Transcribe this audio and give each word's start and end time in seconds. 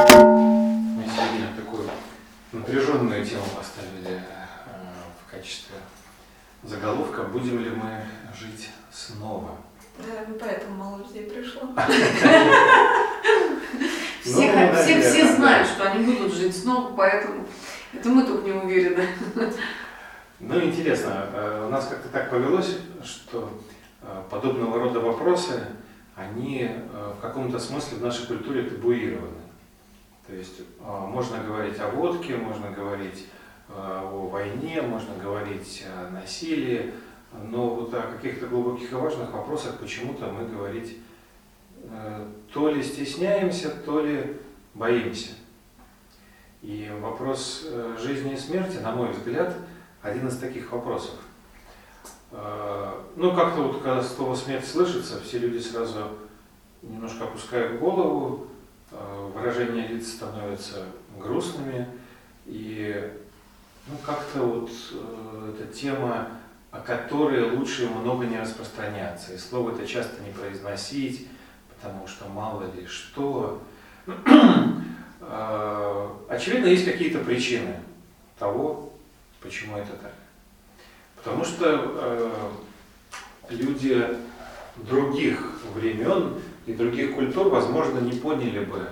Мы 0.00 1.04
сегодня 1.04 1.52
такую 1.54 1.86
напряженную 2.52 3.22
тему 3.22 3.44
поставили 3.54 4.16
э, 4.16 4.20
в 5.26 5.30
качестве 5.30 5.76
заголовка 6.62 7.24
«Будем 7.24 7.62
ли 7.62 7.68
мы 7.68 8.02
жить 8.34 8.70
снова?». 8.90 9.58
Наверное, 9.98 10.38
поэтому 10.38 10.76
мало 10.76 10.98
людей 11.02 11.24
пришло. 11.24 11.68
Все, 14.22 14.52
Ну, 14.52 14.74
все, 14.74 15.00
все 15.02 15.34
знают, 15.34 15.68
да. 15.68 15.74
что 15.74 15.90
они 15.90 16.04
будут 16.04 16.32
жить 16.32 16.56
снова, 16.56 16.94
поэтому 16.96 17.46
это 17.92 18.08
мы 18.08 18.22
только 18.24 18.44
не 18.44 18.52
уверены. 18.52 19.06
Ну, 20.38 20.60
интересно, 20.62 21.26
э, 21.34 21.66
у 21.66 21.70
нас 21.70 21.86
как-то 21.88 22.08
так 22.08 22.30
повелось, 22.30 22.78
что 23.04 23.50
э, 24.00 24.22
подобного 24.30 24.78
рода 24.78 25.00
вопросы, 25.00 25.62
они 26.16 26.70
в 27.18 27.20
каком-то 27.20 27.58
смысле 27.58 27.98
в 27.98 28.02
нашей 28.02 28.26
культуре 28.26 28.62
табуированы. 28.62 29.39
То 30.30 30.36
есть 30.36 30.60
э, 30.60 30.64
можно 30.84 31.42
говорить 31.42 31.80
о 31.80 31.88
водке, 31.88 32.36
можно 32.36 32.70
говорить 32.70 33.26
э, 33.68 33.72
о 33.74 34.28
войне, 34.28 34.80
можно 34.80 35.12
говорить 35.20 35.84
о 35.88 36.08
насилии, 36.12 36.94
но 37.50 37.70
вот 37.70 37.92
о 37.94 38.02
каких-то 38.02 38.46
глубоких 38.46 38.92
и 38.92 38.94
важных 38.94 39.32
вопросах 39.32 39.78
почему-то 39.78 40.26
мы 40.26 40.46
говорить 40.46 40.98
э, 41.82 42.28
то 42.52 42.70
ли 42.70 42.80
стесняемся, 42.80 43.70
то 43.70 44.02
ли 44.02 44.36
боимся. 44.74 45.30
И 46.62 46.88
вопрос 47.00 47.64
э, 47.64 47.96
жизни 48.00 48.34
и 48.34 48.38
смерти, 48.38 48.76
на 48.76 48.92
мой 48.92 49.10
взгляд, 49.10 49.56
один 50.00 50.28
из 50.28 50.38
таких 50.38 50.70
вопросов. 50.70 51.16
Э, 52.30 52.92
Ну, 53.16 53.34
как-то 53.34 53.62
вот, 53.62 53.82
когда 53.82 54.00
слово 54.00 54.36
смерть 54.36 54.68
слышится, 54.68 55.20
все 55.20 55.38
люди 55.38 55.58
сразу 55.58 56.06
немножко 56.82 57.24
опускают 57.24 57.80
голову, 57.80 58.46
выражения 58.90 59.86
лиц 59.86 60.08
становятся 60.12 60.84
грустными, 61.18 61.86
и 62.46 63.10
ну, 63.86 63.96
как-то 64.04 64.40
вот 64.40 64.70
э, 64.92 65.54
эта 65.54 65.72
тема, 65.72 66.28
о 66.70 66.80
которой 66.80 67.50
лучше 67.50 67.88
много 67.88 68.26
не 68.26 68.38
распространяться, 68.38 69.34
и 69.34 69.38
слово 69.38 69.72
это 69.72 69.86
часто 69.86 70.22
не 70.22 70.30
произносить, 70.30 71.28
потому 71.68 72.06
что 72.06 72.28
мало 72.28 72.64
ли 72.74 72.86
что. 72.86 73.62
Э, 75.22 76.08
Очевидно, 76.28 76.66
есть 76.66 76.84
какие-то 76.84 77.18
причины 77.18 77.76
того, 78.38 78.92
почему 79.40 79.76
это 79.76 79.92
так. 79.92 80.14
Потому 81.16 81.44
что 81.44 81.66
э, 81.66 82.30
люди 83.50 84.06
других 84.76 85.60
времен 85.74 86.40
и 86.70 86.74
других 86.74 87.14
культур, 87.14 87.48
возможно, 87.48 87.98
не 87.98 88.12
поняли 88.12 88.64
бы 88.64 88.86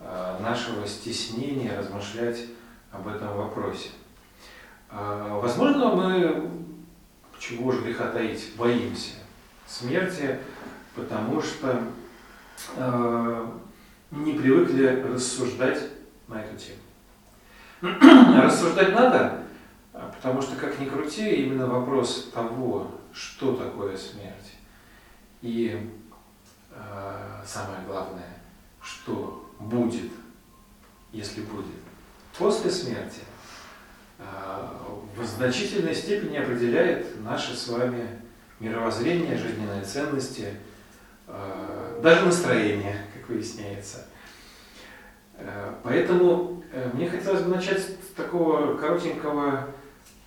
э, 0.00 0.36
нашего 0.40 0.86
стеснения 0.86 1.76
размышлять 1.76 2.46
об 2.90 3.06
этом 3.08 3.36
вопросе. 3.36 3.90
Э, 4.90 5.38
возможно, 5.40 5.94
мы, 5.94 6.50
чего 7.38 7.72
же 7.72 7.82
греха 7.82 8.06
таить, 8.06 8.52
боимся 8.56 9.16
смерти, 9.66 10.38
потому 10.94 11.42
что 11.42 11.82
э, 12.76 13.46
не 14.12 14.32
привыкли 14.32 15.04
рассуждать 15.12 15.90
на 16.26 16.42
эту 16.42 16.56
тему. 16.56 16.80
Рассуждать 18.42 18.94
надо, 18.94 19.42
а, 19.92 20.12
потому 20.16 20.40
что, 20.40 20.56
как 20.56 20.78
ни 20.78 20.86
крути, 20.86 21.44
именно 21.44 21.66
вопрос 21.66 22.30
того, 22.32 22.90
что 23.12 23.56
такое 23.56 23.96
смерть, 23.96 24.54
и 25.42 25.90
самое 27.44 27.80
главное, 27.86 28.36
что 28.82 29.50
будет, 29.58 30.10
если 31.12 31.42
будет, 31.42 31.66
после 32.38 32.70
смерти, 32.70 33.20
э, 34.18 34.24
в 35.16 35.24
значительной 35.24 35.94
степени 35.94 36.36
определяет 36.36 37.20
наше 37.22 37.54
с 37.56 37.68
вами 37.68 38.20
мировоззрение, 38.58 39.36
жизненные 39.36 39.82
ценности, 39.82 40.54
э, 41.26 42.00
даже 42.02 42.26
настроение, 42.26 42.96
как 43.14 43.28
выясняется. 43.28 44.06
Э, 45.34 45.74
Поэтому 45.82 46.62
э, 46.72 46.90
мне 46.92 47.08
хотелось 47.08 47.42
бы 47.42 47.54
начать 47.54 47.80
с 47.80 48.14
такого 48.14 48.76
коротенького 48.76 49.68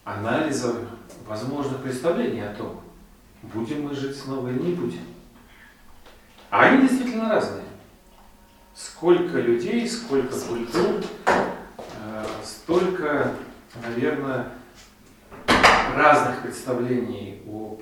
анализа 0.04 0.76
возможных 1.28 1.82
представлений 1.82 2.42
о 2.42 2.54
том, 2.54 2.82
будем 3.42 3.84
мы 3.84 3.96
жить 3.96 4.18
снова 4.18 4.50
или 4.50 4.60
не 4.60 4.74
будем. 4.74 5.13
А 6.54 6.66
они 6.66 6.88
действительно 6.88 7.30
разные. 7.30 7.64
Сколько 8.76 9.40
людей, 9.40 9.90
сколько 9.90 10.40
культур, 10.40 11.04
э, 11.26 12.26
столько, 12.44 13.34
наверное, 13.82 14.52
разных 15.96 16.44
представлений 16.44 17.42
о 17.48 17.80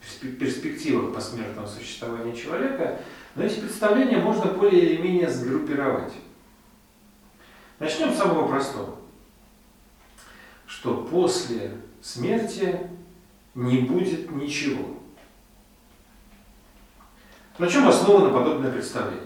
перспе- 0.00 0.32
перспективах 0.32 1.14
посмертного 1.14 1.66
существования 1.66 2.34
человека, 2.34 3.02
но 3.34 3.44
эти 3.44 3.60
представления 3.60 4.16
можно 4.16 4.50
более 4.50 4.80
или 4.80 5.02
менее 5.02 5.28
сгруппировать. 5.28 6.14
Начнем 7.80 8.14
с 8.14 8.16
самого 8.16 8.48
простого, 8.48 8.96
что 10.66 11.06
после 11.10 11.72
смерти 12.00 12.80
не 13.54 13.80
будет 13.80 14.30
ничего. 14.30 15.03
На 17.56 17.68
чем 17.68 17.86
основано 17.86 18.30
подобное 18.30 18.72
представление? 18.72 19.22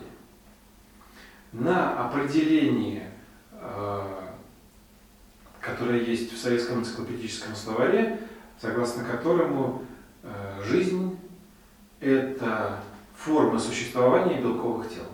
На 1.52 2.06
определении, 2.06 3.02
э, 3.52 4.02
которое 5.60 6.02
есть 6.02 6.32
в 6.32 6.36
советском 6.36 6.80
энциклопедическом 6.80 7.54
словаре, 7.54 8.20
согласно 8.60 9.04
которому 9.04 9.82
э, 10.22 10.62
жизнь– 10.62 11.18
это 12.00 12.80
форма 13.16 13.58
существования 13.58 14.42
белковых 14.42 14.90
тел. 14.90 15.04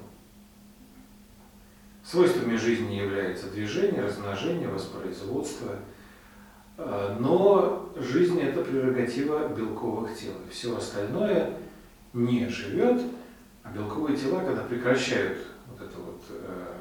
Свойствами 2.03 2.57
жизни 2.57 2.95
является 2.95 3.49
движение, 3.49 4.03
размножение, 4.03 4.67
воспроизводство. 4.67 5.77
Э, 6.79 7.17
Но 7.21 7.93
жизнь– 7.97 8.41
это 8.43 8.65
прерогатива 8.65 9.47
белковых 9.47 10.19
тел. 10.19 10.33
Все 10.51 10.77
остальное 10.77 11.57
не 12.15 12.49
живет, 12.49 13.03
а 13.63 13.71
белковые 13.71 14.17
тела, 14.17 14.41
когда 14.45 14.63
прекращают 14.63 15.39
вот 15.69 15.81
это 15.81 15.99
вот 15.99 16.23
э, 16.31 16.75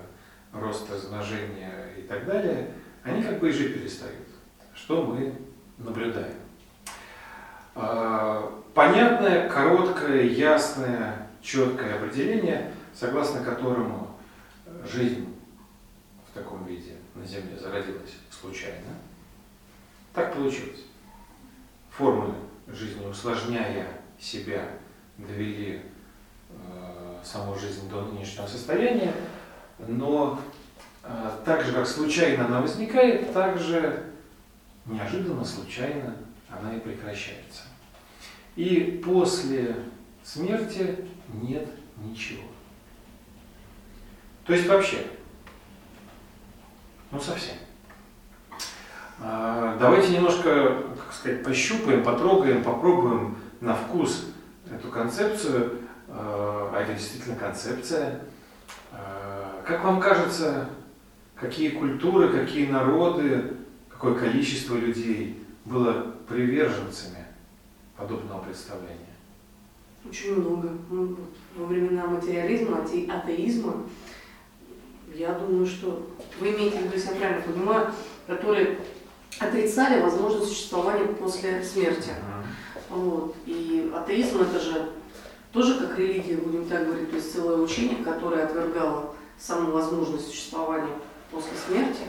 рост, 0.53 0.89
размножение 0.89 1.93
и 1.97 2.03
так 2.03 2.25
далее, 2.25 2.71
они 3.03 3.21
как 3.21 3.39
бы 3.39 3.49
и 3.49 3.51
жить 3.51 3.73
перестают. 3.73 4.27
Что 4.73 5.03
мы 5.03 5.33
наблюдаем. 5.77 6.35
Э, 7.75 8.49
Понятное, 8.73 9.47
короткое, 9.49 10.23
ясное, 10.23 11.27
четкое 11.43 11.95
определение, 11.95 12.73
согласно 12.91 13.43
которому 13.43 14.17
жизнь 14.91 15.27
в 16.27 16.33
таком 16.33 16.65
виде 16.65 16.95
на 17.13 17.23
Земле 17.23 17.55
зародилась 17.55 18.15
случайно. 18.31 18.95
Так 20.11 20.33
получилось. 20.33 20.85
Формы 21.91 22.33
жизни, 22.67 23.05
усложняя 23.05 23.85
себя, 24.19 24.67
довели 25.27 25.81
э, 26.49 27.19
саму 27.23 27.57
жизнь 27.57 27.89
до 27.89 28.01
нынешнего 28.01 28.47
состояния, 28.47 29.13
но 29.79 30.39
э, 31.03 31.29
так 31.45 31.63
же, 31.63 31.71
как 31.73 31.87
случайно 31.87 32.45
она 32.45 32.61
возникает, 32.61 33.33
так 33.33 33.57
же 33.57 34.03
неожиданно, 34.85 35.43
случайно 35.43 36.15
она 36.49 36.75
и 36.75 36.79
прекращается. 36.79 37.63
И 38.55 39.01
после 39.03 39.75
смерти 40.23 41.07
нет 41.41 41.67
ничего. 41.97 42.43
То 44.45 44.53
есть 44.53 44.67
вообще, 44.67 45.05
ну 47.11 47.19
совсем. 47.19 47.55
А, 49.19 49.77
Давайте 49.79 50.09
немножко, 50.09 50.83
как 50.97 51.13
сказать, 51.13 51.43
пощупаем, 51.43 52.03
потрогаем, 52.03 52.63
попробуем 52.63 53.37
на 53.61 53.73
вкус 53.73 54.32
эту 54.75 54.89
концепцию, 54.89 55.79
а 56.09 56.71
а 56.75 56.81
это 56.81 56.93
действительно 56.93 57.35
концепция. 57.35 58.21
А, 58.91 59.61
Как 59.65 59.83
вам 59.83 59.99
кажется, 59.99 60.69
какие 61.35 61.69
культуры, 61.69 62.29
какие 62.29 62.67
народы, 62.69 63.53
какое 63.89 64.15
количество 64.15 64.75
людей 64.75 65.43
было 65.65 66.13
приверженцами 66.27 67.25
подобного 67.97 68.41
представления? 68.43 68.99
Очень 70.07 70.35
много. 70.41 70.69
Ну, 70.89 71.05
вот 71.07 71.19
во 71.55 71.65
времена 71.67 72.05
материализма, 72.07 72.79
ате- 72.83 73.09
атеизма, 73.09 73.83
я 75.15 75.33
думаю, 75.33 75.65
что 75.65 76.09
вы 76.39 76.49
имеете 76.49 76.79
в 76.79 76.81
виду, 76.83 76.95
если 76.95 77.09
я 77.11 77.15
правильно 77.15 77.41
понимаю, 77.41 77.93
которые 78.27 78.79
отрицали 79.39 80.01
возможность 80.01 80.49
существования 80.49 81.05
после 81.05 81.63
смерти. 81.63 82.09
Вот. 82.93 83.35
И 83.45 83.91
атеизм 83.95 84.41
это 84.41 84.59
же 84.59 84.89
тоже 85.51 85.79
как 85.79 85.97
религия, 85.97 86.37
будем 86.37 86.65
так 86.65 86.85
говорить, 86.85 87.09
то 87.09 87.15
есть 87.15 87.33
целое 87.33 87.57
учение, 87.57 88.03
которое 88.03 88.43
отвергало 88.43 89.15
саму 89.37 89.71
возможность 89.71 90.27
существования 90.27 90.93
после 91.31 91.51
смерти. 91.67 92.01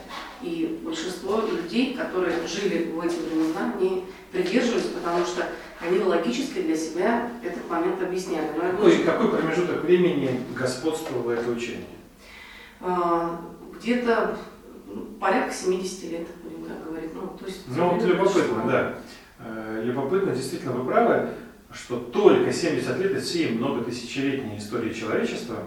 И 0.43 0.81
большинство 0.85 1.41
людей, 1.41 1.95
которые 1.95 2.47
жили 2.47 2.91
в 2.91 3.01
эти 3.01 3.17
времена, 3.17 3.75
не 3.81 4.05
придерживались, 4.31 4.87
потому 4.87 5.25
что 5.25 5.47
они 5.81 5.99
логически 5.99 6.63
для 6.63 6.77
себя 6.77 7.31
этот 7.43 7.69
момент 7.71 8.03
объясняли. 8.03 8.49
Но 8.57 8.71
какой, 8.71 8.99
какой 8.99 9.29
промежуток 9.29 9.85
времени 9.85 10.41
господствовало 10.55 11.33
это 11.33 11.51
учение? 11.51 11.87
А, 12.81 13.41
где-то 13.79 14.37
ну, 14.87 15.03
порядка 15.19 15.55
70 15.55 16.05
лет, 16.11 16.27
будем 16.43 16.67
так 16.67 16.85
говорить. 16.85 17.11
Ну, 17.15 17.37
то 17.39 17.47
есть, 17.47 17.63
ну 17.69 17.91
вот 17.91 18.03
любопытно, 18.03 18.65
да. 18.67 18.99
Э, 19.45 19.83
любопытно, 19.85 20.35
действительно, 20.35 20.73
вы 20.73 20.91
правы, 20.91 21.29
что 21.71 21.99
только 21.99 22.51
70 22.51 22.99
лет 22.99 23.17
из 23.17 23.25
всей 23.25 23.51
многотысячелетней 23.51 24.57
истории 24.57 24.93
человечества, 24.93 25.59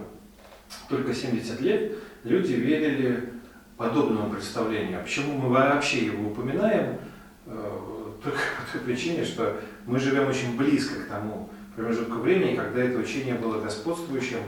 только 0.90 1.14
70 1.14 1.62
лет 1.62 1.96
люди 2.24 2.54
верили 2.54 3.34
подобному 3.78 4.32
представлению. 4.32 5.00
А 5.00 5.04
почему 5.04 5.38
мы 5.38 5.50
вообще 5.50 6.08
его 6.08 6.32
упоминаем? 6.32 6.98
Э, 7.46 8.14
только 8.24 8.40
по 8.66 8.72
той 8.72 8.82
причине, 8.82 9.24
что 9.24 9.62
мы 9.86 10.00
живем 10.00 10.28
очень 10.28 10.58
близко 10.58 11.04
к 11.04 11.08
тому 11.08 11.50
промежутку 11.76 12.18
времени, 12.20 12.56
когда 12.56 12.82
это 12.82 12.98
учение 12.98 13.36
было 13.36 13.62
господствующим, 13.62 14.40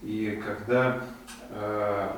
и 0.00 0.42
когда 0.42 1.04
э, 1.50 2.08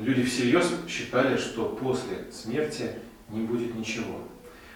люди 0.00 0.22
всерьез 0.22 0.72
считали, 0.86 1.36
что 1.36 1.64
после 1.64 2.30
смерти 2.30 2.92
не 3.30 3.40
будет 3.40 3.74
ничего. 3.74 4.20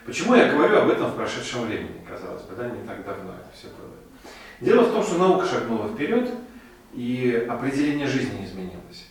Почему 0.06 0.37
я 0.37 0.53
говорю 0.53 0.79
об 0.79 0.91
этом 0.91 1.11
в 1.11 1.17
прошедшем 1.17 1.67
времени, 1.67 2.00
казалось 2.08 2.43
бы, 2.43 2.55
да, 2.55 2.70
не 2.70 2.87
так 2.87 3.05
давно 3.05 3.32
это 3.32 3.50
все 3.53 3.67
было. 3.67 3.93
Дело 4.61 4.85
в 4.85 4.93
том, 4.93 5.03
что 5.03 5.19
наука 5.19 5.44
шагнула 5.47 5.88
вперед, 5.88 6.31
и 6.94 7.47
определение 7.49 8.06
жизни 8.06 8.44
изменилось. 8.44 9.08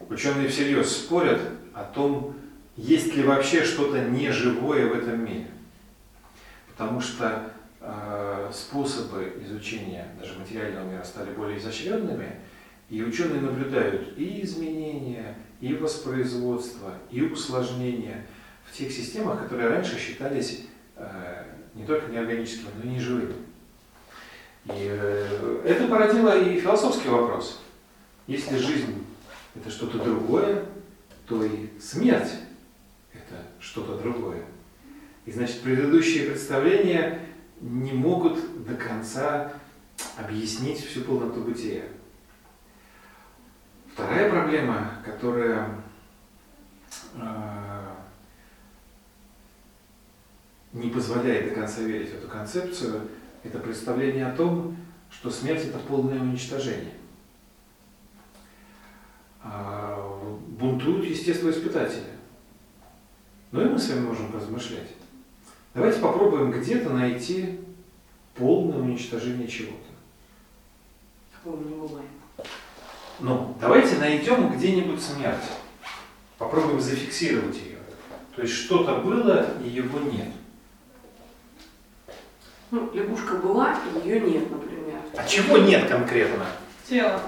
Ученые 0.00 0.48
всерьез 0.48 0.94
спорят 0.94 1.40
о 1.72 1.82
том, 1.82 2.36
есть 2.76 3.14
ли 3.14 3.22
вообще 3.22 3.64
что-то 3.64 4.02
неживое 4.02 4.86
в 4.86 4.92
этом 4.92 5.24
мире. 5.24 5.48
Потому 6.68 7.00
что 7.00 7.50
э, 7.80 8.50
способы 8.52 9.32
изучения 9.46 10.08
даже 10.20 10.38
материального 10.38 10.90
мира 10.90 11.04
стали 11.04 11.32
более 11.32 11.58
изощренными, 11.58 12.36
и 12.90 13.02
ученые 13.02 13.40
наблюдают 13.40 14.16
и 14.18 14.44
изменения, 14.44 15.38
и 15.62 15.72
воспроизводство, 15.74 16.92
и 17.10 17.22
усложнения 17.22 18.26
в 18.66 18.76
тех 18.76 18.90
системах, 18.92 19.42
которые 19.42 19.68
раньше 19.68 19.98
считались 19.98 20.66
э, 20.96 21.44
не 21.74 21.84
только 21.84 22.10
неорганическими, 22.10 22.68
но 22.76 22.90
и 22.90 22.94
неживыми. 22.94 23.34
И 24.66 24.88
э, 24.90 25.62
это 25.64 25.86
породило 25.86 26.38
и 26.38 26.60
философский 26.60 27.08
вопрос. 27.08 27.60
Если 28.26 28.56
жизнь 28.56 29.04
это 29.54 29.70
что-то 29.70 29.98
другое, 29.98 30.64
то 31.26 31.44
и 31.44 31.68
смерть 31.80 32.32
это 33.12 33.42
что-то 33.60 33.96
другое. 33.98 34.42
И 35.24 35.32
значит, 35.32 35.62
предыдущие 35.62 36.28
представления 36.30 37.20
не 37.60 37.92
могут 37.92 38.64
до 38.64 38.74
конца 38.74 39.52
объяснить 40.16 40.84
всю 40.84 41.02
полноту 41.02 41.40
бытия. 41.42 41.84
Вторая 43.92 44.30
проблема, 44.30 44.92
которая 45.04 45.68
э, 47.14 47.65
не 50.76 50.90
позволяет 50.90 51.48
до 51.48 51.54
конца 51.54 51.80
верить 51.82 52.10
в 52.10 52.18
эту 52.18 52.28
концепцию, 52.28 53.08
это 53.42 53.58
представление 53.58 54.26
о 54.26 54.36
том, 54.36 54.76
что 55.10 55.30
смерть 55.30 55.64
это 55.64 55.78
полное 55.78 56.20
уничтожение. 56.20 56.92
А, 59.42 59.96
бунтуют 60.48 61.06
естествоиспытатели. 61.06 62.16
Но 63.52 63.62
и 63.62 63.68
мы 63.68 63.78
с 63.78 63.88
вами 63.88 64.06
можем 64.06 64.34
размышлять. 64.34 64.90
Давайте 65.72 66.00
попробуем 66.00 66.50
где-то 66.50 66.90
найти 66.90 67.60
полное 68.34 68.78
уничтожение 68.78 69.48
чего-то. 69.48 69.76
Такого 71.32 71.62
не 71.62 71.74
бывает. 71.74 72.10
Ну, 73.20 73.56
давайте 73.60 73.96
найдем 73.96 74.52
где-нибудь 74.54 75.00
смерть. 75.00 75.44
Попробуем 76.36 76.80
зафиксировать 76.80 77.56
ее. 77.56 77.78
То 78.34 78.42
есть 78.42 78.52
что-то 78.52 78.98
было, 79.00 79.58
и 79.64 79.68
его 79.68 80.00
нет. 80.00 80.28
Ну, 82.70 82.90
лягушка 82.92 83.34
была, 83.36 83.76
и 84.04 84.08
ее 84.08 84.20
нет, 84.20 84.50
например. 84.50 84.98
А 85.16 85.24
чего 85.24 85.58
нет 85.58 85.88
конкретно? 85.88 86.46
Тело. 86.88 87.20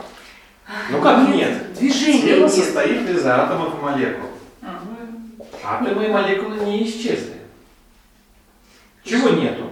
Ну 0.90 1.00
как 1.00 1.28
нет? 1.28 1.72
Движение 1.74 2.34
Тело 2.34 2.42
нет. 2.42 2.52
состоит 2.52 3.08
из 3.08 3.24
атомов 3.24 3.74
и 3.78 3.82
молекул. 3.82 4.28
Ага. 4.60 4.80
Атомы 5.64 6.04
и 6.06 6.08
молекулы 6.08 6.58
не 6.66 6.84
исчезли. 6.84 7.38
Чего 9.04 9.30
нету? 9.30 9.70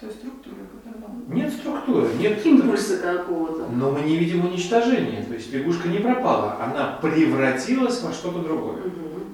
То 0.00 0.06
есть 0.06 0.18
структура 0.18 0.56
какая-то. 0.56 1.32
Нет 1.34 1.52
структуры, 1.52 2.08
нет 2.18 2.44
Импульса 2.44 2.98
какого-то. 2.98 3.68
Но 3.72 3.92
мы 3.92 4.00
не 4.00 4.16
видим 4.16 4.44
уничтожения. 4.44 5.22
То 5.22 5.34
есть 5.34 5.52
лягушка 5.52 5.88
не 5.88 5.98
пропала, 5.98 6.58
она 6.60 6.98
превратилась 7.00 8.02
во 8.02 8.12
что-то 8.12 8.40
другое. 8.40 8.78
Мгм. 8.78 9.24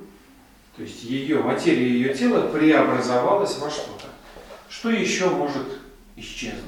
То 0.77 0.83
есть 0.83 1.03
ее 1.03 1.41
материя, 1.41 1.89
ее 1.89 2.15
тело 2.15 2.47
преобразовалась 2.49 3.59
во 3.59 3.69
что-то. 3.71 4.05
Что 4.69 4.91
еще 4.91 5.31
может 5.31 5.67
исчезнуть? 6.17 6.63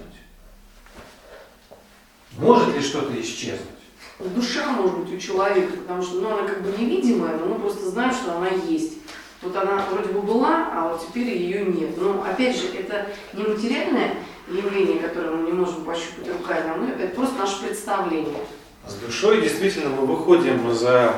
Может 2.38 2.74
ли 2.74 2.80
что-то 2.80 3.20
исчезнуть? 3.20 3.60
Душа 4.18 4.72
может 4.72 4.98
быть 4.98 5.14
у 5.14 5.18
человека, 5.18 5.76
потому 5.78 6.02
что 6.02 6.20
ну, 6.20 6.28
она 6.30 6.46
как 6.46 6.62
бы 6.62 6.76
невидимая, 6.76 7.36
но 7.38 7.46
мы 7.46 7.58
просто 7.58 7.90
знаем, 7.90 8.12
что 8.12 8.36
она 8.36 8.48
есть. 8.48 8.94
Вот 9.42 9.56
она 9.56 9.86
вроде 9.90 10.12
бы 10.12 10.20
была, 10.20 10.68
а 10.72 10.88
вот 10.88 11.06
теперь 11.06 11.28
ее 11.28 11.64
нет. 11.64 11.96
Но 11.96 12.22
опять 12.22 12.56
же, 12.56 12.68
это 12.68 13.08
не 13.32 13.42
материальное 13.42 14.14
явление, 14.48 14.98
которое 14.98 15.30
мы 15.30 15.46
не 15.46 15.52
можем 15.52 15.84
пощупать 15.84 16.28
руками, 16.28 16.70
а 16.70 16.76
мы, 16.76 16.90
это 16.90 17.14
просто 17.14 17.38
наше 17.38 17.62
представление. 17.62 18.40
С 18.86 18.94
душой 18.94 19.40
действительно 19.40 19.90
мы 19.90 20.06
выходим 20.06 20.72
за 20.74 21.14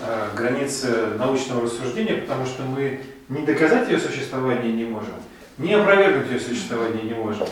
э, 0.00 0.28
границы 0.36 1.14
научного 1.18 1.62
рассуждения, 1.62 2.16
потому 2.16 2.46
что 2.46 2.62
мы 2.62 3.00
не 3.28 3.44
доказать 3.44 3.88
ее 3.88 4.00
существование 4.00 4.72
не 4.72 4.84
можем, 4.84 5.14
не 5.58 5.74
опровергнуть 5.74 6.30
ее 6.30 6.40
существование 6.40 7.02
не 7.04 7.14
можем. 7.14 7.46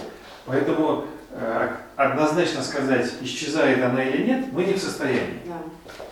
Поэтому 0.46 1.04
э, 1.30 1.76
однозначно 1.96 2.62
сказать, 2.62 3.12
исчезает 3.20 3.82
она 3.82 4.02
или 4.02 4.26
нет, 4.26 4.52
мы 4.52 4.64
не 4.64 4.74
в 4.74 4.78
состоянии. 4.78 5.40
Да. 5.46 5.62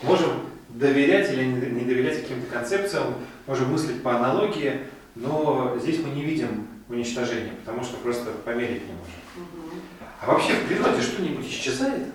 Можем 0.03 0.31
доверять 0.69 1.31
или 1.33 1.45
не 1.45 1.85
доверять 1.85 2.23
каким-то 2.23 2.47
концепциям, 2.53 3.15
можем 3.47 3.73
мыслить 3.73 4.03
по 4.03 4.15
аналогии, 4.17 4.81
но 5.15 5.77
здесь 5.81 5.99
мы 6.05 6.11
не 6.11 6.23
видим 6.23 6.69
уничтожения, 6.89 7.53
потому 7.65 7.83
что 7.83 7.97
просто 7.97 8.31
померить 8.45 8.87
не 8.87 8.93
можем. 8.93 9.15
Мгм. 9.37 9.81
А 10.21 10.27
вообще 10.27 10.53
в 10.53 10.67
природе 10.67 11.03
что-нибудь 11.03 11.47
исчезает? 11.47 12.09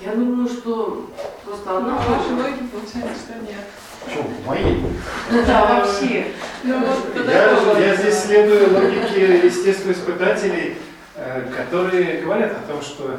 Я 0.00 0.14
думаю, 0.14 0.48
что 0.48 1.10
просто 1.44 1.70
Ну, 1.70 1.76
одна 1.78 1.96
вашей 1.96 2.32
логике 2.34 2.64
получается, 2.70 3.22
что 3.22 3.34
нет. 3.40 3.64
Почему? 4.06 4.28
В 4.28 4.46
моей. 4.46 4.82
Да, 5.46 5.82
вообще. 5.82 6.28
Ну 6.62 6.80
Я, 7.26 7.78
я 7.78 7.96
здесь 7.96 8.18
следую 8.20 8.72
логике 8.72 9.44
естествоиспытателей, 9.44 10.76
э, 11.16 11.52
которые 11.56 12.22
говорят 12.22 12.52
о 12.52 12.72
том, 12.72 12.80
что 12.80 13.18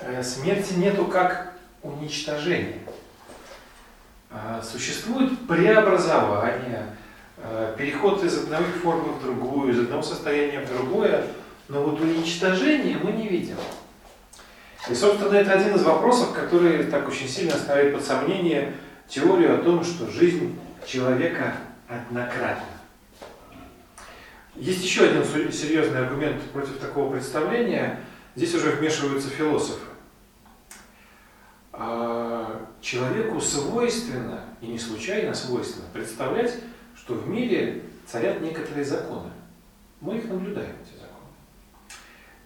э, 0.00 0.22
смерти 0.22 0.74
нету 0.74 1.04
как 1.04 1.52
уничтожения. 1.82 2.78
А 4.30 4.62
Существует 4.62 5.46
преобразование, 5.46 6.86
э, 7.38 7.74
переход 7.76 8.24
из 8.24 8.38
одной 8.38 8.62
формы 8.82 9.12
в 9.12 9.22
другую, 9.22 9.72
из 9.72 9.80
одного 9.80 10.02
состояния 10.02 10.60
в 10.60 10.68
другое, 10.68 11.24
но 11.68 11.82
вот 11.82 12.00
уничтожения 12.00 12.96
мы 13.02 13.12
не 13.12 13.28
видим. 13.28 13.56
И, 14.90 14.94
собственно, 14.94 15.34
это 15.36 15.52
один 15.52 15.74
из 15.74 15.82
вопросов, 15.82 16.32
который 16.32 16.84
так 16.84 17.06
очень 17.06 17.28
сильно 17.28 17.52
ставит 17.52 17.94
под 17.94 18.04
сомнение 18.04 18.74
теорию 19.12 19.54
о 19.54 19.62
том, 19.62 19.84
что 19.84 20.10
жизнь 20.10 20.58
человека 20.86 21.54
однократна. 21.86 22.64
Есть 24.56 24.82
еще 24.82 25.04
один 25.04 25.22
серьезный 25.52 26.06
аргумент 26.06 26.40
против 26.52 26.78
такого 26.78 27.12
представления. 27.12 28.00
Здесь 28.34 28.54
уже 28.54 28.70
вмешиваются 28.70 29.28
философы. 29.28 29.84
А, 31.72 32.66
Человеку 32.80 33.40
свойственно, 33.40 34.44
и 34.60 34.66
не 34.66 34.78
случайно 34.78 35.34
свойственно, 35.34 35.86
представлять, 35.92 36.54
что 36.96 37.14
в 37.14 37.28
мире 37.28 37.82
царят 38.06 38.40
некоторые 38.40 38.84
законы. 38.84 39.30
Мы 40.00 40.16
их 40.16 40.24
наблюдаем, 40.24 40.74
эти 40.82 40.94
законы. 40.94 41.28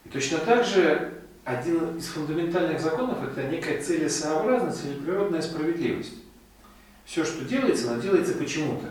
И 0.04 0.08
точно 0.08 0.38
так 0.38 0.64
же 0.64 1.22
один 1.44 1.96
из 1.96 2.08
фундаментальных 2.08 2.80
законов– 2.80 3.22
это 3.24 3.44
некая 3.44 3.80
целесообразность 3.80 4.84
или 4.84 4.94
природная 4.94 5.42
справедливость. 5.42 6.25
Все, 7.06 7.24
что 7.24 7.44
делается, 7.44 7.92
оно 7.92 8.02
делается 8.02 8.34
почему-то. 8.34 8.88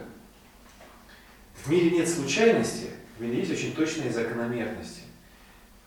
В 1.64 1.70
мире 1.70 1.92
нет 1.92 2.10
случайности, 2.10 2.90
в 3.18 3.22
мире 3.22 3.40
есть 3.40 3.52
очень 3.52 3.76
точные 3.76 4.12
закономерности. 4.12 5.02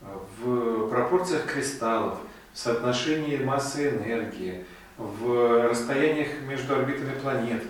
в 0.01 0.87
пропорциях 0.89 1.45
кристаллов, 1.45 2.19
в 2.53 2.57
соотношении 2.57 3.37
массы 3.37 3.89
энергии, 3.89 4.63
в 4.97 5.67
расстояниях 5.69 6.41
между 6.47 6.75
орбитами 6.75 7.19
планет 7.19 7.63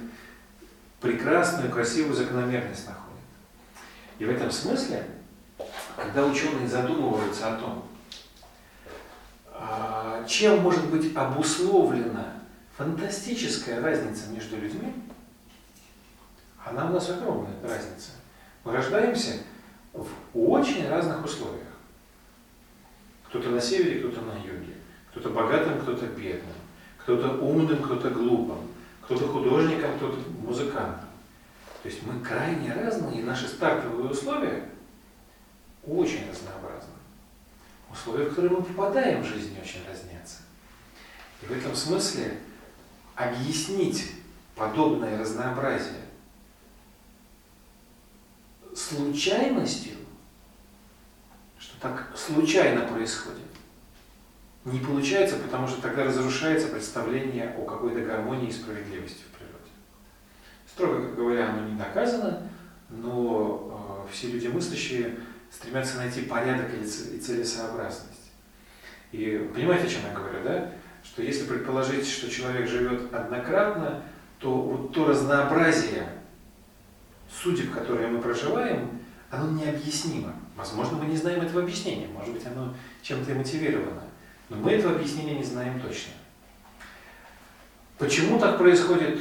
прекрасную, 1.01 1.72
красивую 1.72 2.13
закономерность 2.13 2.86
находит. 2.86 3.10
И 4.20 4.25
в 4.25 4.30
этом 4.30 4.51
смысле, 4.51 5.06
когда 5.96 6.25
ученые 6.25 6.68
задумываются 6.68 7.54
о 7.54 7.58
том, 7.58 7.86
а, 9.51 10.24
чем 10.25 10.60
может 10.60 10.86
быть 10.89 11.16
обусловлена 11.16 12.38
фантастическая 12.79 13.81
разница 13.81 14.29
между 14.29 14.55
людьми, 14.55 14.93
она 16.63 16.89
у 16.89 16.93
нас 16.93 17.09
огромная 17.09 17.62
разница. 17.62 18.12
Мы 18.63 18.71
рождаемся 18.71 19.33
в 19.91 20.07
очень 20.33 20.88
разных 20.88 21.25
условиях. 21.25 21.67
Кто-то 23.25 23.50
на 23.50 23.59
севере, 23.59 24.00
кто-то 24.00 24.21
на 24.21 24.33
юге. 24.38 24.75
Кто-то 25.12 25.29
богатым, 25.29 25.81
кто-то 25.81 26.05
бедным. 26.05 26.55
Кто-то 27.00 27.33
умным, 27.41 27.83
кто-то 27.83 28.12
глупым. 28.12 28.69
Кто-то 29.01 29.27
художником, 29.27 29.98
кто-то 29.98 30.17
музыкантом. 30.41 31.09
То 31.83 31.89
есть 31.89 32.01
мы 32.03 32.24
крайне 32.24 32.74
разные, 32.74 33.19
и 33.19 33.24
наши 33.24 33.48
стартовые 33.48 34.09
условия 34.09 34.69
очень 35.86 36.29
разнообразны. 36.29 36.93
Условия, 37.91 38.25
в 38.25 38.29
которые 38.29 38.51
мы 38.51 38.63
попадаем 38.63 39.21
в 39.21 39.25
жизни, 39.25 39.59
очень 39.62 39.86
разнятся. 39.86 40.38
И 41.41 41.45
в 41.45 41.51
этом 41.51 41.75
смысле 41.75 42.38
объяснить 43.20 44.12
подобное 44.56 45.20
разнообразие 45.20 46.00
случайностью, 48.74 49.98
что 51.60 51.80
так 51.82 52.14
случайно 52.16 52.88
происходит, 52.88 53.40
не 54.64 54.80
получается, 54.80 55.36
потому 55.38 55.68
что 55.68 55.82
тогда 55.82 56.06
разрушается 56.06 56.70
представление 56.70 57.50
о 57.58 57.66
какой-то 57.66 58.02
гармонии 58.02 58.48
и 58.48 58.54
справедливости 58.54 59.24
в 59.24 59.38
природе. 59.38 59.72
Строго 60.66 61.12
говоря, 61.14 61.50
оно 61.50 61.68
не 61.68 61.78
доказано, 61.78 62.50
но 62.90 64.06
э, 64.08 64.14
все 64.14 64.32
люди 64.32 64.48
мыслящие 64.48 65.20
стремятся 65.52 65.98
найти 65.98 66.22
порядок 66.22 66.68
и 66.74 66.86
целесообразность. 66.86 68.32
И 69.12 69.50
понимаете, 69.54 69.88
о 69.88 69.90
чем 69.90 70.02
я 70.08 70.14
говорю, 70.14 70.44
да? 70.44 70.72
Что 71.12 71.24
если 71.24 71.46
предположить, 71.46 72.08
что 72.08 72.30
человек 72.30 72.68
живет 72.68 73.12
однократно, 73.12 74.04
то 74.38 74.54
вот 74.54 74.94
то 74.94 75.08
разнообразие 75.08 76.08
судеб, 77.32 77.74
которые 77.74 78.10
мы 78.10 78.22
проживаем, 78.22 79.01
оно 79.32 79.51
необъяснимо. 79.51 80.34
Возможно, 80.56 80.98
мы 80.98 81.08
не 81.08 81.18
знаем 81.18 81.42
этого 81.42 81.63
объяснения, 81.63 82.08
может 82.08 82.34
быть, 82.34 82.46
оно 82.46 82.75
чем-то 83.01 83.34
мотивировано. 83.34 84.04
Но 84.50 84.58
мы 84.58 84.72
этого 84.72 84.96
объяснения 84.96 85.36
не 85.36 85.44
знаем 85.44 85.82
точно. 85.82 86.13
Почему 87.98 88.39
так 88.39 88.60
происходит, 88.60 89.20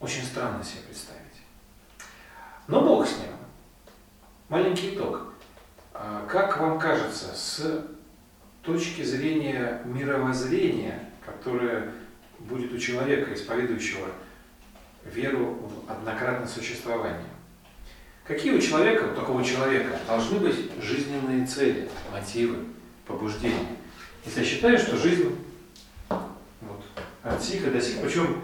очень 0.00 0.24
странно 0.24 0.62
себе 0.64 0.82
представить. 0.82 1.20
Но 2.66 2.80
Бог 2.80 3.06
с 3.06 3.16
ним. 3.18 3.30
Маленький 4.48 4.96
итог. 4.96 5.34
А 5.92 6.26
как 6.28 6.58
вам 6.58 6.80
кажется, 6.80 7.32
с 7.32 7.86
точки 8.64 9.02
зрения 9.02 9.82
мировоззрения, 9.84 11.08
которое 11.24 11.92
будет 12.38 12.72
у 12.72 12.78
человека, 12.78 13.34
исповедующего 13.34 14.08
веру 15.04 15.58
в 15.86 15.90
однократное 15.90 16.48
существование, 16.48 17.20
какие 18.26 18.54
у 18.54 18.60
человека, 18.60 19.04
у 19.04 19.14
такого 19.14 19.44
человека, 19.44 19.98
должны 20.06 20.40
быть 20.40 20.70
жизненные 20.82 21.46
цели, 21.46 21.88
мотивы, 22.12 22.56
побуждения? 23.06 23.76
Если 24.24 24.40
я 24.40 24.46
считаю, 24.46 24.78
что 24.78 24.96
жизнь 24.96 25.36
вот, 26.08 26.84
от 27.22 27.42
сика 27.42 27.70
до 27.70 27.80
сих, 27.80 28.00
причем 28.00 28.40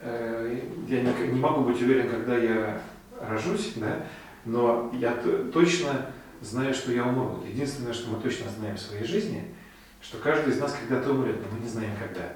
э, 0.00 0.60
я 0.88 1.02
не, 1.02 1.28
не 1.28 1.40
могу 1.40 1.62
быть 1.62 1.80
уверен, 1.82 2.08
когда 2.08 2.38
я 2.38 2.80
рожусь, 3.20 3.72
да, 3.76 4.06
но 4.46 4.90
я 4.94 5.12
точно 5.52 6.06
знаю, 6.40 6.74
что 6.74 6.92
я 6.92 7.04
умру. 7.04 7.44
Единственное, 7.44 7.92
что 7.92 8.10
мы 8.10 8.20
точно 8.20 8.50
знаем 8.50 8.76
в 8.76 8.80
своей 8.80 9.04
жизни, 9.04 9.54
что 10.00 10.18
каждый 10.18 10.52
из 10.52 10.60
нас 10.60 10.74
когда-то 10.74 11.12
умрет, 11.12 11.40
но 11.40 11.56
мы 11.56 11.62
не 11.62 11.68
знаем 11.68 11.96
когда. 11.98 12.32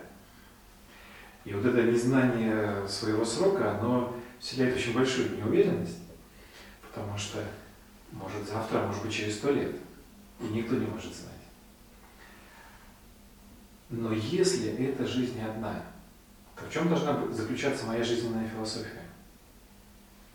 И 1.45 1.55
вот 1.55 1.65
это 1.65 1.83
незнание 1.83 2.87
своего 2.89 3.25
срока, 3.25 3.79
оно 3.79 4.17
вселяет 4.39 4.77
очень 4.77 4.95
большую 4.95 5.37
неуверенность, 5.37 5.99
потому 6.83 7.17
что 7.17 7.43
может 8.13 8.47
завтра, 8.47 8.81
может 8.81 9.03
быть 9.03 9.13
через 9.13 9.37
сто 9.37 9.51
лет, 9.51 9.75
и 10.41 10.45
никто 10.45 10.75
не 10.77 10.87
может 10.87 11.15
знать. 11.15 11.31
Но 13.89 14.13
если 14.13 14.73
эта 14.73 15.07
жизнь 15.07 15.41
одна, 15.41 15.83
то 16.57 16.65
в 16.65 16.73
чем 16.73 16.89
должна 16.89 17.27
заключаться 17.33 17.87
моя 17.87 18.05
жизненная 18.05 18.49
философия? 18.49 19.10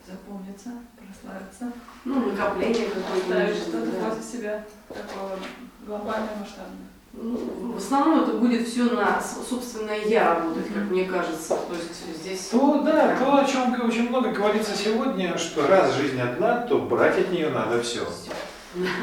Запомниться, 0.06 0.70
прославиться. 0.94 1.72
Ну, 2.04 2.30
накопление 2.30 2.88
какое-то. 2.88 3.26
Ставить 3.26 3.56
что-то 3.56 3.86
да. 3.86 4.08
после 4.08 4.22
себя 4.22 4.64
такого 4.88 5.38
глобального 5.84 6.36
масштабного. 6.38 6.86
Ну, 7.12 7.72
в 7.72 7.76
основном 7.78 8.22
это 8.22 8.32
будет 8.36 8.68
все 8.68 8.84
на 8.84 9.20
собственное 9.20 10.04
я 10.04 10.34
работать, 10.34 10.72
как 10.72 10.90
мне 10.90 11.06
кажется. 11.06 11.56
То 11.68 11.74
есть 11.74 12.20
здесь. 12.20 12.46
То 12.48 12.82
да, 12.82 13.16
то, 13.16 13.36
о 13.38 13.44
чем 13.44 13.84
очень 13.84 14.08
много 14.08 14.30
говорится 14.30 14.76
сегодня, 14.76 15.36
что 15.38 15.66
раз 15.66 15.94
жизнь 15.96 16.20
одна, 16.20 16.58
то 16.58 16.78
брать 16.78 17.18
от 17.18 17.32
нее 17.32 17.48
надо 17.48 17.82
все. 17.82 18.06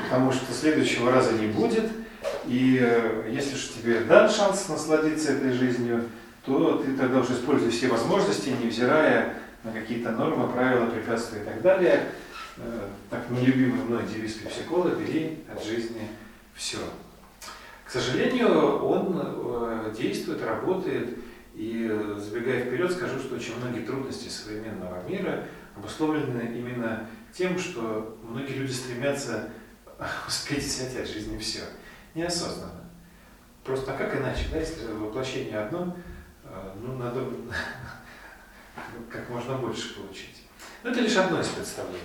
Потому 0.09 0.31
что 0.31 0.53
следующего 0.53 1.11
раза 1.11 1.33
не 1.33 1.47
будет. 1.47 1.91
И 2.45 2.79
э, 2.81 3.29
если 3.29 3.55
же 3.55 3.69
тебе 3.69 4.01
дан 4.01 4.29
шанс 4.29 4.69
насладиться 4.69 5.33
этой 5.33 5.51
жизнью, 5.51 6.05
то 6.45 6.77
ты 6.77 6.95
тогда 6.95 7.19
уже 7.19 7.33
используй 7.33 7.71
все 7.71 7.87
возможности, 7.87 8.53
невзирая 8.63 9.33
на 9.63 9.71
какие-то 9.71 10.11
нормы, 10.11 10.51
правила, 10.51 10.89
препятствия 10.89 11.41
и 11.41 11.45
так 11.45 11.61
далее. 11.61 12.09
Э, 12.57 12.87
так 13.09 13.29
нелюбимый 13.29 13.83
мной 13.83 14.03
девиз 14.05 14.33
психолога, 14.33 14.95
бери 14.95 15.43
от 15.51 15.63
жизни 15.63 16.07
все. 16.53 16.77
К 17.85 17.89
сожалению, 17.89 18.83
он 18.83 19.19
э, 19.21 19.93
действует, 19.97 20.43
работает, 20.43 21.17
и 21.55 21.87
забегая 22.17 22.65
вперед, 22.65 22.91
скажу, 22.91 23.19
что 23.19 23.35
очень 23.35 23.55
многие 23.57 23.85
трудности 23.85 24.27
современного 24.27 25.07
мира 25.07 25.45
обусловлены 25.75 26.57
именно 26.57 27.07
тем, 27.31 27.59
что 27.59 28.17
многие 28.23 28.53
люди 28.53 28.71
стремятся 28.71 29.49
успеть 30.27 30.63
взять 30.63 30.97
от 30.97 31.07
жизни 31.07 31.37
все. 31.37 31.61
Неосознанно. 32.15 32.89
Просто 33.63 33.93
а 33.93 33.97
как 33.97 34.19
иначе, 34.19 34.45
да, 34.51 34.59
если 34.59 34.91
воплощение 34.91 35.59
одно, 35.59 35.95
э, 36.43 36.71
ну, 36.81 36.97
надо 36.97 37.21
как 39.09 39.29
можно 39.29 39.55
больше 39.55 39.95
получить. 39.95 40.43
Но 40.83 40.91
это 40.91 41.01
лишь 41.01 41.15
одно 41.15 41.39
из 41.39 41.47
представлений. 41.47 41.99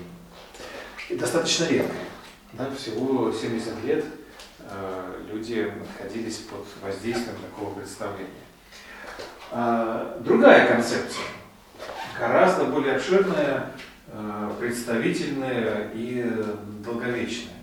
И 1.08 1.16
достаточно 1.16 1.64
редкое. 1.64 1.96
Да, 2.52 2.70
всего 2.70 3.32
70 3.32 3.84
лет 3.84 4.04
э, 4.60 5.22
люди 5.30 5.72
находились 5.78 6.36
под 6.38 6.66
воздействием 6.82 7.36
такого 7.40 7.74
представления. 7.74 8.30
А, 9.50 10.18
другая 10.20 10.66
концепция, 10.66 11.24
гораздо 12.18 12.64
более 12.64 12.96
обширная, 12.96 13.72
э, 14.08 14.50
представительная 14.58 15.90
и 15.94 16.24
долговечная. 16.84 17.54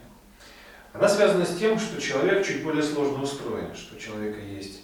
Она 0.94 1.10
связана 1.10 1.46
с 1.46 1.58
тем, 1.58 1.78
что 1.78 2.02
человек 2.02 2.46
чуть 2.46 2.64
более 2.64 2.82
сложно 2.82 3.22
устроен, 3.24 3.76
что 3.76 3.96
у 3.96 4.00
человека 4.00 4.40
есть 4.40 4.82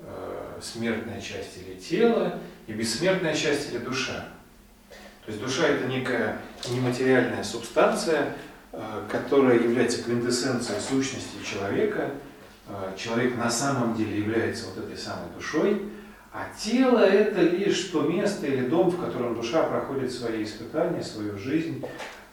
э, 0.00 0.58
смертная 0.62 1.20
часть 1.20 1.58
или 1.58 1.74
тело, 1.74 2.38
и 2.68 2.72
бессмертная 2.72 3.34
часть 3.34 3.72
или 3.72 3.78
душа. 3.78 4.26
То 5.24 5.32
есть 5.32 5.42
душа 5.42 5.66
это 5.66 5.86
некая 5.86 6.38
нематериальная 6.70 7.42
субстанция, 7.42 8.36
э, 8.72 9.02
которая 9.10 9.58
является 9.58 10.02
квинтэссенцией 10.02 10.80
сущности 10.80 11.42
человека. 11.44 12.10
Э, 12.68 12.92
человек 12.96 13.36
на 13.36 13.50
самом 13.50 13.96
деле 13.96 14.18
является 14.18 14.66
вот 14.66 14.84
этой 14.84 14.98
самой 14.98 15.30
душой, 15.34 15.82
а 16.30 16.46
тело 16.58 16.98
это 16.98 17.40
лишь 17.40 17.84
то 17.84 18.02
место 18.02 18.46
или 18.46 18.66
дом, 18.66 18.90
в 18.90 19.00
котором 19.02 19.34
душа 19.34 19.62
проходит 19.62 20.12
свои 20.12 20.44
испытания, 20.44 21.02
свою 21.02 21.38
жизнь, 21.38 21.82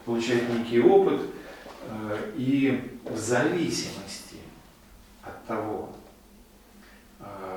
получает 0.04 0.44
некий 0.50 0.82
опыт, 0.82 1.22
э, 1.88 2.18
и 2.36 3.00
в 3.06 3.18
зависимости 3.18 4.38
от 5.24 5.46
того, 5.46 5.96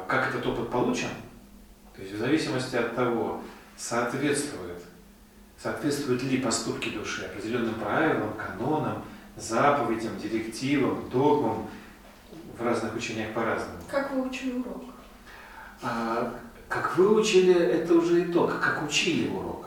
как 0.07 0.31
этот 0.31 0.47
опыт 0.47 0.71
получен, 0.71 1.09
то 1.99 2.05
есть 2.05 2.15
в 2.15 2.19
зависимости 2.19 2.77
от 2.77 2.95
того, 2.95 3.41
соответствует, 3.77 4.85
соответствуют 5.61 6.23
ли 6.23 6.39
поступки 6.39 6.91
души 6.91 7.25
определенным 7.25 7.75
правилам, 7.75 8.35
канонам, 8.35 9.03
заповедям, 9.37 10.17
директивам, 10.17 11.11
догмам, 11.11 11.69
в 12.57 12.63
разных 12.65 12.95
учениях 12.95 13.33
по-разному. 13.33 13.81
Как 13.91 14.13
вы 14.13 14.29
учили 14.29 14.59
урок? 14.61 14.85
А, 15.83 16.35
как 16.69 16.97
выучили, 16.97 17.53
это 17.53 17.95
уже 17.95 18.31
итог, 18.31 18.61
как 18.61 18.85
учили 18.87 19.29
урок. 19.31 19.67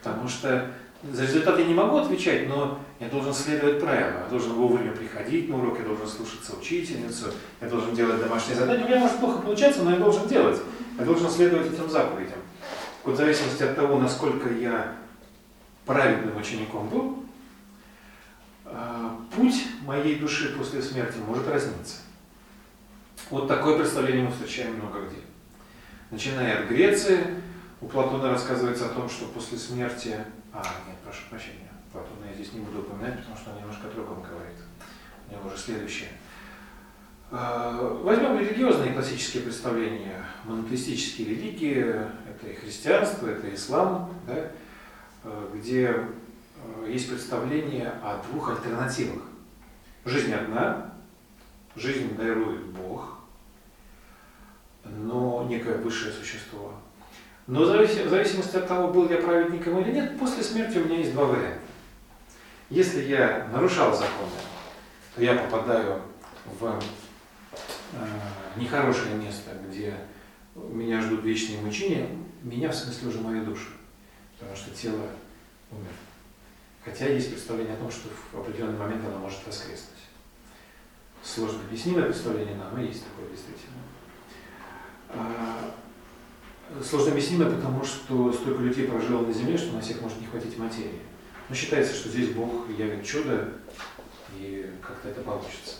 Потому 0.00 0.28
что 0.28 0.70
за 1.02 1.22
результат 1.24 1.58
я 1.58 1.64
не 1.64 1.74
могу 1.74 1.96
отвечать, 1.96 2.48
но 2.48 2.78
я 3.00 3.08
должен 3.08 3.34
следовать 3.34 3.80
правилам. 3.80 4.22
Я 4.22 4.30
должен 4.30 4.52
вовремя 4.52 4.92
приходить 4.92 5.48
на 5.48 5.58
урок, 5.58 5.78
я 5.80 5.84
должен 5.84 6.06
слушаться 6.06 6.56
учительницу, 6.56 7.26
я 7.60 7.68
должен 7.68 7.92
делать 7.92 8.20
домашние 8.20 8.56
задания. 8.56 8.84
У 8.84 8.88
меня 8.88 9.00
может 9.00 9.18
плохо 9.18 9.40
получаться, 9.40 9.82
но 9.82 9.90
я 9.90 9.96
должен 9.96 10.28
делать. 10.28 10.60
Я 10.98 11.04
должен 11.04 11.30
следовать 11.30 11.72
этим 11.72 11.90
заповедям. 11.90 12.38
Вот 13.04 13.14
в 13.14 13.16
зависимости 13.16 13.62
от 13.62 13.76
того, 13.76 13.98
насколько 13.98 14.48
я 14.48 14.94
праведным 15.84 16.36
учеником 16.36 16.88
был, 16.88 17.24
а, 18.64 19.20
путь 19.34 19.66
моей 19.82 20.16
души 20.16 20.56
после 20.56 20.82
смерти 20.82 21.18
может 21.18 21.46
разниться. 21.48 21.98
Вот 23.30 23.46
такое 23.46 23.78
представление 23.78 24.24
мы 24.24 24.32
встречаем 24.32 24.76
много 24.76 25.00
где. 25.02 25.20
Начиная 26.10 26.60
от 26.60 26.68
Греции, 26.68 27.42
у 27.80 27.86
Платона 27.86 28.30
рассказывается 28.30 28.86
о 28.86 28.90
том, 28.90 29.08
что 29.08 29.26
после 29.26 29.58
смерти... 29.58 30.16
А, 30.52 30.62
нет, 30.86 30.96
прошу 31.04 31.22
прощения, 31.28 31.70
Платона 31.92 32.24
я 32.28 32.34
здесь 32.34 32.52
не 32.52 32.60
буду 32.60 32.80
упоминать, 32.80 33.18
потому 33.18 33.36
что 33.36 33.50
он 33.50 33.58
немножко 33.58 33.88
другом 33.88 34.22
говорит. 34.22 34.58
У 35.28 35.32
него 35.32 35.46
уже 35.46 35.58
следующее. 35.58 36.08
А, 37.30 37.98
возьмем 38.04 38.38
религиозные 38.38 38.92
классические 38.92 39.42
представления, 39.42 40.24
монотеистические 40.44 41.28
религии, 41.30 41.80
это 41.80 42.46
и 42.48 42.54
христианство, 42.54 43.26
это 43.26 43.52
ислам, 43.52 44.14
да, 44.28 44.52
а, 45.24 45.50
где 45.52 45.88
а, 45.90 46.86
есть 46.86 47.08
представление 47.08 47.88
о 48.02 48.22
двух 48.30 48.50
альтернативах. 48.50 49.22
Жизнь 50.04 50.32
одна, 50.32 50.94
жизнь 51.74 52.14
дарует 52.14 52.64
Бог, 52.66 53.18
но 54.84 55.44
некое 55.48 55.78
высшее 55.78 56.12
существо. 56.12 56.74
Но 57.48 57.62
в 57.62 57.66
зависимости 57.66 58.56
от 58.56 58.68
того, 58.68 58.92
был 58.92 59.08
я 59.08 59.16
праведником 59.16 59.80
или 59.80 59.92
нет, 59.92 60.16
после 60.18 60.44
смерти 60.44 60.78
у 60.78 60.84
меня 60.84 60.98
есть 60.98 61.12
два 61.12 61.24
варианта. 61.24 61.58
Если 62.70 63.02
я 63.02 63.48
нарушал 63.52 63.92
законы, 63.92 64.30
то 65.14 65.22
я 65.22 65.34
попадаю 65.34 66.02
в 66.60 66.80
э, 67.92 68.60
нехорошее 68.60 69.14
место, 69.16 69.50
где 69.68 69.94
меня 70.54 71.00
ждут 71.00 71.24
вечные 71.24 71.60
мучения, 71.60 72.08
меня 72.42 72.70
в 72.70 72.74
смысле 72.74 73.08
уже 73.08 73.20
мою 73.20 73.44
душу, 73.44 73.68
потому 74.38 74.56
что 74.56 74.70
тело 74.70 75.02
умер. 75.70 75.92
Хотя 76.84 77.08
есть 77.08 77.30
представление 77.30 77.74
о 77.74 77.78
том, 77.78 77.90
что 77.90 78.08
в 78.32 78.40
определенный 78.40 78.78
момент 78.78 79.04
оно 79.04 79.18
может 79.18 79.44
воскреснуть. 79.44 79.90
Сложно 81.22 81.60
объяснимое 81.66 82.04
представление, 82.04 82.56
но 82.56 82.80
есть 82.80 83.04
такое 83.04 83.28
действительно. 83.28 83.82
А, 85.08 85.74
сложно 86.82 87.10
объяснимое, 87.10 87.50
потому 87.50 87.84
что 87.84 88.32
столько 88.32 88.62
людей 88.62 88.86
прожило 88.86 89.26
на 89.26 89.32
Земле, 89.32 89.58
что 89.58 89.72
на 89.72 89.80
всех 89.80 90.00
может 90.00 90.20
не 90.20 90.26
хватить 90.26 90.56
материи. 90.56 91.00
Но 91.48 91.54
считается, 91.54 91.94
что 91.94 92.08
здесь 92.08 92.30
Бог 92.30 92.68
явит 92.70 93.04
чудо, 93.04 93.52
и 94.38 94.70
как-то 94.80 95.08
это 95.08 95.20
получится. 95.22 95.76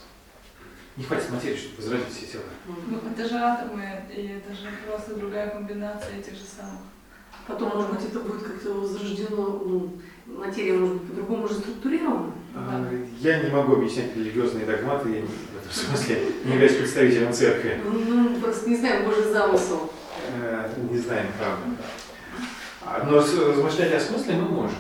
Не 0.97 1.05
хватит 1.05 1.31
материи, 1.31 1.57
чтобы 1.57 1.77
возродить 1.77 2.09
все 2.09 2.27
тела. 2.27 2.45
Ну, 2.67 2.99
это 3.11 3.29
же 3.29 3.37
атомы, 3.37 3.85
и 4.15 4.39
это 4.39 4.55
же 4.55 4.69
просто 4.87 5.15
другая 5.17 5.51
комбинация 5.51 6.19
этих 6.19 6.33
же 6.33 6.45
самых. 6.45 6.81
Потом, 7.47 7.77
может 7.77 7.93
быть, 7.93 8.05
это 8.09 8.21
будет 8.21 8.43
как-то 8.43 8.73
возрождено, 8.73 9.63
ну, 9.65 9.93
материя 10.27 10.73
может 10.73 10.97
быть 10.97 11.09
по-другому 11.11 11.45
уже 11.45 11.55
структурирована. 11.55 12.33
А, 12.55 12.91
я 13.21 13.43
не 13.43 13.51
могу 13.51 13.75
объяснять 13.75 14.17
религиозные 14.17 14.65
догматы, 14.65 15.11
я 15.11 15.21
не, 15.21 15.27
в 15.27 15.59
этом 15.61 15.71
смысле 15.71 16.23
не 16.45 16.53
являюсь 16.53 16.77
представителем 16.77 17.33
церкви. 17.33 17.81
Ну, 17.85 18.41
просто 18.41 18.69
не 18.71 18.77
знаем 18.77 19.05
Божий 19.05 19.31
замысел. 19.31 19.93
Э, 20.41 20.69
не 20.91 20.99
знаем, 20.99 21.27
правда. 21.39 23.11
Но 23.11 23.19
размышлять 23.19 23.93
о 23.93 24.01
смысле 24.01 24.37
мы 24.37 24.49
можем. 24.49 24.79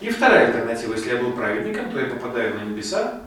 И 0.00 0.08
вторая 0.10 0.46
альтернатива, 0.46 0.94
если 0.94 1.10
я 1.10 1.20
был 1.20 1.32
праведником, 1.32 1.90
то 1.90 1.98
я 1.98 2.06
попадаю 2.06 2.54
на 2.54 2.60
небеса, 2.64 3.22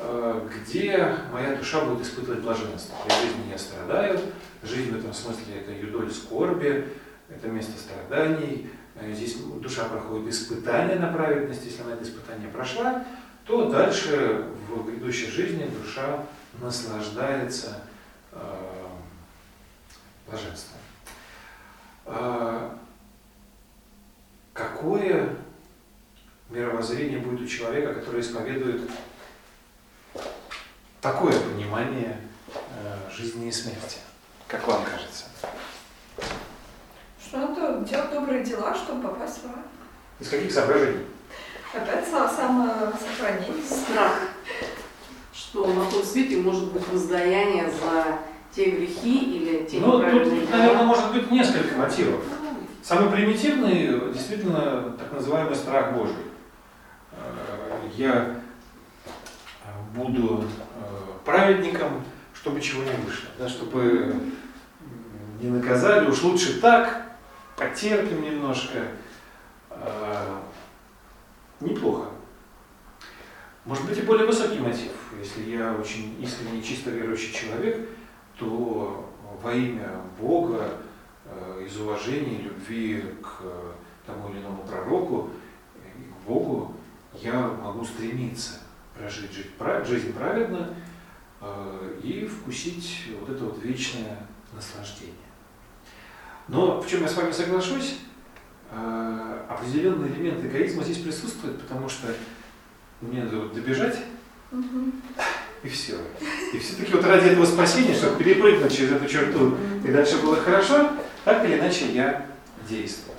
где 0.00 1.16
моя 1.32 1.56
душа 1.56 1.84
будет 1.84 2.06
испытывать 2.06 2.40
блаженство. 2.40 2.94
При 3.04 3.14
жизни 3.14 3.50
я 3.50 3.58
страдаю, 3.58 4.20
жизнь 4.62 4.90
в 4.92 4.98
этом 4.98 5.12
смысле 5.12 5.60
это 5.60 5.72
юдоль 5.72 6.10
скорби, 6.10 6.88
это 7.28 7.48
место 7.48 7.72
страданий, 7.78 8.70
э, 8.96 9.12
здесь 9.12 9.36
душа 9.36 9.84
проходит 9.84 10.28
испытание 10.28 10.98
на 10.98 11.12
праведность, 11.12 11.64
если 11.64 11.82
она 11.82 11.94
это 11.94 12.04
испытание 12.04 12.48
прошла, 12.48 13.04
то 13.44 13.70
дальше 13.70 14.46
в 14.68 14.86
грядущей 14.86 15.30
жизни 15.30 15.70
душа 15.82 16.24
наслаждается 16.60 17.82
э, 18.32 18.38
блаженством. 20.26 20.78
Э, 22.06 22.70
какое 24.52 25.36
мировоззрение 26.50 27.18
будет 27.20 27.42
у 27.42 27.46
человека, 27.46 27.94
который 27.94 28.20
исповедует 28.20 28.82
такое 31.00 31.32
понимание 31.38 32.18
э, 32.54 33.10
жизни 33.12 33.48
и 33.48 33.52
смерти? 33.52 33.98
Как 34.46 34.66
вам 34.66 34.82
кажется? 34.84 35.24
Что 37.24 37.38
надо 37.38 37.84
делать 37.88 38.10
добрые 38.12 38.44
дела, 38.44 38.74
чтобы 38.74 39.08
попасть 39.08 39.42
в 39.42 39.46
рай. 39.46 39.62
Из 40.18 40.28
каких 40.28 40.52
соображений? 40.52 41.06
Опять 41.72 42.08
самосохранение. 42.08 43.62
Страх, 43.64 44.14
что 45.32 45.66
на 45.72 45.84
том 45.88 46.02
свете 46.02 46.38
может 46.38 46.72
быть 46.72 46.86
воздаяние 46.88 47.70
за 47.70 48.18
те 48.54 48.70
грехи 48.70 49.36
или 49.36 49.64
те 49.64 49.78
Ну, 49.78 49.92
тут, 50.00 50.24
дела. 50.24 50.50
наверное, 50.50 50.82
может 50.82 51.12
быть 51.12 51.30
несколько 51.30 51.76
мотивов. 51.76 52.24
Самый 52.82 53.10
примитивный, 53.12 54.12
действительно, 54.12 54.90
так 54.98 55.12
называемый 55.12 55.54
страх 55.54 55.92
Божий. 55.92 56.16
Э, 57.12 57.16
Я 57.96 58.40
буду 59.94 60.44
праведником, 61.24 62.04
чтобы 62.34 62.60
чего 62.60 62.82
не 62.82 62.90
вышло, 63.04 63.28
да, 63.38 63.48
чтобы 63.48 64.14
не 65.40 65.48
наказали, 65.50 66.08
уж 66.08 66.22
лучше 66.22 66.60
так, 66.60 67.06
потерпим 67.56 68.22
немножко. 68.22 68.78
Э, 69.70 70.40
Неплохо. 71.60 72.08
Может 73.66 73.86
быть 73.86 73.98
и 73.98 74.02
более 74.02 74.26
высокий 74.26 74.58
мотив. 74.58 74.92
Если 75.18 75.42
я 75.50 75.74
очень 75.74 76.16
искренне, 76.22 76.62
чисто 76.62 76.88
верующий 76.90 77.34
человек, 77.34 77.86
то 78.38 79.10
во 79.42 79.52
имя 79.52 79.90
Бога, 80.18 80.78
э, 81.26 81.64
из 81.66 81.78
уважения, 81.78 82.38
любви 82.40 83.04
к 83.22 83.42
тому 84.06 84.30
или 84.30 84.38
иному 84.40 84.62
пророку, 84.62 85.28
и 85.76 86.02
к 86.10 86.26
Богу, 86.26 86.74
я 87.20 87.34
могу 87.34 87.84
стремиться 87.84 88.60
прожить 88.98 89.32
жизнь 89.32 89.50
прав- 89.58 89.86
жизнь 89.86 90.14
праведно 90.14 90.74
и 92.02 92.26
вкусить 92.26 93.06
вот 93.20 93.30
это 93.30 93.44
вот 93.44 93.62
вечное 93.62 94.18
наслаждение. 94.52 95.14
Но 96.48 96.80
в 96.80 96.88
чем 96.88 97.02
я 97.02 97.08
с 97.08 97.16
вами 97.16 97.30
соглашусь, 97.30 97.98
э, 98.72 99.44
определенный 99.48 100.08
элемент 100.08 100.44
эгоизма 100.44 100.82
здесь 100.82 100.98
присутствует, 100.98 101.60
потому 101.60 101.88
что 101.88 102.08
мне 103.00 103.22
надо 103.22 103.36
вот 103.38 103.54
добежать, 103.54 103.96
и 105.62 105.68
все. 105.68 105.96
И 106.52 106.58
все-таки 106.58 106.92
вот 106.92 107.04
ради 107.04 107.28
этого 107.28 107.46
спасения, 107.46 107.94
чтобы 107.94 108.22
перепрыгнуть 108.22 108.76
через 108.76 108.92
эту 108.92 109.08
черту, 109.08 109.56
и 109.84 109.90
дальше 109.92 110.20
было 110.20 110.36
хорошо, 110.36 110.90
так 111.24 111.44
или 111.44 111.58
иначе 111.58 111.92
я 111.92 112.26
действую. 112.68 113.16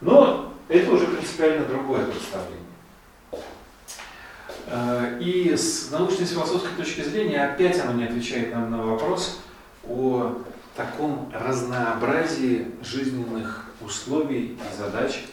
Но 0.00 0.52
это 0.68 0.90
уже 0.90 1.06
принципиально 1.06 1.66
другое 1.66 2.04
представление. 2.06 2.63
Э, 4.66 5.18
И 5.20 5.54
с 5.56 5.90
научной 5.90 6.26
философской 6.26 6.72
точки 6.76 7.02
зрения 7.02 7.44
опять 7.44 7.78
оно 7.80 7.92
не 7.92 8.04
отвечает 8.04 8.52
нам 8.54 8.70
на 8.70 8.82
вопрос 8.82 9.40
о 9.86 10.42
таком 10.76 11.30
разнообразии 11.32 12.74
жизненных 12.82 13.66
условий 13.80 14.58
и 14.58 14.76
задач 14.76 15.24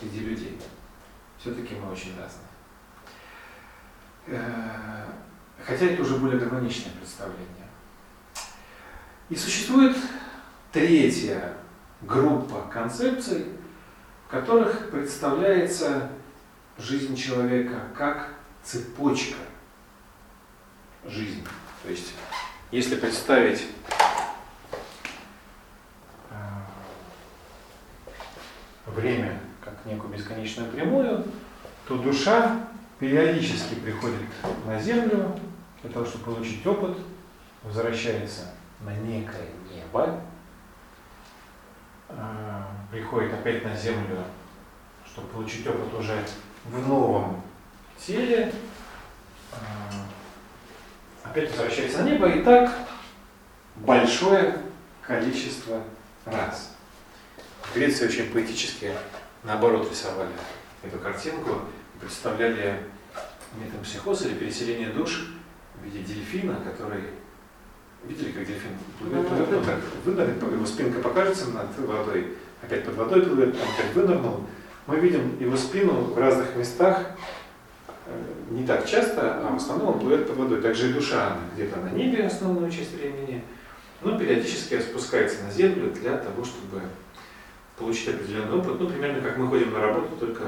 среди 0.00 0.20
людей. 0.20 0.58
Все-таки 1.38 1.74
мы 1.74 1.92
очень 1.92 2.12
разные. 2.18 2.48
Э, 4.26 5.04
Хотя 5.64 5.86
это 5.86 6.02
уже 6.02 6.16
более 6.16 6.38
гармоничное 6.38 6.92
представление. 6.92 7.46
И 9.28 9.36
существует 9.36 9.96
третья 10.72 11.52
группа 12.02 12.62
концепций, 12.72 13.46
в 14.26 14.30
которых 14.30 14.90
представляется 14.90 16.08
жизнь 16.78 17.16
человека 17.16 17.82
как 17.94 18.30
цепочка 18.68 19.38
жизни. 21.06 21.42
То 21.82 21.88
есть, 21.88 22.12
если 22.70 22.96
представить 22.96 23.66
э, 26.28 26.34
время 28.84 29.40
как 29.64 29.86
некую 29.86 30.12
бесконечную 30.12 30.70
прямую, 30.70 31.24
то 31.86 31.96
душа 31.96 32.68
периодически 32.98 33.74
приходит 33.76 34.20
на 34.66 34.78
Землю 34.78 35.40
для 35.82 35.90
того, 35.90 36.04
чтобы 36.04 36.26
получить 36.26 36.66
опыт, 36.66 36.98
возвращается 37.62 38.52
на 38.80 38.94
некое 38.94 39.48
небо, 39.72 40.20
э, 42.10 42.62
приходит 42.90 43.32
опять 43.32 43.64
на 43.64 43.74
Землю, 43.74 44.24
чтобы 45.06 45.28
получить 45.28 45.66
опыт 45.66 45.94
уже 45.94 46.22
в 46.66 46.86
новом 46.86 47.42
теле, 48.06 48.52
э, 49.52 49.56
опять 51.24 51.50
возвращается 51.50 52.02
на 52.02 52.10
небо, 52.10 52.28
и 52.28 52.42
так 52.42 52.72
большое 53.76 54.58
количество 55.02 55.82
раз. 56.24 56.74
В 57.62 57.74
Греции 57.74 58.06
очень 58.06 58.32
поэтически 58.32 58.92
наоборот 59.44 59.90
рисовали 59.90 60.30
эту 60.82 60.98
картинку 60.98 61.62
представляли 62.00 62.80
метампсихоз 63.54 64.22
или 64.22 64.34
переселение 64.34 64.90
душ 64.90 65.26
в 65.74 65.84
виде 65.84 66.00
дельфина, 66.00 66.56
который 66.64 67.02
Видели, 68.04 68.30
как 68.30 68.46
дельфин 68.46 68.70
плывет, 68.98 69.26
плывет, 69.26 69.48
ну 69.50 69.64
так 69.64 69.80
вынырнет, 70.04 70.40
его 70.40 70.64
спинка 70.64 71.00
покажется 71.00 71.46
над 71.50 71.76
водой, 71.78 72.34
опять 72.62 72.84
под 72.84 72.94
водой 72.94 73.22
плывет, 73.22 73.56
он 73.56 73.60
опять 73.60 73.92
вынырнул. 73.92 74.44
Мы 74.86 75.00
видим 75.00 75.36
его 75.40 75.56
спину 75.56 76.04
в 76.04 76.16
разных 76.16 76.54
местах, 76.54 77.02
не 78.50 78.66
так 78.66 78.88
часто, 78.88 79.46
а 79.46 79.52
в 79.52 79.56
основном 79.56 79.94
он 79.94 80.00
плывет 80.00 80.26
под 80.26 80.36
водой. 80.36 80.60
Также 80.60 80.90
и 80.90 80.92
душа, 80.92 81.36
где-то 81.54 81.80
на 81.80 81.90
небе 81.90 82.26
основную 82.26 82.70
часть 82.70 82.94
времени, 82.94 83.42
но 84.00 84.18
периодически 84.18 84.80
спускается 84.80 85.42
на 85.44 85.50
землю 85.50 85.90
для 85.90 86.16
того, 86.16 86.44
чтобы 86.44 86.82
получить 87.76 88.08
определенный 88.08 88.58
опыт. 88.58 88.80
Ну, 88.80 88.88
примерно 88.88 89.20
как 89.20 89.36
мы 89.36 89.48
ходим 89.48 89.72
на 89.72 89.80
работу, 89.80 90.16
только 90.18 90.44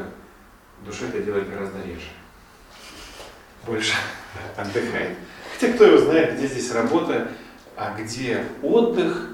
душа 0.84 1.06
это 1.06 1.22
делает 1.22 1.50
гораздо 1.50 1.78
реже. 1.82 2.08
Больше 3.66 3.94
отдыхает. 4.56 5.18
Хотя 5.54 5.72
кто 5.74 5.84
его 5.84 5.98
знает, 5.98 6.36
где 6.36 6.46
здесь 6.46 6.72
работа, 6.72 7.28
а 7.76 7.96
где 7.98 8.44
отдых. 8.62 9.28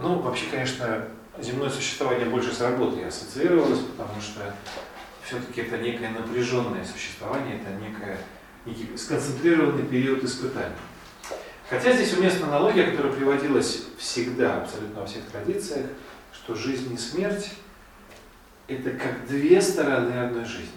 Ну, 0.00 0.18
вообще, 0.18 0.46
конечно, 0.50 1.04
земное 1.38 1.70
существование 1.70 2.28
больше 2.28 2.52
с 2.52 2.60
работой 2.60 3.06
ассоциировалось, 3.06 3.80
потому 3.96 4.20
что 4.20 4.54
все-таки 5.26 5.62
это 5.62 5.78
некое 5.78 6.10
напряженное 6.10 6.84
существование, 6.84 7.60
это 7.60 7.70
некое, 7.74 8.18
некий 8.64 8.96
сконцентрированный 8.96 9.84
период 9.84 10.22
испытаний. 10.22 10.76
Хотя 11.68 11.92
здесь 11.92 12.16
уместна 12.16 12.46
аналогия, 12.46 12.92
которая 12.92 13.12
приводилась 13.12 13.82
всегда, 13.98 14.62
абсолютно 14.62 15.00
во 15.00 15.06
всех 15.06 15.24
традициях, 15.24 15.86
что 16.32 16.54
жизнь 16.54 16.94
и 16.94 16.96
смерть– 16.96 17.54
это 18.68 18.90
как 18.90 19.26
две 19.26 19.60
стороны 19.60 20.12
одной 20.12 20.44
жизни. 20.44 20.70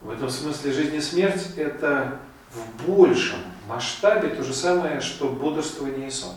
В 0.00 0.10
этом 0.10 0.30
смысле 0.30 0.72
жизнь 0.72 0.94
и 0.94 1.00
смерть– 1.00 1.48
это 1.56 2.20
в 2.52 2.86
большем 2.86 3.38
масштабе 3.66 4.28
то 4.28 4.44
же 4.44 4.54
самое, 4.54 5.00
что 5.00 5.30
бодрствование 5.30 6.06
и 6.06 6.10
сон. 6.10 6.36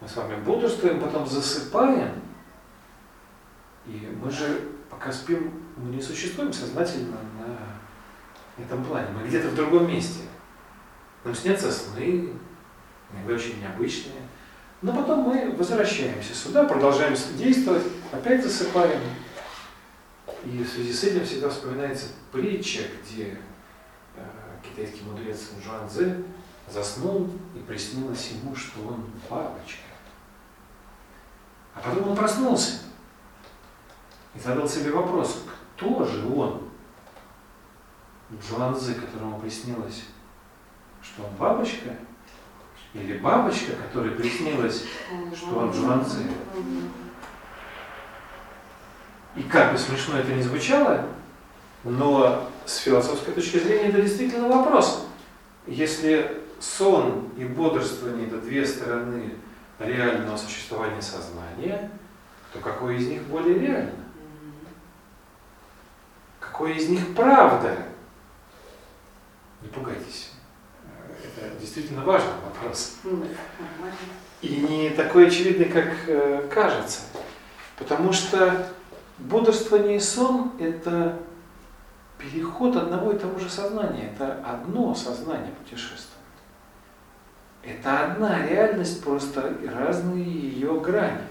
Мы 0.00 0.08
с 0.08 0.16
вами 0.16 0.36
бодрствуем, 0.42 0.98
потом 0.98 1.26
засыпаем, 1.26 2.22
и 3.86 4.16
мы 4.22 4.30
же, 4.30 4.68
пока 4.88 5.12
спим, 5.12 5.52
мы 5.76 5.94
не 5.94 6.00
существуем 6.00 6.52
сознательно 6.52 7.16
на 7.38 8.62
этом 8.62 8.84
плане. 8.84 9.08
Мы 9.10 9.26
где-то 9.26 9.48
в 9.48 9.54
другом 9.54 9.88
месте. 9.88 10.20
Нам 11.24 11.34
снятся 11.34 11.70
сны, 11.70 12.30
иногда 13.12 13.34
очень 13.34 13.60
необычные. 13.60 14.22
Но 14.82 14.92
потом 14.92 15.20
мы 15.20 15.52
возвращаемся 15.52 16.34
сюда, 16.34 16.64
продолжаем 16.64 17.16
действовать, 17.36 17.84
опять 18.12 18.42
засыпаем. 18.42 19.00
И 20.44 20.62
в 20.62 20.68
связи 20.68 20.92
с 20.92 21.04
этим 21.04 21.24
всегда 21.24 21.48
вспоминается 21.48 22.06
притча, 22.32 22.82
где 23.02 23.38
китайский 24.62 25.02
мудрец 25.04 25.50
Джуан 25.62 25.88
Цзэ 25.88 26.22
заснул 26.68 27.30
и 27.54 27.58
приснилось 27.60 28.30
ему, 28.30 28.54
что 28.54 28.80
он 28.80 29.04
бабочка. 29.28 29.82
А 31.74 31.80
потом 31.80 32.10
он 32.10 32.16
проснулся 32.16 32.78
и 34.34 34.38
задал 34.38 34.68
себе 34.68 34.90
вопрос, 34.92 35.44
кто 35.76 36.04
же 36.04 36.26
он? 36.26 36.62
Джуан 38.40 38.74
Цзэ, 38.74 38.94
которому 38.94 39.38
приснилось, 39.38 40.04
что 41.02 41.24
он 41.24 41.34
бабочка, 41.38 41.90
или 42.94 43.18
бабочка, 43.18 43.72
которой 43.72 44.12
приснилось, 44.12 44.84
что 45.36 45.58
он 45.58 45.70
Джуан 45.70 46.04
Цзэ. 46.04 46.22
И 49.36 49.42
как 49.42 49.72
бы 49.72 49.78
смешно 49.78 50.18
это 50.18 50.32
ни 50.32 50.42
звучало, 50.42 51.06
но 51.84 52.48
с 52.64 52.78
философской 52.78 53.34
точки 53.34 53.58
зрения 53.58 53.88
это 53.88 54.02
действительно 54.02 54.48
вопрос. 54.48 55.06
Если 55.66 56.42
сон 56.60 57.28
и 57.36 57.44
бодрствование– 57.44 58.26
это 58.28 58.38
две 58.38 58.66
стороны 58.66 59.34
реального 59.78 60.36
существования 60.36 61.02
сознания, 61.02 61.90
то 62.52 62.60
какое 62.60 62.96
из 62.96 63.08
них 63.08 63.22
более 63.24 63.58
реально? 63.58 64.01
Какое 66.62 66.76
из 66.76 66.88
них 66.88 67.16
правда? 67.16 67.76
Не 69.62 69.68
пугайтесь. 69.68 70.30
Это 71.24 71.56
действительно 71.58 72.04
важный 72.04 72.34
вопрос. 72.44 72.98
И 74.42 74.60
не 74.60 74.90
такой 74.90 75.26
очевидный, 75.26 75.64
как 75.64 75.92
э, 76.06 76.48
кажется. 76.54 77.00
Потому 77.76 78.12
что 78.12 78.68
бодрствование 79.18 79.96
и 79.96 79.98
сон– 79.98 80.52
это 80.60 81.18
переход 82.16 82.76
одного 82.76 83.10
и 83.10 83.18
того 83.18 83.40
же 83.40 83.50
сознания. 83.50 84.12
Это 84.14 84.40
одно 84.44 84.94
сознание 84.94 85.52
путешествует. 85.64 86.12
Это 87.64 88.04
одна 88.04 88.46
реальность, 88.46 89.02
просто 89.02 89.52
разные 89.64 90.22
ее 90.22 90.78
грани. 90.78 91.22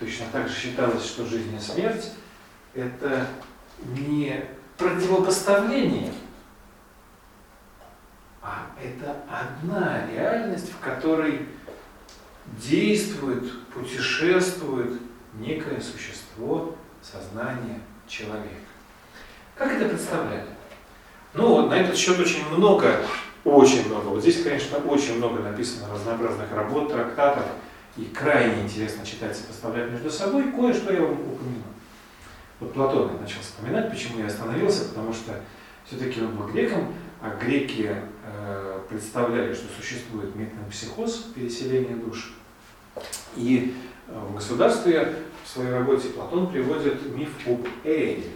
Точно 0.00 0.26
так 0.32 0.48
же 0.48 0.54
считалось, 0.56 1.06
что 1.06 1.24
жизнь 1.24 1.54
и 1.54 1.60
смерть– 1.60 2.10
это 2.74 3.28
не 3.86 4.44
противопоставление, 4.76 6.12
а 8.42 8.66
это 8.82 9.16
одна 9.28 10.06
реальность, 10.10 10.72
в 10.72 10.78
которой 10.78 11.46
действует, 12.46 13.62
путешествует 13.68 15.00
некое 15.34 15.80
существо, 15.80 16.74
сознание 17.02 17.80
человека. 18.06 18.48
Как 19.54 19.72
это 19.72 19.88
представляли? 19.88 20.46
Ну, 21.34 21.48
вот 21.48 21.70
на 21.70 21.74
этот 21.74 21.96
счет 21.96 22.18
очень 22.18 22.48
много, 22.48 22.96
очень 23.44 23.86
много. 23.88 24.06
Вот 24.06 24.22
здесь, 24.22 24.42
конечно, 24.42 24.78
очень 24.78 25.18
много 25.18 25.40
написано 25.40 25.92
разнообразных 25.92 26.50
работ, 26.52 26.90
трактатов, 26.90 27.44
и 27.96 28.04
крайне 28.04 28.62
интересно 28.62 29.04
читать, 29.04 29.36
сопоставлять 29.36 29.90
между 29.90 30.10
собой. 30.10 30.52
Кое-что 30.52 30.92
я 30.92 31.02
вам 31.02 31.12
упомяну. 31.12 31.64
Вот 32.60 32.72
Платон 32.72 33.12
я 33.14 33.20
начал 33.20 33.40
вспоминать, 33.40 33.90
почему 33.90 34.20
я 34.20 34.26
остановился, 34.26 34.88
потому 34.88 35.12
что 35.12 35.40
все-таки 35.84 36.20
он 36.20 36.34
был 36.36 36.48
греком, 36.48 36.92
а 37.20 37.36
греки 37.36 37.94
э, 38.24 38.80
представляли, 38.88 39.54
что 39.54 39.66
существует 39.80 40.34
метампсихоз, 40.34 41.30
переселение 41.34 41.96
душ. 41.96 42.34
И 43.36 43.74
э, 44.08 44.18
в 44.28 44.34
государстве 44.34 45.14
в 45.44 45.48
своей 45.48 45.70
работе 45.70 46.08
Платон 46.08 46.50
приводит 46.50 47.14
миф 47.14 47.30
об 47.46 47.66
Эйле 47.84 48.30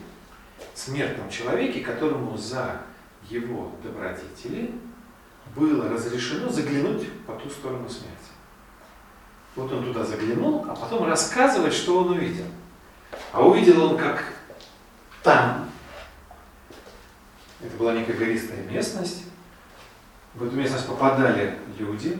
смертном 0.74 1.28
человеке, 1.30 1.80
которому 1.80 2.36
за 2.36 2.82
его 3.28 3.72
добродетели 3.82 4.72
было 5.54 5.88
разрешено 5.88 6.48
заглянуть 6.48 7.08
по 7.26 7.34
ту 7.34 7.50
сторону 7.50 7.88
смерти. 7.88 8.12
Вот 9.54 9.70
он 9.72 9.84
туда 9.84 10.04
заглянул, 10.04 10.64
а 10.68 10.74
потом 10.74 11.04
рассказывает, 11.04 11.74
что 11.74 11.98
он 11.98 12.12
увидел. 12.12 12.46
А 13.32 13.46
увидел 13.46 13.82
он, 13.82 13.96
как 13.96 14.24
там, 15.22 15.70
это 17.60 17.76
была 17.76 17.94
некая 17.94 18.14
гористая 18.14 18.62
местность, 18.64 19.24
в 20.34 20.44
эту 20.44 20.54
местность 20.54 20.86
попадали 20.86 21.58
люди, 21.78 22.18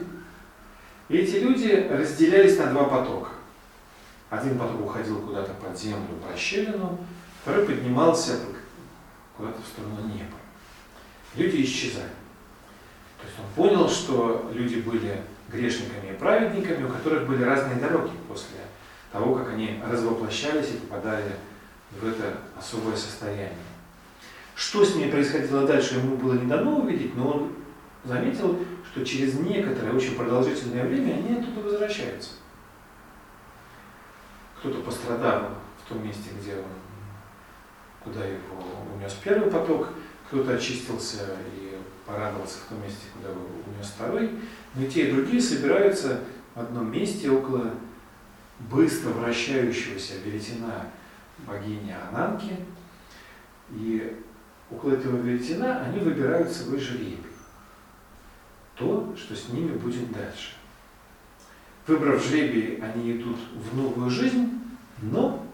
и 1.09 1.17
эти 1.17 1.35
люди 1.35 1.87
разделялись 1.89 2.57
на 2.57 2.67
два 2.67 2.85
потока. 2.85 3.29
Один 4.29 4.57
поток 4.57 4.81
уходил 4.81 5.21
куда-то 5.21 5.53
под 5.53 5.77
землю, 5.77 6.07
в 6.21 6.31
расщелину, 6.31 6.99
Второй 7.43 7.65
поднимался 7.65 8.39
куда-то 9.35 9.61
в 9.61 9.67
сторону 9.67 10.07
неба. 10.07 10.37
Люди 11.35 11.63
исчезали. 11.63 12.07
То 13.19 13.27
есть 13.27 13.37
он 13.37 13.45
понял, 13.53 13.89
что 13.89 14.49
люди 14.53 14.75
были 14.75 15.21
грешниками 15.49 16.11
и 16.11 16.17
праведниками, 16.17 16.85
у 16.85 16.89
которых 16.89 17.27
были 17.27 17.43
разные 17.43 17.75
дороги 17.75 18.13
после 18.29 18.59
того, 19.13 19.35
как 19.35 19.53
они 19.53 19.79
развоплощались 19.87 20.71
и 20.71 20.77
попадали 20.77 21.35
в 21.91 22.05
это 22.05 22.39
особое 22.57 22.97
состояние. 22.97 23.53
Что 24.55 24.83
с 24.83 24.95
ними 24.95 25.11
происходило 25.11 25.65
дальше, 25.65 25.95
ему 25.95 26.17
было 26.17 26.33
не 26.33 26.47
дано 26.47 26.79
увидеть, 26.79 27.15
но 27.15 27.31
он 27.31 27.53
заметил, 28.03 28.59
что 28.91 29.05
через 29.05 29.35
некоторое 29.35 29.93
очень 29.93 30.15
продолжительное 30.15 30.85
время 30.85 31.13
они 31.13 31.39
оттуда 31.39 31.61
возвращаются. 31.61 32.31
Кто-то 34.59 34.81
пострадал 34.81 35.51
в 35.83 35.89
том 35.89 36.05
месте, 36.05 36.29
где 36.41 36.55
он 36.55 36.63
куда 38.03 38.25
его 38.25 38.39
унес 38.95 39.13
первый 39.23 39.49
поток, 39.49 39.89
кто-то 40.27 40.55
очистился 40.55 41.37
и 41.55 41.77
порадовался 42.05 42.57
в 42.65 42.69
том 42.69 42.83
месте, 42.83 43.05
куда 43.15 43.29
его 43.29 43.41
унес 43.67 43.87
второй. 43.95 44.31
Но 44.75 44.83
и 44.83 44.89
те, 44.89 45.07
и 45.07 45.11
другие 45.11 45.41
собираются 45.41 46.21
в 46.55 46.59
одном 46.59 46.91
месте 46.91 47.29
около 47.29 47.73
быстро 48.69 49.09
вращающегося 49.09 50.13
веретена 50.23 50.87
богини 51.39 51.95
Ананки. 52.09 52.55
И 53.71 54.19
около 54.69 54.93
этого 54.93 55.17
веретена 55.17 55.81
они 55.81 55.99
выбирают 55.99 56.51
свой 56.51 56.79
жребий. 56.79 57.19
То, 58.75 59.13
что 59.15 59.35
с 59.35 59.49
ними 59.49 59.75
будет 59.77 60.11
дальше. 60.11 60.53
Выбрав 61.85 62.23
жребий, 62.23 62.77
они 62.77 63.17
идут 63.17 63.37
в 63.55 63.75
новую 63.75 64.09
жизнь, 64.09 64.61
но 65.01 65.45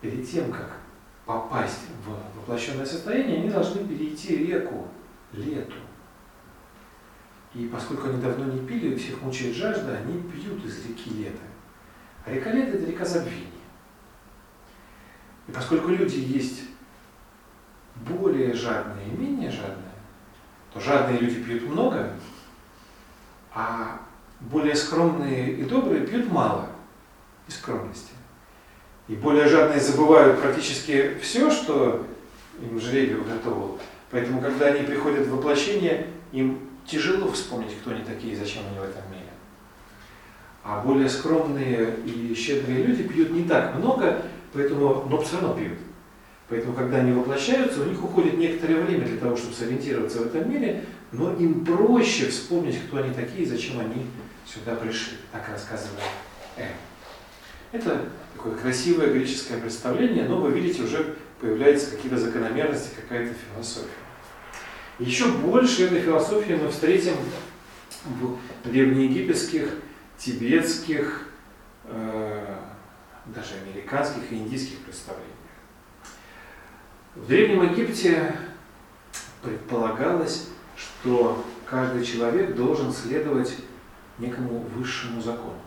перед 0.00 0.28
тем, 0.28 0.52
как 0.52 0.78
попасть 1.24 1.80
в 2.04 2.38
воплощенное 2.38 2.84
состояние, 2.84 3.38
они 3.38 3.50
должны 3.50 3.86
перейти 3.86 4.36
реку, 4.36 4.88
лету. 5.32 5.76
И 7.54 7.66
поскольку 7.66 8.08
они 8.08 8.20
давно 8.20 8.46
не 8.46 8.66
пили, 8.66 8.96
всех 8.96 9.20
мучает 9.20 9.54
жажда, 9.54 9.98
они 9.98 10.22
пьют 10.22 10.64
из 10.64 10.86
реки 10.86 11.10
лета. 11.10 11.42
А 12.24 12.32
река 12.32 12.50
лета– 12.50 12.76
это 12.78 12.86
река 12.86 13.04
забвения. 13.04 13.46
И 15.48 15.52
поскольку 15.52 15.88
люди 15.88 16.16
есть 16.16 16.62
более 18.08 18.54
жадные 18.54 19.08
и 19.08 19.16
менее 19.16 19.50
жадные, 19.50 19.92
то 20.72 20.80
жадные 20.80 21.18
люди 21.18 21.42
пьют 21.42 21.64
много, 21.64 22.14
а 23.52 24.00
более 24.40 24.74
скромные 24.74 25.52
и 25.52 25.64
добрые 25.64 26.06
пьют 26.06 26.30
мало 26.30 26.70
из 27.46 27.56
скромности. 27.56 28.12
И 29.08 29.14
более 29.14 29.46
жадные 29.46 29.80
забывают 29.80 30.40
практически 30.40 31.18
все, 31.20 31.50
что 31.50 32.06
им 32.60 32.80
жребий 32.80 33.16
уготовил. 33.16 33.78
Поэтому, 34.10 34.40
когда 34.40 34.66
они 34.66 34.86
приходят 34.86 35.26
в 35.26 35.36
воплощение, 35.36 36.06
им 36.32 36.71
тяжело 36.86 37.30
вспомнить, 37.30 37.76
кто 37.80 37.90
они 37.90 38.04
такие 38.04 38.32
и 38.32 38.36
зачем 38.36 38.62
они 38.68 38.78
в 38.78 38.82
этом 38.82 39.02
мире. 39.10 39.30
А 40.64 40.82
более 40.82 41.08
скромные 41.08 41.96
и 42.04 42.34
щедрые 42.34 42.84
люди 42.84 43.02
пьют 43.02 43.30
не 43.30 43.44
так 43.44 43.74
много, 43.74 44.22
поэтому, 44.52 45.06
но 45.08 45.20
все 45.20 45.40
равно 45.40 45.54
пьют. 45.54 45.78
Поэтому, 46.48 46.74
когда 46.74 46.98
они 46.98 47.12
воплощаются, 47.12 47.82
у 47.82 47.86
них 47.86 48.02
уходит 48.02 48.36
некоторое 48.36 48.82
время 48.82 49.06
для 49.06 49.16
того, 49.16 49.36
чтобы 49.36 49.54
сориентироваться 49.54 50.18
в 50.18 50.26
этом 50.26 50.50
мире, 50.50 50.84
но 51.10 51.32
им 51.34 51.64
проще 51.64 52.28
вспомнить, 52.28 52.78
кто 52.86 52.98
они 52.98 53.12
такие 53.14 53.44
и 53.44 53.46
зачем 53.46 53.80
они 53.80 54.06
сюда 54.46 54.76
пришли. 54.76 55.16
Так 55.32 55.48
рассказывает 55.48 56.02
Эм. 56.56 56.66
Это 57.72 58.02
такое 58.34 58.54
красивое 58.54 59.12
греческое 59.12 59.58
представление, 59.58 60.24
но 60.24 60.36
вы 60.36 60.50
видите, 60.50 60.82
уже 60.82 61.16
появляются 61.40 61.90
какие-то 61.90 62.18
закономерности, 62.18 62.90
какая-то 63.00 63.34
философия. 63.34 63.88
Еще 64.98 65.26
больше 65.28 65.86
этой 65.86 66.00
философии 66.00 66.52
мы 66.52 66.68
встретим 66.68 67.14
в 68.04 68.38
древнеегипетских, 68.64 69.70
тибетских, 70.18 71.28
э, 71.84 72.56
даже 73.26 73.54
американских 73.66 74.30
и 74.30 74.36
индийских 74.36 74.78
представлениях. 74.80 75.32
В 77.14 77.26
Древнем 77.26 77.72
Египте 77.72 78.34
предполагалось, 79.42 80.48
что 80.76 81.44
каждый 81.66 82.04
человек 82.04 82.54
должен 82.54 82.92
следовать 82.92 83.56
некому 84.18 84.60
высшему 84.74 85.20
закону. 85.20 85.60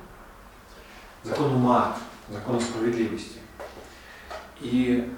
Закону 1.24 1.58
Маат, 1.58 1.98
закону 2.30 2.60
справедливости. 2.60 3.40
И 4.60 5.12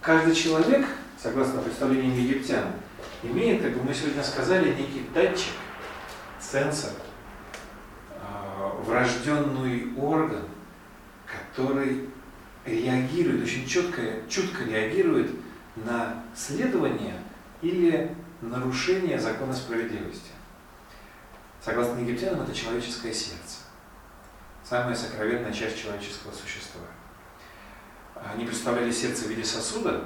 каждый 0.00 0.34
человек, 0.34 0.86
согласно 1.20 1.62
представлениям 1.62 2.14
египтян, 2.16 2.72
имеет, 3.22 3.62
как 3.62 3.72
бы 3.74 3.84
мы 3.84 3.94
сегодня 3.94 4.22
сказали, 4.22 4.74
некий 4.74 5.06
датчик, 5.14 5.52
сенсор, 6.40 6.90
а, 8.20 8.80
врожденный 8.84 9.94
орган, 9.96 10.44
который 11.26 12.08
реагирует, 12.64 13.42
очень 13.42 13.66
четко, 13.66 14.02
чутко 14.28 14.64
реагирует 14.64 15.30
на 15.76 16.24
следование 16.34 17.16
или 17.60 18.14
нарушение 18.40 19.18
закона 19.18 19.52
справедливости. 19.52 20.30
Согласно 21.60 22.00
египтянам, 22.00 22.42
это 22.42 22.54
человеческое 22.54 23.12
сердце. 23.12 23.60
Самая 24.64 24.94
сокровенная 24.94 25.52
часть 25.52 25.80
человеческого 25.80 26.32
существа. 26.32 26.80
Они 28.14 28.44
представляли 28.44 28.90
сердце 28.90 29.24
в 29.24 29.28
виде 29.28 29.44
сосуда, 29.44 30.04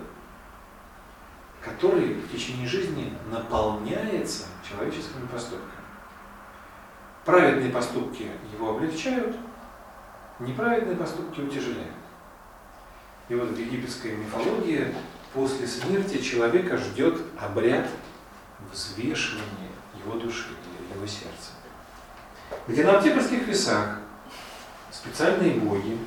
который 1.67 2.15
в 2.15 2.31
течение 2.31 2.67
жизни 2.67 3.13
наполняется 3.29 4.45
человеческими 4.67 5.27
поступками. 5.27 5.73
Праведные 7.25 7.71
поступки 7.71 8.31
его 8.53 8.71
облегчают, 8.71 9.37
неправедные 10.39 10.97
поступки 10.97 11.41
утяжеляют. 11.41 11.91
И 13.29 13.35
вот 13.35 13.49
в 13.49 13.59
египетской 13.59 14.13
мифологии 14.13 14.95
после 15.35 15.67
смерти 15.67 16.23
человека 16.23 16.79
ждет 16.79 17.21
обряд 17.37 17.89
взвешивания 18.73 19.73
его 20.05 20.21
души 20.21 20.51
или 20.51 20.97
его 20.97 21.07
сердца. 21.07 21.51
Где 22.69 22.85
на 22.85 22.99
аптекарских 22.99 23.49
весах 23.49 23.99
специальные 24.93 25.55
боги 25.55 25.99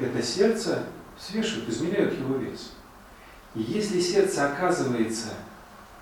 это 0.00 0.20
сердце 0.20 0.84
свешивают, 1.16 1.68
измеряют 1.68 2.18
его 2.18 2.36
вес. 2.38 2.72
Если 3.54 4.00
сердце 4.00 4.50
оказывается 4.50 5.28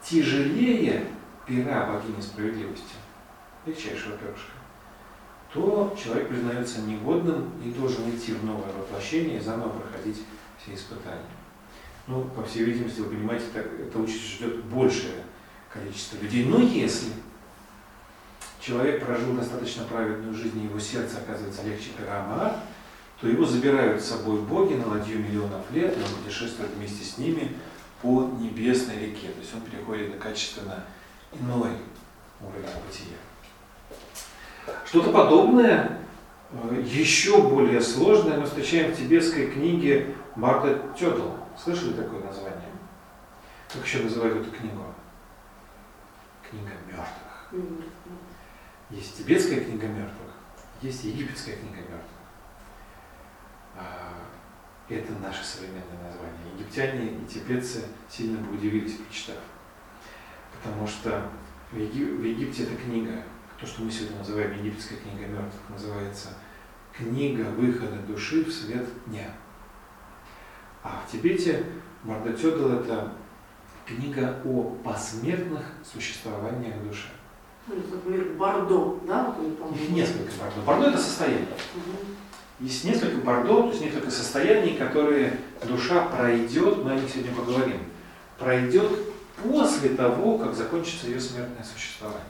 тяжелее 0.02 1.06
пера 1.46 1.86
богини 1.86 2.20
справедливости, 2.20 2.94
легчайшего 3.66 4.16
перышка, 4.16 4.52
то 5.52 5.96
человек 6.00 6.28
признается 6.28 6.80
негодным 6.82 7.50
и 7.64 7.70
должен 7.70 8.08
идти 8.10 8.32
в 8.34 8.44
новое 8.44 8.72
воплощение 8.72 9.38
и 9.38 9.42
заново 9.42 9.70
проходить 9.70 10.22
все 10.62 10.74
испытания. 10.74 11.24
Ну, 12.06 12.24
по 12.24 12.44
всей 12.44 12.64
видимости, 12.64 13.00
вы 13.00 13.10
понимаете, 13.10 13.46
так, 13.52 13.66
это 13.66 13.98
участь 13.98 14.36
ждет 14.36 14.64
большее 14.64 15.24
количество 15.72 16.18
людей. 16.18 16.44
Но 16.44 16.60
если 16.60 17.12
человек 18.60 19.04
прожил 19.04 19.34
достаточно 19.34 19.84
праведную 19.84 20.34
жизнь, 20.34 20.60
и 20.60 20.66
его 20.66 20.78
сердце 20.78 21.18
оказывается 21.18 21.64
легче 21.64 21.90
пера 21.98 22.22
то 23.20 23.28
его 23.28 23.44
забирают 23.44 24.00
с 24.00 24.08
собой 24.08 24.40
боги 24.40 24.74
на 24.74 24.88
ладью 24.88 25.18
миллионов 25.18 25.70
лет, 25.72 25.96
и 25.96 26.00
он 26.00 26.22
путешествует 26.22 26.70
вместе 26.70 27.04
с 27.04 27.18
ними 27.18 27.56
по 28.00 28.22
небесной 28.40 28.98
реке. 28.98 29.28
То 29.28 29.40
есть 29.40 29.54
он 29.54 29.60
переходит 29.60 30.14
на 30.14 30.18
качественно 30.18 30.84
иной 31.32 31.70
уровень 32.40 32.66
бытия. 32.86 33.16
Что-то 34.86 35.10
подобное, 35.10 35.98
э, 36.52 36.82
еще 36.86 37.42
более 37.42 37.80
сложное 37.80 38.38
мы 38.38 38.46
встречаем 38.46 38.92
в 38.92 38.96
тибетской 38.96 39.48
книге 39.48 40.14
Марта 40.34 40.80
Тедл. 40.98 41.30
Слышали 41.62 41.92
такое 41.92 42.24
название? 42.24 42.70
Как 43.72 43.84
еще 43.84 43.98
называют 43.98 44.38
эту 44.38 44.50
книгу? 44.50 44.82
Книга 46.48 46.72
мертвых. 46.88 47.66
Есть 48.90 49.18
тибетская 49.18 49.60
книга 49.60 49.86
мертвых, 49.86 50.32
есть 50.82 51.04
египетская 51.04 51.56
книга 51.56 51.76
мертвых. 51.76 52.19
А, 53.80 54.12
это 54.88 55.12
наше 55.14 55.44
современное 55.44 56.02
название. 56.04 56.54
Египтяне 56.56 57.22
и 57.22 57.26
тибетцы 57.26 57.84
сильно 58.08 58.38
бы 58.38 58.54
удивились, 58.54 58.96
прочитав. 58.96 59.36
Потому 60.52 60.86
что 60.86 61.30
в, 61.72 61.78
Египте 61.78 62.64
эта 62.64 62.76
книга, 62.76 63.22
то, 63.58 63.66
что 63.66 63.82
мы 63.82 63.90
сегодня 63.90 64.18
называем 64.18 64.58
египетская 64.58 64.98
книга 64.98 65.26
мертвых, 65.26 65.62
называется 65.68 66.28
«Книга 66.92 67.42
выхода 67.42 67.96
души 68.02 68.44
в 68.44 68.52
свет 68.52 68.86
дня». 69.06 69.30
А 70.82 71.02
в 71.06 71.10
Тибете 71.10 71.64
Мардатёдл– 72.02 72.72
это 72.80 73.12
книга 73.86 74.40
о 74.44 74.76
посмертных 74.82 75.62
существованиях 75.84 76.82
души. 76.82 77.08
Ну, 77.66 77.76
например, 77.76 78.36
Бордо, 78.36 79.00
да? 79.06 79.36
Их 79.74 79.90
несколько 79.90 80.32
Бордо. 80.38 80.60
Бордо– 80.62 80.86
это 80.88 80.98
состояние. 80.98 81.46
Угу. 81.76 81.96
Есть 82.60 82.84
несколько 82.84 83.16
бордо, 83.18 83.62
то 83.62 83.68
есть 83.70 83.80
несколько 83.80 84.10
состояний, 84.10 84.76
которые 84.76 85.38
душа 85.66 86.06
пройдет, 86.06 86.84
мы 86.84 86.92
о 86.92 86.94
них 86.96 87.10
сегодня 87.10 87.34
поговорим, 87.34 87.80
пройдет 88.38 88.90
после 89.42 89.90
того, 89.90 90.36
как 90.36 90.54
закончится 90.54 91.06
ее 91.06 91.18
смертное 91.18 91.64
существование. 91.64 92.20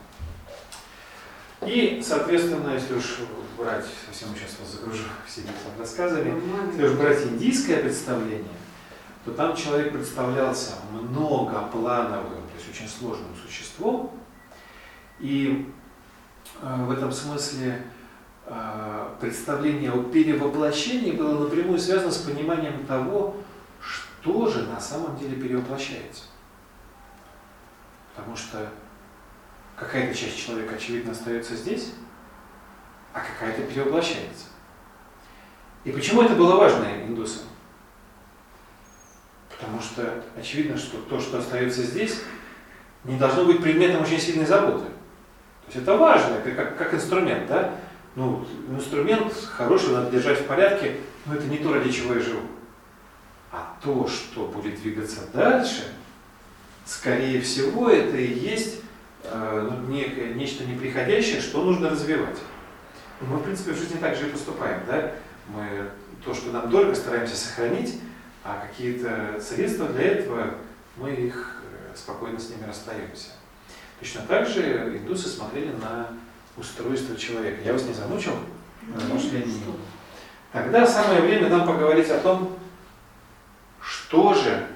И, 1.66 2.00
соответственно, 2.06 2.74
если 2.74 2.94
уж 2.94 3.18
брать, 3.58 3.84
совсем 4.06 4.28
сейчас 4.34 4.58
вас 4.60 4.70
загружу 4.70 5.02
всеми 5.26 5.48
рассказами, 5.78 6.40
если 6.70 6.86
уж 6.86 6.92
брать 6.92 7.22
индийское 7.26 7.82
представление, 7.82 8.44
то 9.24 9.32
там 9.32 9.56
человек 9.56 9.92
представлялся 9.92 10.74
многоплановым, 10.92 12.42
то 12.42 12.56
есть 12.56 12.70
очень 12.70 12.88
сложным 12.88 13.28
существом. 13.36 14.12
И 15.18 15.70
э, 16.62 16.84
в 16.84 16.90
этом 16.90 17.12
смысле 17.12 17.82
представление 19.20 19.92
о 19.92 20.02
перевоплощении 20.02 21.12
было 21.12 21.44
напрямую 21.44 21.78
связано 21.78 22.10
с 22.10 22.18
пониманием 22.18 22.84
того, 22.86 23.36
что 23.80 24.48
же 24.48 24.64
на 24.66 24.80
самом 24.80 25.16
деле 25.18 25.36
перевоплощается. 25.36 26.24
Потому 28.14 28.36
что 28.36 28.68
какая-то 29.76 30.14
часть 30.14 30.38
человека, 30.38 30.74
очевидно, 30.74 31.12
остается 31.12 31.54
здесь, 31.54 31.92
а 33.12 33.20
какая-то 33.20 33.62
перевоплощается. 33.62 34.46
И 35.84 35.92
почему 35.92 36.22
это 36.22 36.34
было 36.34 36.56
важно 36.56 36.86
индусам? 37.06 37.44
Потому 39.48 39.80
что 39.80 40.22
очевидно, 40.36 40.76
что 40.76 40.98
то, 40.98 41.20
что 41.20 41.38
остается 41.38 41.82
здесь, 41.82 42.20
не 43.04 43.16
должно 43.16 43.44
быть 43.44 43.62
предметом 43.62 44.02
очень 44.02 44.18
сильной 44.18 44.44
заботы. 44.46 44.84
То 44.84 45.66
есть 45.66 45.82
это 45.82 45.96
важно, 45.96 46.34
это 46.34 46.50
как, 46.52 46.76
как 46.76 46.94
инструмент, 46.94 47.46
да? 47.46 47.74
Ну, 48.20 48.44
инструмент 48.68 49.32
хороший, 49.32 49.94
надо 49.94 50.10
держать 50.10 50.40
в 50.40 50.44
порядке, 50.44 50.96
но 51.24 51.36
это 51.36 51.44
не 51.46 51.56
то, 51.56 51.72
ради 51.72 51.90
чего 51.90 52.12
я 52.12 52.20
живу. 52.20 52.42
А 53.50 53.78
то, 53.82 54.06
что 54.06 54.44
будет 54.44 54.82
двигаться 54.82 55.20
дальше, 55.32 55.90
скорее 56.84 57.40
всего, 57.40 57.88
это 57.88 58.18
и 58.18 58.30
есть 58.30 58.82
э, 59.22 59.70
ну, 59.70 59.88
некое, 59.88 60.34
нечто 60.34 60.66
неприходящее, 60.66 61.40
что 61.40 61.64
нужно 61.64 61.88
развивать. 61.88 62.36
Мы, 63.22 63.38
в 63.38 63.42
принципе, 63.42 63.72
в 63.72 63.78
жизни 63.78 63.96
так 63.96 64.14
же 64.14 64.28
и 64.28 64.32
поступаем, 64.32 64.82
да? 64.86 65.12
Мы 65.48 65.88
то, 66.22 66.34
что 66.34 66.52
нам 66.52 66.68
дорого, 66.68 66.94
стараемся 66.94 67.36
сохранить, 67.36 68.00
а 68.44 68.66
какие-то 68.66 69.40
средства 69.40 69.88
для 69.88 70.08
этого, 70.08 70.56
мы 70.98 71.12
их 71.12 71.62
э, 71.64 71.96
спокойно 71.96 72.38
с 72.38 72.50
ними 72.50 72.66
расстаемся. 72.66 73.30
Точно 73.98 74.20
так 74.28 74.46
же 74.46 74.98
индусы 74.98 75.26
смотрели 75.26 75.72
на 75.80 76.08
устройство 76.60 77.16
человека. 77.16 77.62
Я 77.64 77.72
вас 77.72 77.84
не 77.84 77.94
замучил? 77.94 78.34
Может, 79.10 79.32
я 79.32 79.40
не... 79.40 79.54
Тогда 80.52 80.86
самое 80.86 81.22
время 81.22 81.48
нам 81.48 81.66
поговорить 81.66 82.10
о 82.10 82.18
том, 82.18 82.56
что 83.80 84.34
же 84.34 84.66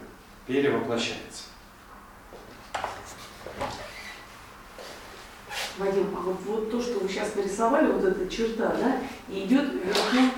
перевоплощается. 0.47 1.45
Вадим, 5.77 6.15
а 6.17 6.21
вот, 6.21 6.37
вот 6.47 6.71
то, 6.71 6.81
что 6.81 7.01
вы 7.01 7.09
сейчас 7.09 7.35
нарисовали, 7.35 7.91
вот 7.91 8.05
эта 8.05 8.29
черта, 8.29 8.77
да, 8.79 9.01
идет 9.29 9.73
вверху, 9.73 10.31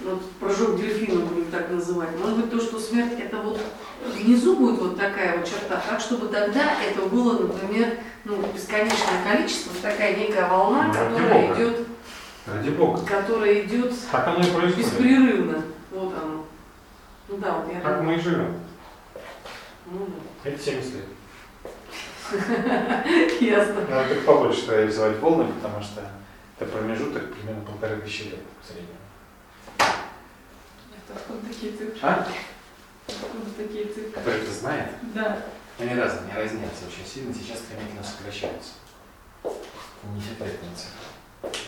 вот 0.00 0.30
прыжок 0.40 0.76
дельфина 0.76 1.20
будем 1.20 1.50
так 1.50 1.70
называть. 1.70 2.10
Может 2.18 2.38
быть, 2.38 2.50
то, 2.50 2.60
что 2.60 2.78
смерть, 2.78 3.18
это 3.18 3.38
вот 3.38 3.58
внизу 4.06 4.56
будет 4.56 4.80
вот 4.80 4.96
такая 4.98 5.36
вот 5.38 5.46
черта, 5.46 5.82
так, 5.88 6.00
чтобы 6.00 6.28
тогда 6.28 6.74
это 6.82 7.02
было, 7.08 7.46
например, 7.46 7.98
ну, 8.24 8.36
бесконечное 8.54 9.22
количество, 9.30 9.72
такая 9.82 10.16
некая 10.16 10.48
волна, 10.48 10.84
Ну, 10.88 10.92
ради 10.94 11.14
которая 11.14 11.48
бога. 11.48 11.54
идет, 11.54 11.86
Ради 12.46 12.68
Бога. 12.70 13.00
которая 13.06 13.60
идет 13.62 13.92
Так 14.12 14.28
оно 14.28 14.40
и 14.40 14.50
происходит. 14.50 14.76
беспрерывно. 14.78 15.62
Вот 15.90 16.12
оно. 16.22 16.44
Ну 17.28 17.36
да, 17.38 17.52
вот 17.58 17.72
я 17.72 17.80
Так 17.80 18.02
мы 18.02 18.14
и 18.16 18.20
живем. 18.20 18.56
Ну 19.86 20.06
да. 20.44 20.50
Это 20.50 20.62
70 20.62 20.94
лет. 20.94 21.04
Ясно. 23.40 23.74
Надо 23.88 24.08
только 24.08 24.24
побольше 24.24 24.66
тогда 24.66 24.86
рисовать 24.86 25.18
волны, 25.20 25.46
потому 25.60 25.82
что 25.82 26.00
это 26.58 26.70
промежуток 26.70 27.32
примерно 27.34 27.62
полторы 27.64 27.96
тысячи 28.00 28.22
лет 28.24 28.40
в 28.62 28.66
среднем. 28.66 28.88
Это 31.14 31.20
откуда 31.20 31.46
такие 31.46 31.72
цифры? 31.72 31.94
А? 32.02 32.26
Откуда 33.06 33.50
такие 33.56 33.84
цифры? 33.86 34.10
Который 34.10 34.40
это 34.40 34.50
знает, 34.50 34.88
Да. 35.14 35.38
они 35.78 35.94
разные, 35.94 36.32
они 36.32 36.42
разнятся 36.42 36.86
очень 36.86 37.06
сильно, 37.06 37.32
сейчас 37.32 37.58
стремительно 37.58 38.02
сокращаются. 38.02 38.72
Не 39.44 40.20
на 40.20 40.76
цифры. 40.76 41.64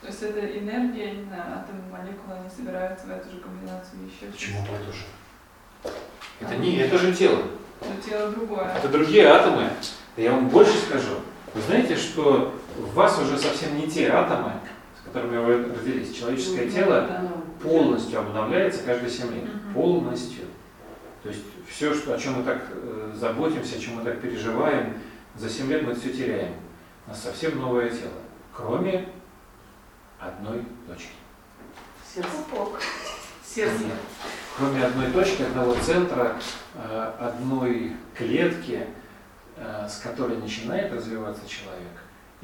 То 0.00 0.06
есть 0.08 0.22
это 0.22 0.58
энергия, 0.58 1.12
не 1.12 1.24
знаю, 1.24 1.60
атомы, 1.60 1.82
молекулы, 1.90 2.36
они 2.38 2.50
собираются 2.50 3.06
в 3.06 3.10
эту 3.10 3.30
же 3.30 3.40
комбинацию 3.40 4.06
еще. 4.06 4.30
Почему 4.30 4.60
в 4.62 4.74
эту 4.74 4.92
же? 4.92 5.94
Это 6.40 6.56
не, 6.56 6.76
это 6.76 6.98
же 6.98 7.14
тело. 7.14 7.42
Но 7.80 8.00
тело 8.00 8.30
другое. 8.30 8.70
Это 8.76 8.88
другие 8.88 9.26
атомы. 9.26 9.70
Да 10.16 10.22
я 10.22 10.32
вам 10.32 10.48
больше 10.48 10.76
скажу. 10.78 11.20
Вы 11.54 11.62
знаете, 11.62 11.96
что 11.96 12.54
в 12.76 12.94
вас 12.94 13.18
уже 13.18 13.38
совсем 13.38 13.78
не 13.78 13.88
те 13.88 14.10
атомы, 14.10 14.52
которыми 15.14 15.38
вы 15.38 15.72
родились. 15.72 16.12
Человеческое 16.12 16.68
тело 16.68 17.06
Да. 17.08 17.32
полностью 17.62 18.18
обновляется 18.18 18.82
каждые 18.82 19.08
7 19.10 19.32
лет. 19.32 19.44
Полностью. 19.72 20.46
То 21.22 21.28
есть 21.28 21.42
все, 21.70 21.94
что, 21.94 22.14
о 22.14 22.18
чем 22.18 22.34
мы 22.34 22.42
так 22.42 22.62
э, 22.72 23.12
заботимся, 23.14 23.76
о 23.76 23.78
чем 23.78 23.94
мы 23.96 24.04
так 24.04 24.20
переживаем, 24.20 24.98
за 25.36 25.48
7 25.48 25.70
лет 25.70 25.82
мы 25.84 25.94
все 25.94 26.10
теряем. 26.12 26.54
У 27.06 27.10
нас 27.10 27.22
совсем 27.22 27.60
новое 27.60 27.90
тело. 27.90 28.10
Кроме 28.52 29.08
одной 30.18 30.64
точки. 30.88 31.10
Сердце. 32.12 32.30
Пупок. 32.50 32.80
Сердце. 33.44 33.84
Нет. 33.84 33.94
Кроме 34.56 34.84
одной 34.84 35.12
точки, 35.12 35.42
одного 35.42 35.76
центра, 35.76 36.36
э, 36.74 37.12
одной 37.20 37.92
клетки, 38.16 38.84
э, 39.56 39.88
с 39.88 39.98
которой 39.98 40.38
начинает 40.38 40.92
развиваться 40.92 41.48
человек, 41.48 41.92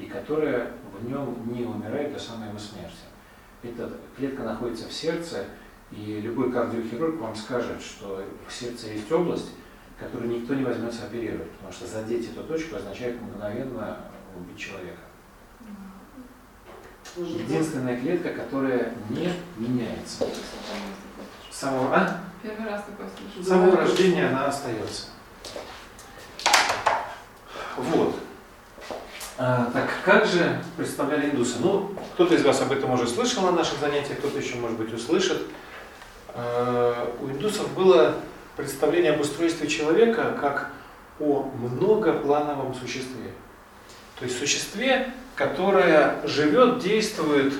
и 0.01 0.05
которая 0.07 0.71
в 0.99 1.07
нем 1.07 1.53
не 1.53 1.63
умирает 1.63 2.13
до 2.13 2.19
самой 2.19 2.49
его 2.49 2.57
смерти. 2.57 2.97
Эта 3.61 3.91
клетка 4.17 4.43
находится 4.43 4.87
в 4.87 4.93
сердце, 4.93 5.45
и 5.91 6.19
любой 6.21 6.51
кардиохирург 6.51 7.19
вам 7.19 7.35
скажет, 7.35 7.81
что 7.81 8.23
в 8.47 8.51
сердце 8.51 8.87
есть 8.87 9.11
область, 9.11 9.51
которую 9.99 10.31
никто 10.31 10.55
не 10.55 10.63
возьмется 10.63 11.03
оперировать, 11.05 11.51
потому 11.51 11.71
что 11.71 11.85
задеть 11.85 12.31
эту 12.31 12.43
точку 12.43 12.77
означает 12.77 13.21
мгновенно 13.21 13.99
убить 14.35 14.57
человека. 14.57 15.01
Единственная 17.15 17.99
клетка, 17.99 18.29
которая 18.29 18.95
не 19.09 19.31
меняется. 19.57 20.25
С 21.51 21.57
самого, 21.57 21.95
а? 21.95 22.21
Первый 22.41 22.65
раз 22.65 22.85
такое 22.85 23.07
слышу. 23.07 23.43
С 23.43 23.47
самого 23.47 23.75
рождения 23.75 24.29
она 24.29 24.47
остается. 24.47 25.09
Вот. 27.77 28.15
А, 29.43 29.71
так 29.73 29.89
как 30.05 30.27
же 30.27 30.61
представляли 30.77 31.31
индусы? 31.31 31.55
Ну, 31.61 31.89
кто-то 32.13 32.35
из 32.35 32.43
вас 32.43 32.61
об 32.61 32.71
этом 32.71 32.91
уже 32.91 33.07
слышал 33.07 33.41
на 33.41 33.51
наших 33.51 33.79
занятиях, 33.79 34.19
кто-то 34.19 34.37
еще, 34.37 34.55
может 34.57 34.77
быть, 34.77 34.93
услышит. 34.93 35.41
А, 36.35 37.11
у 37.19 37.27
индусов 37.27 37.73
было 37.73 38.17
представление 38.55 39.13
об 39.13 39.21
устройстве 39.21 39.67
человека 39.67 40.37
как 40.39 40.69
о 41.19 41.49
многоплановом 41.55 42.75
существе. 42.75 43.31
То 44.19 44.25
есть 44.25 44.37
существе, 44.37 45.11
которое 45.35 46.19
живет, 46.23 46.77
действует, 46.77 47.53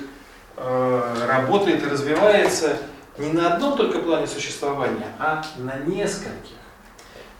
э, 0.56 1.24
работает 1.26 1.82
и 1.82 1.88
развивается 1.88 2.76
не 3.18 3.32
на 3.32 3.54
одном 3.54 3.76
только 3.76 3.98
плане 3.98 4.28
существования, 4.28 5.08
а 5.18 5.44
на 5.58 5.76
нескольких. 5.78 6.56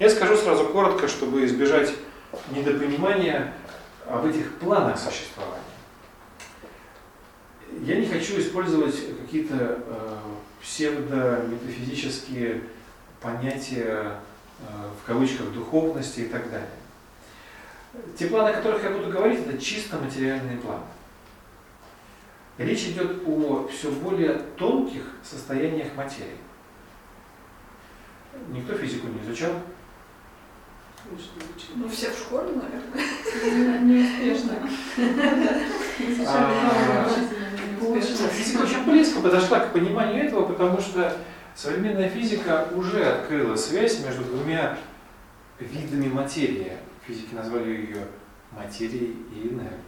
Я 0.01 0.11
скажу 0.11 0.37
сразу 0.37 0.65
коротко, 0.65 1.07
чтобы 1.07 1.45
избежать 1.45 1.93
недопонимания 2.51 3.53
об 4.07 4.27
этих 4.27 4.59
планах 4.59 4.99
существования. 4.99 5.63
Я 7.81 7.97
не 7.97 8.07
хочу 8.07 8.39
использовать 8.39 8.95
какие-то 9.21 9.83
э, 9.87 10.19
псевдометафизические 10.61 12.63
понятия 13.21 14.19
э, 14.61 14.65
в 15.01 15.07
кавычках 15.07 15.53
духовности 15.53 16.21
и 16.21 16.29
так 16.29 16.51
далее. 16.51 16.69
Те 18.19 18.27
планы, 18.27 18.51
о 18.51 18.55
которых 18.55 18.83
я 18.85 18.91
буду 18.91 19.11
говорить, 19.11 19.47
это 19.47 19.59
чисто 19.59 19.99
материальные 19.99 20.59
планы. 20.59 20.85
Речь 22.59 22.85
идет 22.85 23.23
о 23.27 23.67
все 23.69 23.91
более 23.91 24.35
тонких 24.57 25.03
состояниях 25.23 25.95
материи. 25.97 26.37
Никто 28.49 28.75
физику 28.75 29.09
не 29.09 29.23
изучал? 29.23 29.53
Ну, 31.75 31.89
все 31.89 32.11
в 32.11 32.19
школе, 32.19 32.49
наверное. 32.53 33.07
А, 33.47 33.79
Неуспешно. 37.81 38.29
Физика 38.29 38.63
очень 38.63 38.85
близко 38.85 39.21
подошла 39.21 39.61
к 39.61 39.73
пониманию 39.73 40.25
этого, 40.25 40.45
потому 40.45 40.81
что 40.81 41.17
современная 41.55 42.09
физика 42.09 42.69
уже 42.75 43.05
открыла 43.05 43.57
связь 43.57 44.05
между 44.05 44.25
двумя 44.25 44.79
видами 45.59 46.09
материи. 46.09 46.73
Физики 47.07 47.35
назвали 47.35 47.71
ее 47.71 48.07
материей 48.53 49.17
и 49.35 49.49
энергией. 49.49 49.81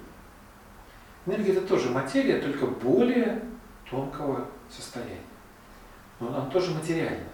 Энергия 1.27 1.53
это 1.53 1.67
тоже 1.67 1.91
материя, 1.91 2.39
только 2.39 2.67
более 2.67 3.43
тонкого 3.89 4.49
состояния. 4.69 5.21
Но 6.21 6.29
она 6.29 6.47
тоже 6.47 6.71
материальна. 6.73 7.25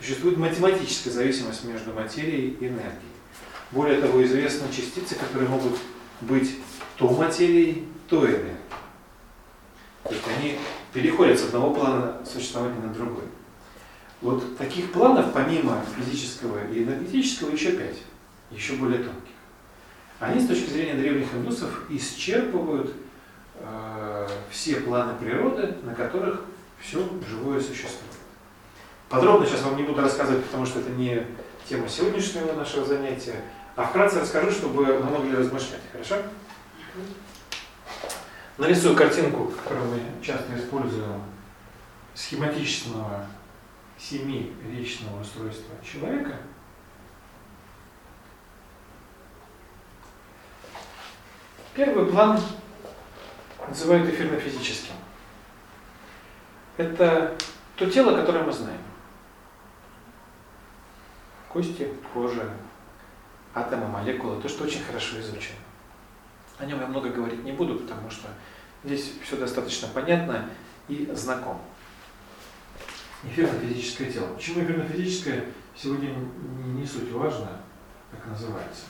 Существует 0.00 0.36
математическая 0.36 1.12
зависимость 1.12 1.64
между 1.64 1.92
материей 1.92 2.50
и 2.60 2.68
энергией. 2.68 3.15
Более 3.72 4.00
того, 4.00 4.22
известны 4.24 4.68
частицы, 4.72 5.16
которые 5.16 5.48
могут 5.48 5.76
быть 6.20 6.56
то 6.96 7.08
материей, 7.10 7.86
то 8.08 8.24
энергией. 8.24 8.56
То 10.04 10.12
есть 10.12 10.24
они 10.38 10.58
переходят 10.92 11.38
с 11.38 11.44
одного 11.44 11.74
плана 11.74 12.20
существования 12.24 12.80
на 12.80 12.94
другой. 12.94 13.24
Вот 14.20 14.56
таких 14.56 14.92
планов, 14.92 15.32
помимо 15.32 15.82
физического 15.96 16.70
и 16.72 16.84
энергетического, 16.84 17.50
еще 17.50 17.72
пять, 17.72 17.98
еще 18.50 18.74
более 18.74 18.98
тонких. 18.98 19.34
Они 20.20 20.40
с 20.40 20.46
точки 20.46 20.70
зрения 20.70 20.94
древних 20.94 21.32
индусов 21.34 21.82
исчерпывают 21.90 22.94
э, 23.56 24.28
все 24.50 24.76
планы 24.76 25.14
природы, 25.18 25.74
на 25.82 25.94
которых 25.94 26.44
все 26.80 27.06
живое 27.28 27.60
существует. 27.60 28.12
Подробно 29.08 29.46
сейчас 29.46 29.62
вам 29.62 29.76
не 29.76 29.82
буду 29.82 30.00
рассказывать, 30.00 30.44
потому 30.44 30.64
что 30.64 30.80
это 30.80 30.90
не 30.90 31.26
тема 31.68 31.88
сегодняшнего 31.88 32.52
нашего 32.52 32.86
занятия, 32.86 33.42
а 33.76 33.84
вкратце 33.84 34.20
расскажу, 34.20 34.50
чтобы 34.50 34.84
мы 34.84 35.10
могли 35.10 35.36
размышлять. 35.36 35.82
Хорошо? 35.92 36.16
Нарисую 38.56 38.96
картинку, 38.96 39.48
которую 39.48 39.90
мы 39.90 40.00
часто 40.22 40.58
используем, 40.58 41.22
схематического 42.14 43.26
семи 43.98 44.56
речного 44.72 45.20
устройства 45.20 45.74
человека. 45.84 46.36
Первый 51.74 52.06
план 52.06 52.40
называют 53.68 54.08
эфирно-физическим. 54.08 54.94
Это 56.78 57.36
то 57.76 57.90
тело, 57.90 58.16
которое 58.16 58.44
мы 58.44 58.52
знаем. 58.52 58.80
Кости, 61.50 61.92
кожа, 62.14 62.50
атомы, 63.56 63.88
молекулы, 63.88 64.40
то, 64.40 64.48
что 64.48 64.64
очень 64.64 64.82
хорошо 64.82 65.18
изучено. 65.18 65.56
О 66.58 66.66
нем 66.66 66.78
я 66.80 66.86
много 66.86 67.08
говорить 67.08 67.42
не 67.42 67.52
буду, 67.52 67.76
потому 67.76 68.10
что 68.10 68.28
здесь 68.84 69.12
все 69.24 69.36
достаточно 69.36 69.88
понятно 69.88 70.48
и 70.88 71.10
знакомо. 71.14 71.60
Эфирно-физическое 73.24 74.12
тело. 74.12 74.26
Почему 74.34 74.62
эфирно-физическое 74.62 75.46
сегодня 75.74 76.10
не, 76.66 76.86
суть 76.86 77.10
важно, 77.10 77.48
как 78.10 78.26
называется. 78.26 78.84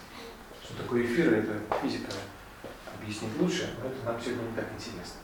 Что 0.63 0.83
такое 0.83 1.05
эфир, 1.05 1.33
это 1.33 1.61
физика 1.81 2.13
объяснить 3.01 3.31
лучше, 3.39 3.73
но 3.81 3.89
это 3.89 4.05
нам 4.05 4.21
сегодня 4.21 4.51
не 4.51 4.57
так 4.57 4.67
интересно. 4.75 5.21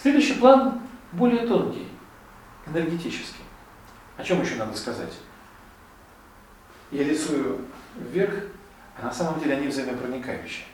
Следующий 0.00 0.34
план 0.34 0.80
более 1.10 1.46
тонкий, 1.46 1.88
энергетический. 2.66 3.42
О 4.16 4.22
чем 4.22 4.40
еще 4.40 4.54
надо 4.54 4.76
сказать? 4.76 5.14
Я 6.92 7.04
рисую 7.04 7.66
вверх, 7.96 8.34
а 9.00 9.06
на 9.06 9.12
самом 9.12 9.40
деле 9.40 9.54
они 9.54 9.68
взаимопроникающие. 9.68 10.66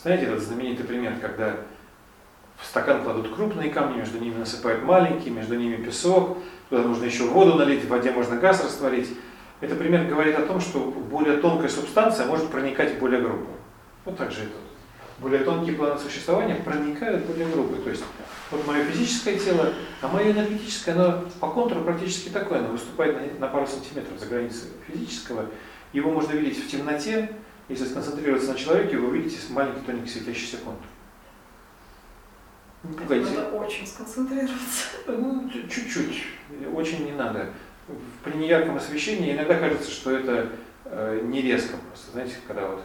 Знаете 0.00 0.26
этот 0.26 0.42
знаменитый 0.42 0.86
пример, 0.86 1.14
когда 1.20 1.56
в 2.56 2.66
стакан 2.66 3.02
кладут 3.02 3.34
крупные 3.34 3.70
камни, 3.70 3.98
между 3.98 4.18
ними 4.18 4.38
насыпают 4.38 4.82
маленькие, 4.82 5.32
между 5.32 5.56
ними 5.56 5.76
песок, 5.76 6.38
туда 6.68 6.82
нужно 6.82 7.04
еще 7.04 7.24
воду 7.24 7.54
налить, 7.54 7.84
в 7.84 7.88
воде 7.88 8.10
можно 8.10 8.36
газ 8.36 8.62
растворить. 8.62 9.08
Этот 9.60 9.78
пример 9.78 10.06
говорит 10.06 10.38
о 10.38 10.46
том, 10.46 10.60
что 10.60 10.80
более 10.80 11.38
тонкая 11.38 11.68
субстанция 11.68 12.26
может 12.26 12.48
проникать 12.48 12.94
в 12.94 12.98
более 12.98 13.20
грубую. 13.20 13.56
Вот 14.04 14.16
так 14.16 14.30
же 14.30 14.44
и 14.44 14.46
тут. 14.46 14.54
Более 15.18 15.40
тонкие 15.40 15.74
планы 15.74 15.98
существования 15.98 16.54
проникают 16.54 17.24
в 17.24 17.26
более 17.26 17.48
грубые. 17.48 17.82
То 17.82 17.90
есть 17.90 18.04
вот 18.52 18.64
мое 18.66 18.84
физическое 18.84 19.36
тело, 19.36 19.72
а 20.00 20.08
мое 20.08 20.30
энергетическое, 20.30 20.94
оно 20.94 21.24
по 21.40 21.48
контуру 21.48 21.82
практически 21.82 22.28
такое, 22.28 22.60
оно 22.60 22.68
выступает 22.68 23.40
на, 23.40 23.46
на 23.46 23.52
пару 23.52 23.66
сантиметров 23.66 24.18
за 24.18 24.26
границей 24.26 24.68
физического. 24.86 25.46
Его 25.92 26.10
можно 26.10 26.32
видеть 26.32 26.64
в 26.64 26.70
темноте, 26.70 27.30
если 27.68 27.84
сконцентрироваться 27.84 28.52
на 28.52 28.58
человеке, 28.58 28.96
вы 28.96 29.08
увидите 29.08 29.38
маленький 29.50 29.80
тоненький 29.80 30.10
светящийся 30.10 30.56
контур. 30.58 30.86
Не 32.84 32.94
пугайте. 32.94 33.30
Надо 33.30 33.56
очень 33.56 33.86
сконцентрироваться. 33.86 34.84
Ну, 35.06 35.50
чуть-чуть. 35.50 36.24
Очень 36.72 37.06
не 37.06 37.12
надо. 37.12 37.50
При 38.22 38.36
неярком 38.36 38.76
освещении 38.76 39.32
иногда 39.32 39.58
кажется, 39.58 39.90
что 39.90 40.12
это 40.12 40.50
э, 40.84 41.20
не 41.24 41.42
резко 41.42 41.76
просто. 41.76 42.12
Знаете, 42.12 42.36
когда 42.46 42.68
вот 42.68 42.82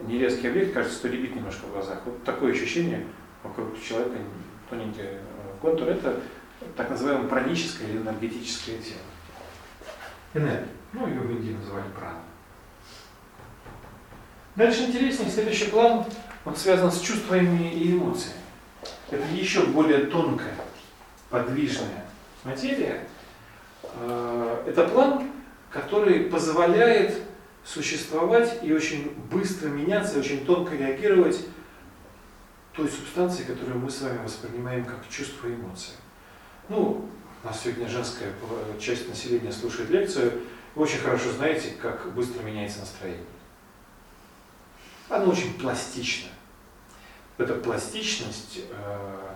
нерезкий 0.00 0.48
объект, 0.48 0.74
кажется, 0.74 0.98
что 0.98 1.08
ребит 1.08 1.36
немножко 1.36 1.66
в 1.66 1.72
глазах. 1.72 2.00
Вот 2.04 2.22
такое 2.24 2.52
ощущение 2.52 3.06
вокруг 3.42 3.80
человека, 3.80 4.16
тоненький 4.68 5.02
э, 5.02 5.20
контур, 5.60 5.88
это 5.88 6.20
так 6.76 6.90
называемое 6.90 7.28
праническое 7.28 7.88
или 7.88 7.98
энергетическое 7.98 8.78
тело. 8.78 9.00
Энергия. 10.34 10.68
Ну, 10.92 11.06
ее 11.06 11.20
в 11.20 11.30
Индии 11.30 11.52
называли 11.52 11.88
прана. 11.96 12.20
Дальше 14.56 14.82
интереснее, 14.84 15.30
следующий 15.30 15.66
план, 15.66 16.04
он 16.44 16.56
связан 16.56 16.92
с 16.92 17.00
чувствами 17.00 17.72
и 17.72 17.92
эмоциями. 17.92 18.40
Это 19.10 19.24
еще 19.34 19.64
более 19.66 20.06
тонкая, 20.06 20.54
подвижная 21.30 22.04
материя. 22.44 23.06
Э, 23.82 24.64
это 24.66 24.88
план, 24.88 25.30
который 25.70 26.24
позволяет 26.24 27.14
существовать 27.64 28.58
и 28.62 28.72
очень 28.72 29.14
быстро 29.30 29.68
меняться, 29.68 30.18
очень 30.18 30.44
тонко 30.44 30.74
реагировать 30.74 31.46
той 32.72 32.88
субстанции, 32.88 33.44
которую 33.44 33.78
мы 33.78 33.90
с 33.90 34.00
вами 34.00 34.18
воспринимаем 34.24 34.84
как 34.84 35.08
чувство 35.08 35.46
и 35.46 35.54
эмоции. 35.54 35.92
Ну, 36.68 37.08
у 37.42 37.46
нас 37.46 37.60
сегодня 37.62 37.88
женская 37.88 38.32
часть 38.80 39.08
населения 39.08 39.52
слушает 39.52 39.90
лекцию. 39.90 40.42
Вы 40.74 40.84
очень 40.84 40.98
хорошо 40.98 41.32
знаете, 41.32 41.72
как 41.80 42.12
быстро 42.14 42.42
меняется 42.42 42.80
настроение. 42.80 43.24
Оно 45.08 45.30
очень 45.30 45.54
пластично. 45.54 46.28
Эта 47.38 47.54
пластичность, 47.54 48.60
э, 48.70 49.34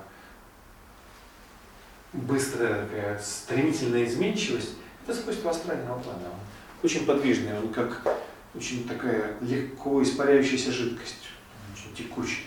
быстрая 2.12 2.86
такая 2.86 3.18
стремительная 3.18 4.04
изменчивость, 4.04 4.74
это 5.04 5.18
свойство 5.18 5.50
астрального 5.50 5.98
плана. 5.98 6.28
Он 6.28 6.38
очень 6.82 7.04
подвижный, 7.04 7.58
он 7.58 7.72
как 7.72 8.02
очень 8.54 8.86
такая 8.86 9.36
легко 9.40 10.02
испаряющаяся 10.02 10.70
жидкость, 10.70 11.28
очень 11.74 11.94
текучая. 11.94 12.45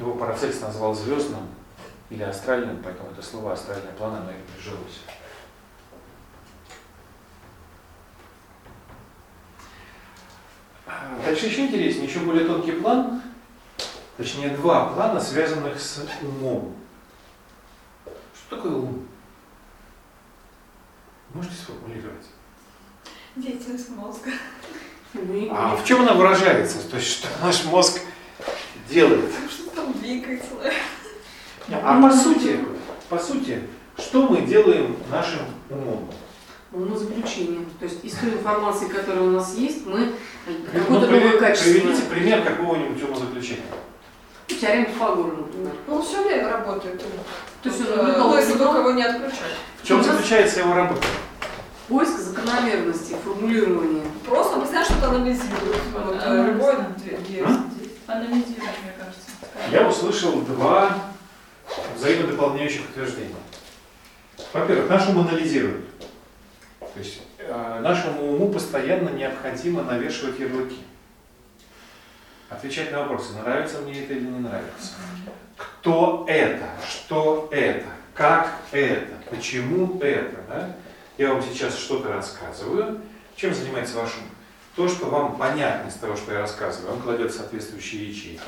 Его 0.00 0.14
Парацельс 0.14 0.62
назвал 0.62 0.94
звездным 0.94 1.46
или 2.08 2.22
астральным, 2.22 2.82
поэтому 2.82 3.10
это 3.10 3.20
слово 3.20 3.52
астральное 3.52 3.92
план, 3.92 4.14
оно 4.14 4.30
и 4.30 4.56
прижилось. 4.56 5.00
Дальше 11.22 11.46
еще 11.46 11.66
интереснее, 11.66 12.06
еще 12.06 12.20
более 12.20 12.46
тонкий 12.46 12.72
план, 12.72 13.20
точнее 14.16 14.48
два 14.56 14.86
плана, 14.94 15.20
связанных 15.20 15.78
с 15.78 16.02
умом. 16.22 16.74
Что 18.34 18.56
такое 18.56 18.72
ум? 18.72 19.06
Можете 21.34 21.56
сформулировать? 21.56 22.26
Деятельность 23.36 23.90
мозга. 23.90 24.30
А 25.50 25.76
в 25.76 25.84
чем 25.84 26.00
она 26.00 26.14
выражается? 26.14 26.88
То 26.88 26.96
есть 26.96 27.18
что 27.18 27.28
наш 27.42 27.66
мозг 27.66 28.00
делает? 28.88 29.30
Что 29.72 29.82
там 29.82 29.92
двигается. 29.92 30.48
А 31.70 32.02
по 32.02 32.10
сути, 32.12 32.58
по 33.08 33.18
сути, 33.18 33.62
что 33.98 34.28
мы 34.28 34.42
делаем 34.42 34.96
нашим 35.10 35.40
умом? 35.68 36.08
Умозаключение. 36.72 37.64
То 37.78 37.84
есть 37.86 38.04
из 38.04 38.14
той 38.14 38.30
информации, 38.30 38.86
которая 38.88 39.22
у 39.22 39.30
нас 39.30 39.54
есть, 39.56 39.86
мы 39.86 40.12
Ну, 40.46 40.54
какое-то 40.72 41.06
новое 41.06 41.38
качество. 41.38 41.70
приведите 41.72 42.02
пример 42.02 42.42
какого-нибудь 42.42 43.02
умозаключения. 43.02 43.62
Теорема 44.46 44.86
Пифагора, 44.86 45.32
например. 45.36 45.72
Ну, 45.86 45.94
он 45.96 46.02
все 46.02 46.22
время 46.24 46.48
работает. 46.48 47.02
То 47.62 47.68
есть 47.68 47.80
он 47.80 47.86
э, 47.86 47.96
наблюдал 47.96 48.28
Ну, 48.30 48.36
если 48.36 48.58
только 48.58 48.78
его 48.78 48.90
не 48.92 49.02
отключать. 49.02 49.54
В 49.82 49.86
чем 49.86 50.02
заключается 50.02 50.60
его 50.60 50.74
работа? 50.74 51.06
Поиск 51.88 52.18
закономерности, 52.18 53.16
формулирование. 53.24 54.04
Просто 54.26 54.54
он 54.54 54.60
постоянно 54.60 54.86
что-то 54.86 55.08
анализирует. 55.10 55.76
Вот, 55.92 56.16
А, 56.20 56.34
э, 56.34 56.52
Я 59.70 59.88
услышал 59.88 60.40
два 60.42 60.96
взаимодополняющих 61.96 62.90
утверждения. 62.90 63.34
Во-первых, 64.52 64.88
наш 64.90 65.08
ум. 65.08 65.24
То 65.26 66.98
есть 66.98 67.20
э, 67.38 67.80
нашему 67.80 68.32
уму 68.32 68.52
постоянно 68.52 69.10
необходимо 69.10 69.84
навешивать 69.84 70.40
ярлыки. 70.40 70.78
Отвечать 72.48 72.90
на 72.90 73.00
вопросы, 73.00 73.34
нравится 73.34 73.78
мне 73.78 74.02
это 74.02 74.14
или 74.14 74.24
не 74.24 74.40
нравится. 74.40 74.94
Кто 75.56 76.24
это? 76.28 76.66
Что 76.88 77.48
это? 77.52 77.86
Как 78.14 78.52
это? 78.72 79.14
Почему 79.30 80.00
это? 80.00 80.36
Да? 80.48 80.76
Я 81.16 81.32
вам 81.32 81.42
сейчас 81.42 81.78
что-то 81.78 82.08
рассказываю. 82.08 83.00
Чем 83.36 83.54
занимается 83.54 83.98
ваш 83.98 84.16
ум? 84.16 84.24
То, 84.74 84.88
что 84.88 85.06
вам 85.06 85.36
понятно 85.36 85.88
из 85.88 85.94
того, 85.94 86.16
что 86.16 86.32
я 86.32 86.40
рассказываю, 86.40 86.94
он 86.94 87.02
кладет 87.02 87.32
соответствующие 87.32 88.08
ячейки, 88.08 88.40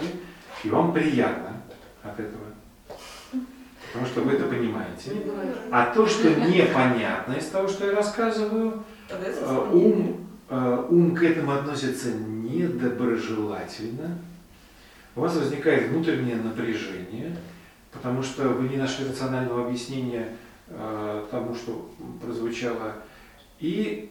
и 0.65 0.71
вам 0.71 0.93
приятно 0.93 1.63
от 2.03 2.19
этого. 2.19 2.43
Потому 3.93 4.07
что 4.07 4.23
вы 4.23 4.33
это 4.33 4.45
понимаете. 4.45 5.13
А 5.71 5.95
то, 5.95 6.07
что 6.07 6.31
непонятно 6.31 7.35
из 7.35 7.47
того, 7.47 7.69
что 7.69 7.87
я 7.87 7.97
рассказываю, 7.97 8.83
это 9.09 9.27
э, 9.27 9.69
ум, 9.73 10.27
э, 10.49 10.87
ум 10.89 11.15
к 11.15 11.23
этому 11.23 11.53
относится 11.53 12.13
недоброжелательно. 12.13 14.19
У 15.15 15.21
вас 15.21 15.37
возникает 15.37 15.91
внутреннее 15.91 16.37
напряжение, 16.37 17.37
потому 17.91 18.23
что 18.23 18.49
вы 18.49 18.69
не 18.69 18.77
нашли 18.77 19.07
рационального 19.07 19.67
объяснения 19.67 20.29
э, 20.69 21.27
тому, 21.31 21.55
что 21.55 21.91
прозвучало. 22.23 22.95
И 23.61 24.11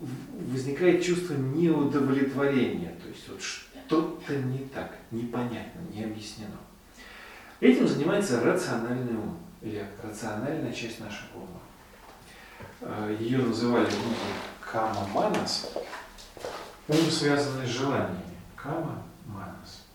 возникает 0.00 1.02
чувство 1.02 1.34
неудовлетворения. 1.34 2.94
То 3.02 3.08
есть 3.08 3.28
вот 3.28 3.40
что-то 3.88 4.34
не 4.34 4.66
так, 4.66 4.92
непонятно, 5.10 5.80
не 5.90 6.04
объяснено. 6.04 6.58
Этим 7.58 7.88
занимается 7.88 8.42
рациональный 8.42 9.16
ум, 9.16 9.38
или 9.62 9.84
рациональная 10.02 10.72
часть 10.72 11.00
нашего 11.00 11.38
ума. 11.38 11.60
Э, 12.82 13.16
Ее 13.18 13.38
называли 13.38 13.86
в 13.86 14.70
кама 14.70 15.08
манас, 15.14 15.72
ум, 16.86 16.96
связанный 17.10 17.66
с 17.66 17.70
желаниями. 17.70 18.20
Кама 18.54 19.02
Манас. 19.24 19.86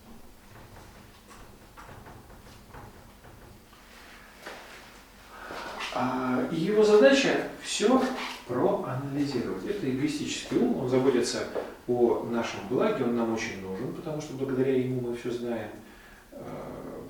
А, 5.94 6.42
и 6.50 6.56
его 6.56 6.82
задача 6.82 7.48
все 7.62 8.02
проанализировать. 8.46 9.64
Это 9.66 9.90
эгоистический 9.90 10.58
ум, 10.58 10.82
он 10.82 10.88
заботится 10.88 11.48
о 11.86 12.24
нашем 12.30 12.60
благе, 12.68 13.04
он 13.04 13.16
нам 13.16 13.32
очень 13.32 13.62
нужен, 13.62 13.94
потому 13.94 14.20
что 14.20 14.34
благодаря 14.34 14.76
ему 14.76 15.00
мы 15.00 15.16
все 15.16 15.30
знаем, 15.30 15.70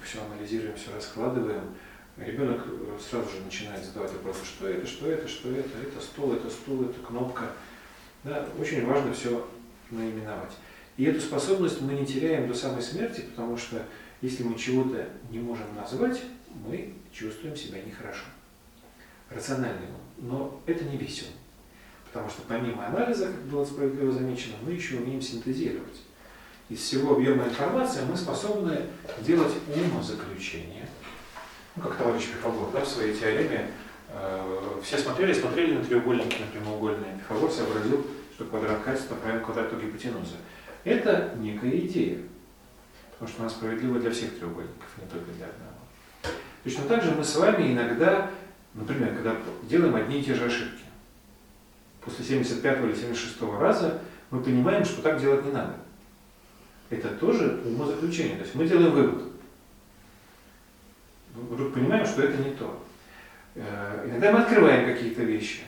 все 0.02 0.18
анализируем, 0.22 0.76
все 0.76 0.94
раскладываем. 0.94 1.62
Ребенок 2.16 2.64
сразу 3.00 3.28
же 3.30 3.40
начинает 3.44 3.84
задавать 3.84 4.12
вопросы, 4.12 4.44
что 4.44 4.68
это, 4.68 4.86
что 4.86 5.10
это, 5.10 5.26
что 5.26 5.50
это, 5.50 5.70
это 5.82 6.00
стол, 6.00 6.32
это 6.34 6.48
стул, 6.48 6.82
это 6.84 7.00
кнопка. 7.00 7.50
Да, 8.22 8.46
очень 8.58 8.86
важно 8.86 9.12
все 9.12 9.46
наименовать. 9.90 10.52
И 10.96 11.04
эту 11.04 11.20
способность 11.20 11.80
мы 11.80 11.94
не 11.94 12.06
теряем 12.06 12.46
до 12.46 12.54
самой 12.54 12.82
смерти, 12.82 13.22
потому 13.22 13.56
что 13.56 13.82
если 14.22 14.44
мы 14.44 14.54
чего-то 14.56 15.08
не 15.30 15.40
можем 15.40 15.66
назвать, 15.74 16.22
мы 16.64 16.94
чувствуем 17.12 17.56
себя 17.56 17.82
нехорошо. 17.82 18.26
Рациональный 19.34 19.88
ум. 19.88 20.28
Но 20.28 20.60
это 20.66 20.84
не 20.84 20.96
весело. 20.96 21.30
Потому 22.06 22.30
что 22.30 22.42
помимо 22.46 22.86
анализа, 22.86 23.26
как 23.26 23.42
было 23.42 23.64
справедливо 23.64 24.12
замечено, 24.12 24.54
мы 24.62 24.72
еще 24.72 24.96
умеем 24.96 25.20
синтезировать. 25.20 26.02
Из 26.68 26.78
всего 26.78 27.14
объема 27.14 27.44
информации 27.44 28.02
мы 28.08 28.16
способны 28.16 28.82
делать 29.20 29.52
умозаключение. 29.66 30.88
Ну, 31.76 31.82
как 31.82 31.96
товарищ 31.96 32.28
Пифагор 32.28 32.70
да, 32.72 32.80
в 32.80 32.88
своей 32.88 33.14
теореме. 33.14 33.70
Э, 34.10 34.80
все 34.82 34.96
смотрели, 34.96 35.32
смотрели 35.32 35.76
на 35.76 35.84
треугольники, 35.84 36.40
на 36.40 36.46
прямоугольные. 36.46 37.18
Пифагор 37.18 37.50
сообразил, 37.50 38.06
что 38.34 38.44
квадрат 38.44 38.82
качества 38.82 39.16
равен 39.24 39.44
квадрату 39.44 39.76
гипотенузы. 39.76 40.36
Это 40.84 41.34
некая 41.38 41.76
идея. 41.80 42.18
Потому 43.12 43.28
что 43.28 43.42
она 43.42 43.50
справедлива 43.50 43.98
для 43.98 44.10
всех 44.10 44.38
треугольников, 44.38 44.88
не 45.02 45.08
только 45.08 45.32
для 45.32 45.46
одного. 45.46 45.74
Точно 46.62 46.84
так 46.84 47.02
же 47.02 47.10
мы 47.10 47.24
с 47.24 47.36
вами 47.36 47.72
иногда, 47.72 48.30
например, 48.74 49.14
когда 49.14 49.36
делаем 49.62 49.94
одни 49.94 50.20
и 50.20 50.24
те 50.24 50.34
же 50.34 50.44
ошибки, 50.44 50.82
после 52.04 52.24
75 52.24 52.84
или 52.84 52.94
76 52.94 53.42
раза 53.58 54.00
мы 54.30 54.42
понимаем, 54.42 54.84
что 54.84 55.02
так 55.02 55.20
делать 55.20 55.44
не 55.44 55.52
надо. 55.52 55.76
Это 56.90 57.08
тоже 57.08 57.62
умозаключение. 57.64 58.36
То 58.36 58.42
есть 58.42 58.54
мы 58.54 58.68
делаем 58.68 58.92
вывод. 58.92 59.22
Вдруг 61.34 61.74
понимаем, 61.74 62.06
что 62.06 62.22
это 62.22 62.42
не 62.42 62.54
то. 62.54 62.84
Э, 63.54 64.06
иногда 64.08 64.32
мы 64.32 64.40
открываем 64.40 64.86
какие-то 64.86 65.22
вещи 65.22 65.62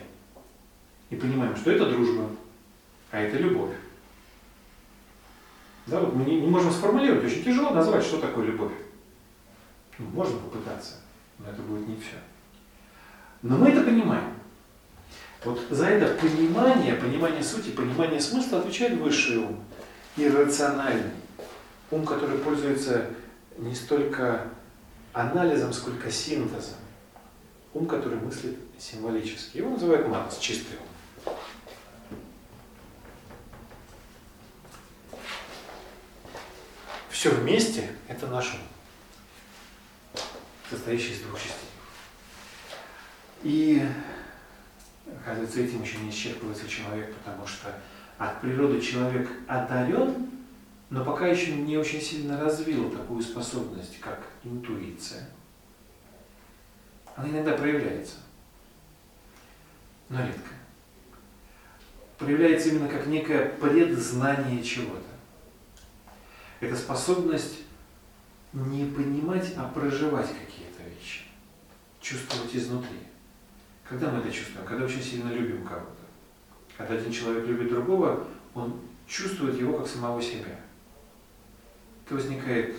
и 1.10 1.16
понимаем, 1.16 1.56
что 1.56 1.70
это 1.70 1.90
дружба, 1.90 2.28
а 3.10 3.20
это 3.20 3.38
любовь. 3.38 3.74
Да, 5.86 6.00
вот 6.00 6.14
мы 6.14 6.24
не, 6.24 6.40
не 6.40 6.48
можем 6.48 6.72
сформулировать, 6.72 7.24
очень 7.24 7.44
тяжело 7.44 7.70
назвать, 7.70 8.04
что 8.04 8.20
такое 8.20 8.46
любовь. 8.46 8.72
Ну, 9.98 10.06
можно 10.06 10.38
попытаться, 10.38 10.96
но 11.38 11.48
это 11.50 11.62
будет 11.62 11.86
не 11.88 11.96
все. 11.96 12.16
Но 13.48 13.56
мы 13.58 13.68
это 13.68 13.82
понимаем. 13.82 14.34
Вот 15.44 15.60
за 15.70 15.86
это 15.86 16.20
понимание, 16.20 16.94
понимание 16.94 17.44
сути, 17.44 17.70
понимание 17.70 18.20
смысла 18.20 18.58
отвечает 18.58 18.98
высший 18.98 19.36
ум, 19.36 19.64
иррациональный. 20.16 21.12
Ум, 21.92 22.04
который 22.04 22.38
пользуется 22.38 23.06
не 23.56 23.72
столько 23.72 24.48
анализом, 25.12 25.72
сколько 25.72 26.10
синтезом. 26.10 26.74
Ум, 27.72 27.86
который 27.86 28.18
мыслит 28.18 28.58
символически. 28.80 29.58
Его 29.58 29.70
называют 29.70 30.08
манас, 30.08 30.38
чистый 30.38 30.78
ум. 30.80 31.34
Все 37.10 37.30
вместе– 37.30 37.92
это 38.08 38.26
наш 38.26 38.54
ум, 38.54 40.22
состоящий 40.68 41.12
из 41.12 41.20
двух 41.20 41.38
частей. 41.38 41.75
И, 43.42 43.86
оказывается, 45.20 45.60
этим 45.60 45.82
еще 45.82 45.98
не 45.98 46.10
исчерпывается 46.10 46.68
человек, 46.68 47.14
потому 47.16 47.46
что 47.46 47.72
от 48.18 48.40
природы 48.40 48.80
человек 48.80 49.28
одарен, 49.46 50.30
но 50.90 51.04
пока 51.04 51.26
еще 51.26 51.54
не 51.54 51.76
очень 51.76 52.00
сильно 52.00 52.40
развил 52.40 52.90
такую 52.90 53.22
способность, 53.22 54.00
как 54.00 54.20
интуиция. 54.44 55.28
Она 57.14 57.28
иногда 57.28 57.52
проявляется, 57.52 58.16
но 60.08 60.24
редко. 60.24 60.50
Проявляется 62.18 62.70
именно 62.70 62.88
как 62.88 63.06
некое 63.06 63.46
предзнание 63.46 64.62
чего-то. 64.62 65.02
Это 66.60 66.76
способность 66.76 67.58
не 68.52 68.86
понимать, 68.86 69.52
а 69.56 69.68
проживать 69.68 70.28
какие-то 70.28 70.82
вещи, 70.82 71.24
чувствовать 72.00 72.54
изнутри. 72.54 72.98
Когда 73.88 74.10
мы 74.10 74.18
это 74.18 74.30
чувствуем? 74.30 74.66
Когда 74.66 74.84
очень 74.84 75.02
сильно 75.02 75.30
любим 75.30 75.64
кого-то. 75.64 75.86
Когда 76.76 76.94
один 76.94 77.12
человек 77.12 77.46
любит 77.46 77.70
другого, 77.70 78.26
он 78.54 78.80
чувствует 79.06 79.58
его 79.58 79.78
как 79.78 79.86
самого 79.86 80.20
себя. 80.20 80.58
Это 82.04 82.14
возникает 82.14 82.76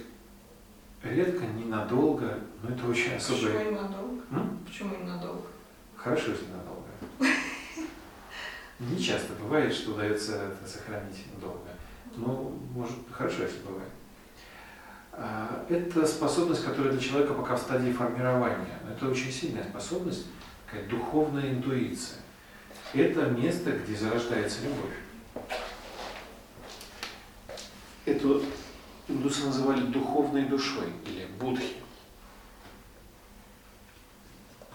редко, 1.04 1.46
ненадолго, 1.46 2.40
но 2.62 2.70
это 2.70 2.88
очень 2.88 3.14
особое. 3.14 3.54
Почему 3.54 3.72
ненадолго? 3.72 4.22
М? 4.32 4.60
Почему 4.66 4.96
ненадолго? 4.98 5.48
Хорошо, 5.96 6.32
если 6.32 6.46
надолго. 6.46 6.88
Не 8.80 9.00
часто 9.02 9.34
бывает, 9.34 9.74
что 9.74 9.92
удается 9.92 10.34
это 10.36 10.70
сохранить 10.70 11.26
долго. 11.42 11.70
Но 12.16 12.52
может 12.74 12.98
хорошо, 13.12 13.44
если 13.44 13.60
бывает. 13.60 13.90
А, 15.14 15.66
это 15.68 16.06
способность, 16.06 16.64
которая 16.64 16.92
для 16.94 17.02
человека 17.02 17.34
пока 17.34 17.56
в 17.56 17.60
стадии 17.60 17.92
формирования. 17.92 18.80
Это 18.88 19.10
очень 19.10 19.32
сильная 19.32 19.64
способность, 19.64 20.28
такая 20.68 20.88
духовная 20.88 21.52
интуиция. 21.52 22.20
Это 22.94 23.26
место, 23.28 23.72
где 23.72 23.96
зарождается 23.96 24.60
любовь. 24.64 25.48
Эту 28.06 28.44
индусы 29.08 29.46
называли 29.46 29.82
духовной 29.82 30.46
душой 30.46 30.88
или 31.06 31.26
будхи. 31.40 31.76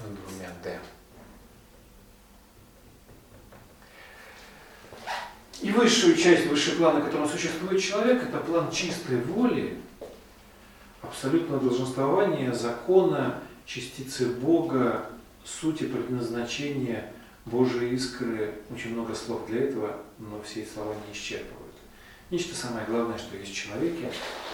Двумя 0.00 0.50
«д». 0.62 0.80
И 5.60 5.70
высшую 5.70 6.16
часть, 6.16 6.46
высший 6.48 6.74
план, 6.74 6.96
на 6.96 7.02
котором 7.02 7.28
существует 7.28 7.80
человек, 7.80 8.24
это 8.24 8.38
план 8.38 8.70
чистой 8.72 9.18
воли, 9.22 9.78
абсолютного 11.00 11.60
долженствования, 11.60 12.52
закона, 12.52 13.40
частицы 13.64 14.26
Бога, 14.26 15.11
сути 15.44 15.84
предназначения 15.84 17.12
Божьей 17.44 17.94
искры. 17.94 18.54
Очень 18.70 18.92
много 18.92 19.14
слов 19.14 19.46
для 19.46 19.64
этого, 19.64 19.96
но 20.18 20.40
все 20.42 20.64
слова 20.66 20.94
не 21.06 21.12
исчерпывают. 21.12 21.74
Нечто 22.30 22.54
самое 22.54 22.86
главное, 22.86 23.18
что 23.18 23.36
есть 23.36 23.52
в 23.52 23.54
человеке, 23.54 24.10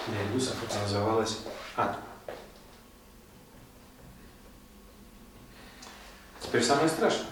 для 0.08 0.22
индусов 0.24 0.56
это 0.64 0.80
называлось 0.80 1.40
атма. 1.76 2.02
Теперь 6.40 6.62
самое 6.62 6.88
страшное. 6.88 7.28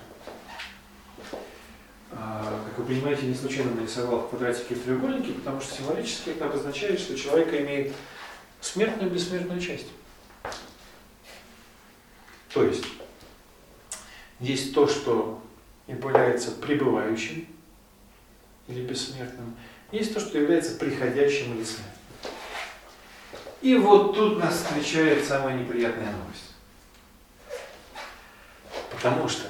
А, 2.13 2.63
как 2.67 2.79
вы 2.79 2.85
понимаете, 2.85 3.27
не 3.27 3.35
случайно 3.35 3.75
нарисовал 3.75 4.21
в 4.21 4.29
квадратике 4.29 4.75
и 4.75 4.79
треугольники, 4.79 5.33
потому 5.33 5.61
что 5.61 5.75
символически 5.75 6.31
это 6.31 6.47
обозначает, 6.47 7.01
что 7.01 7.17
человек 7.17 7.53
имеет 7.53 7.95
смертную 8.61 9.11
и 9.11 9.15
бессмертную 9.15 9.61
часть. 9.61 9.89
То 12.53 12.65
есть, 12.65 12.85
есть 14.41 14.74
то, 14.74 14.87
что 14.87 15.43
является 15.87 16.51
пребывающим 16.51 17.47
или 18.68 18.87
бессмертным, 18.87 19.55
есть 19.93 20.12
то, 20.12 20.20
что 20.20 20.39
является 20.39 20.76
приходящим 20.76 21.55
или 21.57 21.64
смертным. 21.64 21.93
И 23.62 23.76
вот 23.76 24.14
тут 24.14 24.39
нас 24.39 24.55
встречает 24.55 25.24
самая 25.24 25.59
неприятная 25.59 26.12
новость. 26.12 26.55
Потому 28.91 29.28
что 29.28 29.47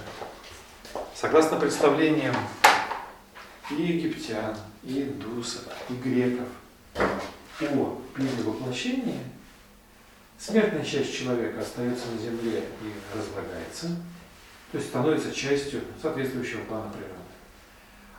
Согласно 1.18 1.58
представлениям 1.58 2.34
и 3.70 3.74
египтян, 3.74 4.54
и 4.84 5.02
индусов, 5.02 5.62
и 5.88 5.94
греков 5.94 6.46
о 7.62 8.02
перевоплощении, 8.14 9.20
смертная 10.38 10.84
часть 10.84 11.16
человека 11.16 11.62
остается 11.62 12.04
на 12.08 12.18
земле 12.18 12.64
и 12.82 13.16
разлагается, 13.18 13.96
то 14.76 14.80
есть 14.80 14.90
становится 14.90 15.32
частью 15.32 15.80
соответствующего 16.00 16.60
плана 16.64 16.90
природы. 16.90 17.14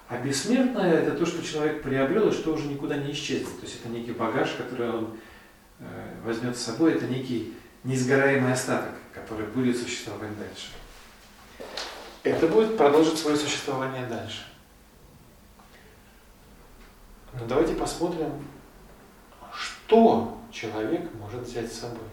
А 0.10 0.18
бессмертное– 0.18 0.94
это 1.02 1.12
то, 1.12 1.26
что 1.26 1.46
человек 1.46 1.84
приобрел 1.84 2.30
и 2.30 2.32
что 2.34 2.54
уже 2.54 2.68
никуда 2.68 2.98
не 2.98 3.12
исчезнет. 3.12 3.60
То 3.60 3.66
есть 3.66 3.80
это 3.82 3.90
некий 3.90 4.14
багаж, 4.14 4.50
который 4.58 4.90
он 4.90 5.18
э, 5.80 5.86
возьмет 6.24 6.58
с 6.58 6.62
собой, 6.62 6.94
это 6.94 7.06
некий 7.06 7.54
несгораемый 7.84 8.54
остаток, 8.54 8.96
который 9.14 9.48
будет 9.48 9.78
существовать 9.78 10.38
дальше 10.40 10.68
это 12.24 12.48
будет 12.48 12.78
продолжить 12.78 13.18
свое 13.18 13.38
существование 13.38 14.06
дальше. 14.06 14.46
Но 17.34 17.46
давайте 17.46 17.74
посмотрим 17.74 18.46
что 19.54 20.38
человек 20.52 21.14
может 21.16 21.44
взять 21.44 21.72
с 21.72 21.80
собой. 21.80 22.04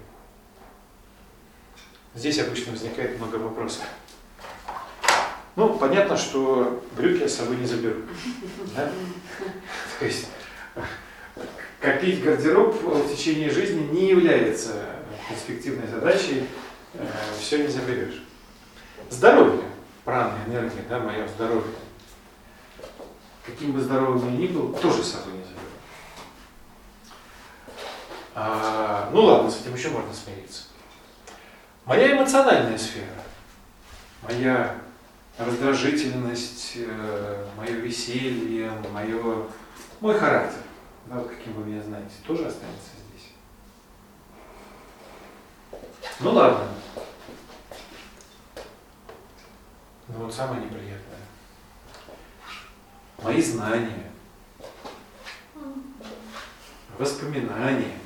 Здесь 2.15 2.39
обычно 2.39 2.73
возникает 2.73 3.19
много 3.19 3.37
вопросов. 3.37 3.85
Ну, 5.57 5.79
понятно, 5.79 6.17
что 6.17 6.83
брюки 6.97 7.23
я 7.23 7.29
с 7.29 7.37
собой 7.37 7.57
не 7.57 7.67
заберу. 7.67 8.01
То 8.75 10.05
есть 10.05 10.27
копить 11.81 12.25
гардероб 12.25 12.75
в 12.83 13.15
течение 13.15 13.51
жизни 13.51 13.87
не 13.93 14.09
является 14.09 14.85
перспективной 15.29 15.87
задачей, 15.87 16.49
э, 16.95 17.07
все 17.39 17.59
не 17.59 17.69
заберешь. 17.69 18.23
Здоровье, 19.11 19.63
прана, 20.05 20.35
энергия, 20.47 20.83
да, 20.89 20.99
мое 20.99 21.27
здоровье. 21.29 21.75
Каким 23.47 23.73
бы 23.73 23.81
здоровым 23.81 24.25
я 24.33 24.37
ни 24.39 24.47
был, 24.49 24.73
тоже 24.73 25.03
с 25.03 25.13
собой 25.13 25.35
не 25.35 25.45
заберу. 25.45 25.61
А, 28.35 29.11
ну 29.13 29.23
ладно, 29.23 29.51
с 29.51 29.61
этим 29.61 29.75
еще 29.75 29.91
можно 29.91 30.13
смириться. 30.13 30.65
Моя 31.85 32.17
эмоциональная 32.17 32.79
сфера, 32.79 33.07
моя 34.23 34.75
раздражительность, 35.39 36.73
э, 36.77 37.47
мое 37.57 37.71
веселье, 37.73 38.71
мое, 38.93 39.47
мой 40.01 40.19
характер, 40.19 40.61
да, 41.07 41.17
вот 41.17 41.29
каким 41.29 41.55
вы 41.55 41.65
меня 41.65 41.83
знаете, 41.83 42.15
тоже 42.27 42.47
останется 42.47 42.91
здесь. 43.09 43.33
Ну 46.21 46.33
ладно. 46.33 46.69
Ну 50.09 50.25
вот 50.25 50.35
самое 50.35 50.63
неприятное. 50.63 51.01
Мои 53.23 53.41
знания, 53.41 54.11
воспоминания, 56.99 57.99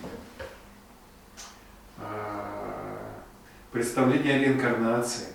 а, 1.99 3.23
представление 3.73 4.37
о 4.37 4.39
реинкарнации, 4.39 5.29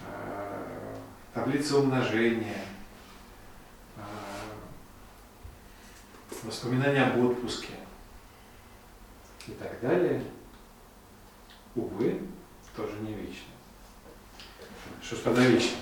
а, 0.00 0.94
таблица 1.38 1.78
умножения, 1.78 2.64
а, 3.96 4.02
воспоминания 6.42 7.04
об 7.04 7.24
отпуске 7.24 7.74
и 9.46 9.52
так 9.52 9.80
далее, 9.80 10.20
увы, 11.76 12.20
тоже 12.74 12.94
не 13.00 13.14
вечно. 13.14 13.52
Что 15.00 15.14
ж 15.14 15.18
тогда 15.20 15.42
вечно? 15.42 15.76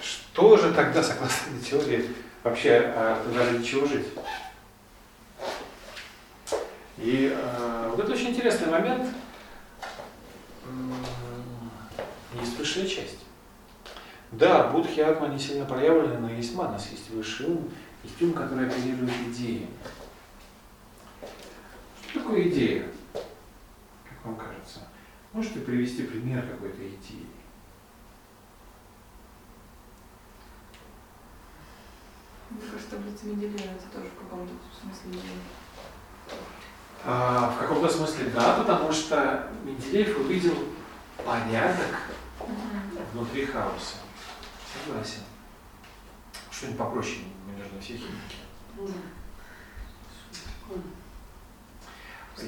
Что 0.00 0.56
же 0.56 0.72
тогда, 0.72 1.02
согласно 1.02 1.50
этой 1.50 1.68
теории, 1.68 2.14
вообще 2.42 2.92
а, 2.94 3.22
ради 3.34 3.62
чего 3.62 3.86
жить? 3.86 4.06
И 6.96 7.30
э, 7.30 7.88
вот 7.90 8.00
это 8.00 8.10
очень 8.10 8.30
интересный 8.30 8.70
момент. 8.70 9.14
Есть 12.40 12.58
высшая 12.58 12.86
часть. 12.86 13.24
Да, 14.32 14.68
будхи 14.68 15.00
атма 15.00 15.28
не 15.28 15.38
сильно 15.38 15.64
проявлены, 15.64 16.18
но 16.18 16.30
есть 16.30 16.54
манас, 16.54 16.90
есть 16.90 17.10
высший 17.10 17.46
ум, 17.46 17.70
есть 18.02 18.20
ум, 18.20 18.32
который 18.32 18.66
оперирует 18.66 19.10
идеей. 19.28 19.68
Что 22.10 22.20
такое 22.20 22.48
идея? 22.48 22.88
Как 23.12 24.24
вам 24.24 24.36
кажется? 24.36 24.80
Можете 25.32 25.60
привести 25.60 26.02
пример 26.02 26.46
какой-то 26.46 26.86
идеи? 26.86 27.26
Мне 32.50 32.60
кажется, 32.70 32.90
таблица 32.90 33.26
Менделеева 33.26 33.72
это 33.72 33.86
тоже 33.92 34.08
в 34.08 34.22
каком-то 34.22 34.52
смысле 34.80 35.20
идея. 35.20 36.38
А, 37.04 37.50
в 37.50 37.58
каком-то 37.58 37.88
смысле 37.88 38.30
да, 38.34 38.54
потому 38.54 38.90
что 38.92 39.50
Менделеев 39.64 40.18
увидел 40.18 40.56
порядок 41.24 41.96
внутри 43.12 43.46
хаоса. 43.46 43.96
Согласен. 44.84 45.20
Что-нибудь 46.50 46.78
попроще, 46.78 47.18
мне 47.46 47.62
нужны 47.62 47.80
все 47.80 47.94
химики. 47.96 48.92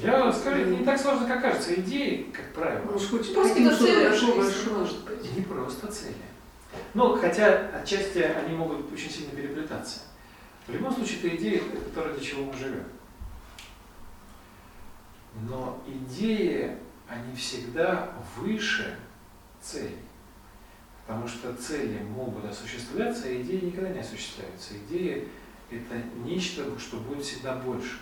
Я 0.02 0.30
скажу, 0.32 0.64
не 0.66 0.84
так 0.84 1.00
сложно, 1.00 1.26
как 1.26 1.40
кажется. 1.40 1.74
Идеи, 1.74 2.30
как 2.34 2.52
правило, 2.52 2.84
Ну, 2.92 2.98
хоть 2.98 3.32
Просто 3.34 3.62
до 3.64 3.76
цели 3.76 4.08
может 4.70 5.04
быть. 5.04 5.36
не 5.36 5.42
просто 5.42 5.90
цели. 5.90 6.14
Ну, 6.92 7.16
хотя 7.16 7.70
отчасти 7.74 8.18
они 8.18 8.54
могут 8.54 8.92
очень 8.92 9.10
сильно 9.10 9.30
переплетаться. 9.30 10.00
В 10.66 10.72
любом 10.72 10.94
случае, 10.94 11.18
это 11.18 11.36
идеи, 11.36 11.62
это 11.72 11.90
то, 11.94 12.04
ради 12.04 12.22
чего 12.22 12.44
мы 12.44 12.52
живем. 12.54 12.84
Но 15.48 15.82
идеи, 15.86 16.76
они 17.08 17.34
всегда 17.34 18.12
выше 18.36 18.98
целей. 19.62 19.96
Потому 21.06 21.26
что 21.26 21.54
цели 21.54 22.00
могут 22.02 22.44
осуществляться, 22.44 23.28
а 23.28 23.34
идеи 23.42 23.64
никогда 23.66 23.88
не 23.90 24.00
осуществляются. 24.00 24.74
Идеи– 24.76 25.28
это 25.70 26.02
нечто, 26.24 26.78
что 26.78 26.98
будет 26.98 27.24
всегда 27.24 27.56
больше. 27.56 27.98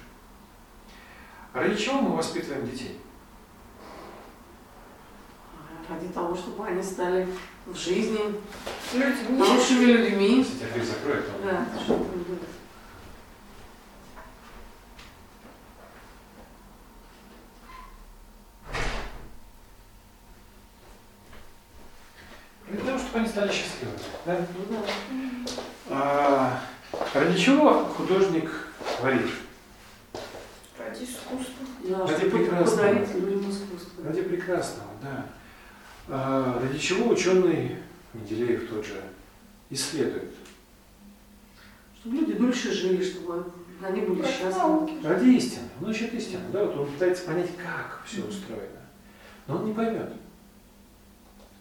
Ради 1.52 1.76
чего 1.76 2.00
мы 2.00 2.16
воспитываем 2.16 2.68
детей? 2.68 2.98
Ради 5.88 6.08
того, 6.08 6.34
чтобы 6.34 6.66
они 6.66 6.82
стали 6.82 7.28
в 7.64 7.76
жизни 7.76 8.18
Люди 8.92 9.40
хорошими 9.40 9.84
людьми. 9.84 10.42
Кстати, 10.44 10.72
дверь 10.72 10.84
закроет. 10.84 11.24
а? 11.44 11.66
Да, 11.72 11.80
чтобы 11.84 12.04
были. 12.04 12.40
Для 22.68 22.80
того, 22.84 22.98
чтобы 22.98 23.18
они 23.20 23.28
стали 23.28 23.52
счастливыми. 23.52 23.98
Да? 24.26 24.44
Ну 24.58 24.76
да. 24.76 24.82
А, 25.88 26.60
ради 27.14 27.38
чего 27.38 27.84
художник 27.84 28.50
творит? 28.98 29.30
ради 30.78 31.04
искусства. 31.04 31.66
Да, 31.84 32.06
Ради 32.06 32.28
прекрасного. 32.30 33.06
Ради 34.04 34.22
прекрасного, 34.22 34.90
да. 35.02 35.26
А, 36.08 36.60
ради 36.60 36.78
чего 36.78 37.10
ученый 37.12 37.76
Менделеев 38.14 38.68
тот 38.68 38.84
же 38.84 39.00
исследует? 39.70 40.32
Чтобы 42.00 42.16
люди 42.16 42.32
дольше 42.34 42.72
жили, 42.72 43.04
чтобы 43.04 43.52
они 43.82 44.00
были 44.00 44.22
Ради 44.22 44.32
счастливы. 44.32 44.58
науки. 44.58 44.94
Ради 45.04 45.28
истины. 45.28 45.68
Он 45.80 45.90
ищет 45.90 46.14
истину. 46.14 46.42
Да? 46.52 46.64
Вот 46.64 46.76
он 46.76 46.92
пытается 46.92 47.24
понять, 47.26 47.50
как 47.56 48.02
все 48.04 48.22
устроено. 48.22 48.80
Но 49.46 49.56
он 49.58 49.66
не 49.66 49.72
поймет. 49.72 50.12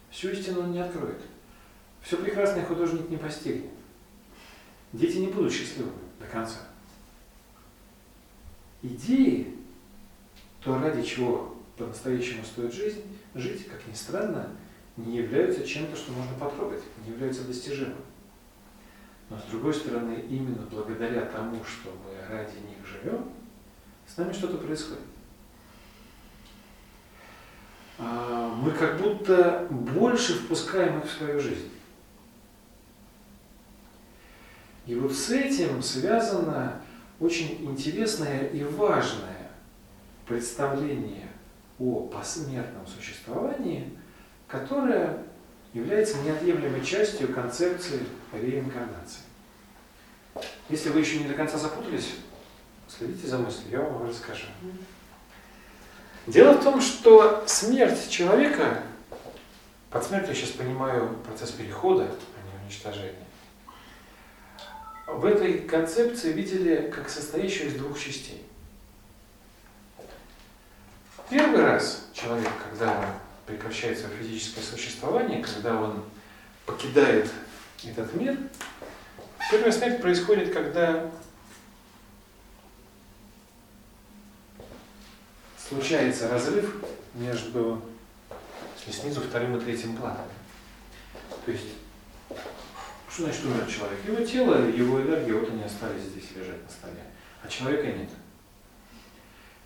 Всю 0.10 0.30
истину 0.30 0.62
он 0.62 0.72
не 0.72 0.80
откроет. 0.80 1.20
Все 2.06 2.18
прекрасное 2.18 2.64
художник 2.64 3.10
не 3.10 3.18
постигнет. 3.18 3.72
Дети 4.94 5.18
не 5.18 5.28
будут 5.28 5.52
счастливыми 5.52 5.92
до 6.20 6.28
конца. 6.28 6.60
Идеи, 8.84 9.56
то 10.62 10.78
ради 10.78 11.02
чего 11.02 11.58
по-настоящему 11.78 12.46
стоит 12.46 12.72
жизнь, 12.72 13.02
жить, 13.34 13.68
как 13.68 13.86
ни 13.88 13.94
странно, 13.94 14.52
не 14.98 15.18
являются 15.18 15.66
чем-то, 15.66 15.96
что 15.96 16.12
можно 16.12 16.38
потрогать, 16.38 16.84
не 17.04 17.12
являются 17.12 17.44
достижимым. 17.44 17.98
Но 19.32 19.40
с 19.40 19.50
другой 19.50 19.74
стороны, 19.74 20.24
именно 20.30 20.62
благодаря 20.70 21.26
тому, 21.26 21.64
что 21.64 21.90
мы 21.90 22.28
ради 22.30 22.56
них 22.58 22.86
живем, 22.86 23.32
с 24.06 24.16
нами 24.16 24.32
что-то 24.32 24.60
происходит. 24.60 25.02
А, 27.98 28.54
Мы 28.54 28.70
как 28.72 29.02
будто 29.02 29.68
больше 29.72 30.36
впускаем 30.36 31.00
их 31.00 31.06
в 31.06 31.12
свою 31.12 31.40
жизнь. 31.40 31.72
И 34.86 34.96
вот 34.96 35.14
с 35.14 35.32
этим 35.32 35.82
связано 35.82 36.82
очень 37.20 37.66
интересное 37.66 38.48
и 38.48 38.64
важное 38.64 39.50
представление 40.28 41.28
о 41.80 42.02
посмертном 42.02 42.86
существовании, 42.88 43.98
которое 44.48 45.24
является 45.74 46.18
неотъемлемой 46.20 46.84
частью 46.86 47.34
концепции 47.34 48.00
реинкарнации. 48.32 49.22
Если 50.70 50.90
вы 50.90 51.00
еще 51.00 51.20
не 51.20 51.28
до 51.28 51.34
конца 51.34 51.58
запутались, 51.58 52.16
следите 52.88 53.28
за 53.28 53.38
мыслью, 53.38 53.72
я 53.72 53.82
вам 53.82 54.08
расскажу. 54.08 54.46
Дело 56.28 56.54
в 56.54 56.64
том, 56.64 56.82
что 56.82 57.44
смерть 57.46 58.10
человека, 58.10 58.82
под 59.92 60.04
смертью 60.04 60.30
я 60.30 60.36
сейчас 60.36 60.52
понимаю 60.52 61.16
процесс 61.26 61.52
перехода, 61.52 62.04
а 62.04 62.58
не 62.58 62.64
уничтожения, 62.64 63.25
в 65.08 65.26
этой 65.26 65.60
концепции 65.60 66.32
видели 66.34 66.92
как 66.94 67.10
состоящую 67.10 67.70
из 67.70 67.76
двух 67.76 68.00
частей. 68.00 68.44
Первый 71.30 71.62
раз 71.62 72.08
человек, 72.14 72.52
когда 72.70 73.20
прекращает 73.46 74.00
свое 74.00 74.16
физическое 74.18 74.62
существование, 74.62 75.44
когда 75.44 75.80
он 75.80 76.04
покидает 76.66 77.30
этот 77.84 78.14
мир, 78.14 78.38
первая 79.52 79.72
смерть 79.72 80.02
происходит, 80.02 80.54
когда 80.54 81.12
случается 85.58 86.28
разрыв 86.30 86.76
между 87.14 87.82
снизу 88.92 89.22
вторым 89.22 89.58
и 89.58 89.62
третьим 89.62 89.96
планом. 89.98 90.28
То 91.46 91.52
есть 91.52 91.66
что 93.16 93.24
значит 93.24 93.46
умер 93.46 93.66
человек? 93.66 94.06
Его 94.06 94.26
тело, 94.26 94.70
его 94.70 95.02
энергия, 95.02 95.36
вот 95.36 95.50
они 95.50 95.64
остались 95.64 96.04
здесь 96.04 96.32
лежать 96.36 96.62
на 96.62 96.70
столе, 96.70 97.02
а 97.42 97.48
человека 97.48 97.88
нет. 97.88 98.10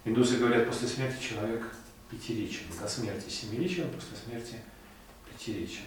Индусы 0.06 0.38
говорят, 0.38 0.68
после 0.68 0.88
смерти 0.88 1.20
человек 1.20 1.64
пятиричен, 2.12 2.66
до 2.80 2.88
смерти 2.88 3.28
семиричен, 3.28 3.90
после 3.90 4.18
смерти 4.24 4.58
пятиричен. 5.28 5.82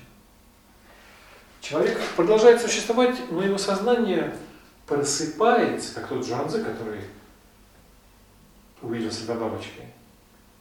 Человек 1.60 2.00
продолжает 2.16 2.60
существовать, 2.60 3.16
но 3.30 3.44
его 3.44 3.58
сознание 3.58 4.36
просыпается, 4.88 5.94
как 5.94 6.08
тот 6.08 6.26
Джанзе, 6.26 6.64
который 6.64 7.02
увидел 8.80 9.12
себя 9.12 9.34
бабочкой, 9.34 9.86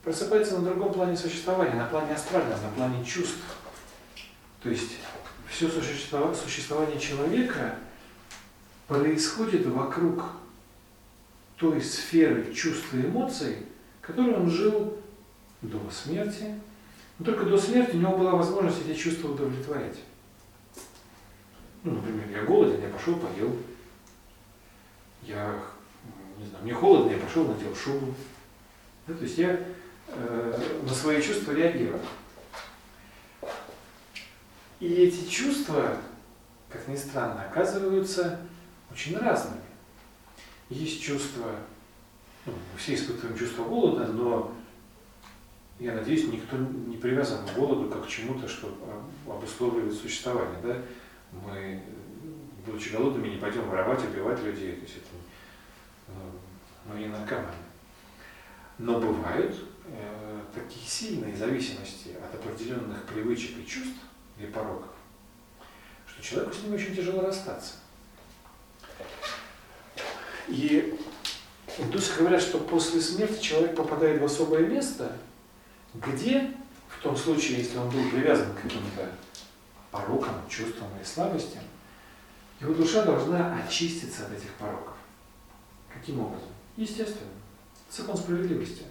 просыпается 0.04 0.60
на 0.60 0.70
другом 0.70 0.93
плане 0.93 1.18
существования, 1.18 1.74
на 1.74 1.88
плане 1.88 2.14
астральном, 2.14 2.62
на 2.62 2.70
плане 2.70 3.04
чувств. 3.04 3.41
То 4.62 4.70
есть 4.70 4.91
все 5.52 5.70
существование 5.70 6.99
человека 6.99 7.76
происходит 8.88 9.66
вокруг 9.68 10.24
той 11.58 11.82
сферы 11.82 12.54
чувств 12.54 12.93
и 12.93 13.02
эмоций, 13.02 13.58
которой 13.99 14.36
он 14.36 14.49
жил 14.49 14.97
до 15.62 15.80
смерти. 15.91 16.56
Но 17.20 17.26
только 17.26 17.45
до 17.45 17.58
смерти 17.58 17.95
у 17.95 17.99
него 17.99 18.18
была 18.18 18.32
возможность 18.32 18.88
эти 18.88 18.97
чувства 18.97 19.34
удовлетворять. 19.34 19.97
Ну, 21.84 21.91
например, 21.91 22.30
я 22.32 22.43
голоден, 22.43 22.82
я 22.82 22.89
пошел 22.89 23.16
поел. 23.18 23.56
Я, 25.24 25.60
не 26.38 26.45
знаю, 26.45 26.64
мне 26.64 26.74
холодно, 26.74 27.12
я 27.12 27.18
пошел 27.18 27.45
надел 27.45 27.76
шубу. 27.76 28.16
Да, 29.06 29.14
то 29.14 29.24
есть 29.24 29.38
я 29.38 29.60
э, 30.08 30.60
на 30.84 30.93
свои 30.93 31.22
чувства 31.22 31.52
реагирую. 31.52 31.99
И 34.82 34.88
эти 34.88 35.30
чувства, 35.30 35.96
как 36.68 36.88
ни 36.88 36.96
странно, 36.96 37.46
оказываются 37.46 38.40
очень 38.92 39.16
разными. 39.16 39.62
Есть 40.72 41.04
чувство, 41.04 41.56
ну, 42.48 42.54
мы 42.54 42.80
все 42.80 42.96
испытываем 42.96 43.38
чувство 43.38 43.64
голода, 43.64 44.08
но 44.08 44.56
я 45.80 45.94
надеюсь, 45.94 46.28
никто 46.28 46.58
не 46.58 46.98
привязан 46.98 47.46
к 47.46 47.54
голоду 47.54 47.90
как 47.90 48.06
к 48.06 48.10
чему-то, 48.10 48.48
что 48.48 48.76
обусловливает 49.28 49.94
существование. 49.94 50.60
Да? 50.64 50.82
Мы, 51.32 51.80
будучи 52.66 52.90
голодными, 52.90 53.30
не 53.30 53.38
пойдем 53.38 53.70
воровать, 53.70 54.04
убивать 54.04 54.44
людей. 54.44 54.78
То 54.78 54.82
есть 54.82 54.98
это, 54.98 55.06
ну, 56.08 56.92
мы 56.92 57.00
не 57.00 57.08
наркоманы. 57.08 57.54
Но 58.80 59.00
бывают 59.00 59.56
э, 59.86 60.40
такие 60.56 60.88
сильные 60.88 61.36
зависимости 61.36 62.16
от 62.16 62.34
определенных 62.34 63.04
привычек 63.04 63.60
и 63.60 63.68
чувств 63.68 64.00
или 64.38 64.48
пороков, 64.48 64.90
что 66.08 66.24
человеку 66.24 66.54
с 66.54 66.64
ними 66.64 66.76
очень 66.76 66.96
тяжело 66.96 67.22
расстаться. 67.22 67.76
И 70.48 70.98
индусы 71.78 72.18
говорят, 72.18 72.42
что 72.42 72.60
после 72.60 73.02
смерти 73.02 73.42
человек 73.42 73.76
попадает 73.76 74.22
в 74.22 74.26
особое 74.26 74.66
место, 74.66 75.16
где, 75.94 76.52
в 76.90 77.02
том 77.02 77.16
случае, 77.16 77.60
если 77.60 77.78
он 77.78 77.90
был 77.90 78.10
привязан 78.10 78.54
к 78.54 78.62
каким-то 78.62 79.10
порокам, 79.92 80.36
чувствам 80.50 80.90
и 81.02 81.06
слабостям, 81.06 81.64
его 82.60 82.74
душа 82.74 83.04
должна 83.04 83.56
очиститься 83.56 84.26
от 84.26 84.34
этих 84.34 84.52
пороков. 84.54 84.96
Каким 85.92 86.20
образом? 86.20 86.50
Естественно, 86.78 87.32
закон 87.90 88.16
справедливости. 88.16 88.84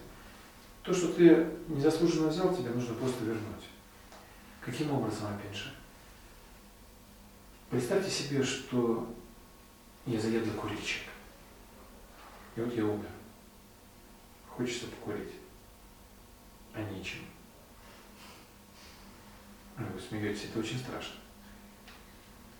То, 0.83 0.93
что 0.93 1.09
ты 1.13 1.47
незаслуженно 1.67 2.27
взял, 2.27 2.55
тебе 2.55 2.69
нужно 2.69 2.93
просто 2.95 3.23
вернуть. 3.23 3.70
Каким 4.61 4.91
образом, 4.91 5.33
опять 5.33 5.55
же? 5.55 5.73
Представьте 7.71 8.11
себе, 8.11 8.43
что 8.43 9.11
я 10.05 10.19
заеду 10.19 10.51
курильщик. 10.51 11.07
И 12.55 12.61
вот 12.61 12.73
я 12.75 12.85
умер. 12.85 13.09
Хочется 14.47 14.87
покурить. 14.87 15.33
А 16.73 16.83
нечем. 16.83 17.21
Ну, 19.77 19.87
вы 19.87 19.99
смеетесь, 19.99 20.45
это 20.45 20.59
очень 20.59 20.77
страшно. 20.77 21.15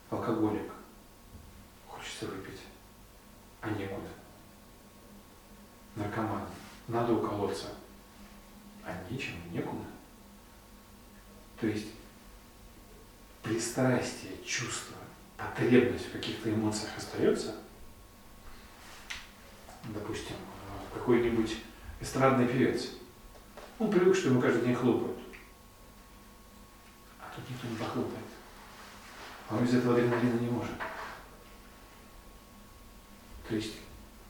Алкоголик. 0.10 0.72
Хочется 1.88 2.26
выпить. 2.26 2.62
А 3.62 3.70
некуда. 3.70 4.10
Наркоман. 5.96 6.48
Надо 6.88 7.14
уколоться. 7.14 7.68
А 8.84 9.08
нечем, 9.10 9.36
некуда. 9.52 9.86
То 11.62 11.68
есть 11.68 11.90
пристрастие, 13.44 14.34
чувство, 14.44 14.98
потребность 15.38 16.08
в 16.08 16.12
каких-то 16.12 16.52
эмоциях 16.52 16.98
остается, 16.98 17.56
допустим, 19.84 20.36
какой-нибудь 20.92 21.58
эстрадный 22.00 22.48
певец, 22.48 22.90
он 23.78 23.92
привык, 23.92 24.16
что 24.16 24.30
ему 24.30 24.42
каждый 24.42 24.66
день 24.66 24.74
хлопают. 24.74 25.20
А 27.20 27.32
тут 27.36 27.48
никто 27.48 27.68
не 27.68 27.76
похлопает. 27.76 28.26
А 29.48 29.58
он 29.58 29.64
из 29.64 29.76
этого 29.76 29.94
адреналина 29.94 30.40
не 30.40 30.50
может. 30.50 30.74
То 33.48 33.56
есть 33.56 33.74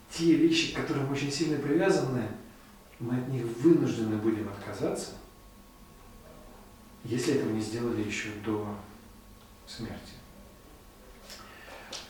те 0.09 0.33
вещи, 0.33 0.73
к 0.73 0.77
которым 0.81 1.09
очень 1.09 1.31
сильно 1.31 1.57
привязаны, 1.57 2.27
мы 2.99 3.17
от 3.17 3.29
них 3.29 3.45
вынуждены 3.45 4.17
будем 4.17 4.49
отказаться, 4.49 5.11
если 7.03 7.35
этого 7.35 7.51
не 7.51 7.61
сделали 7.61 8.01
еще 8.01 8.29
до 8.45 8.67
смерти. 9.67 10.13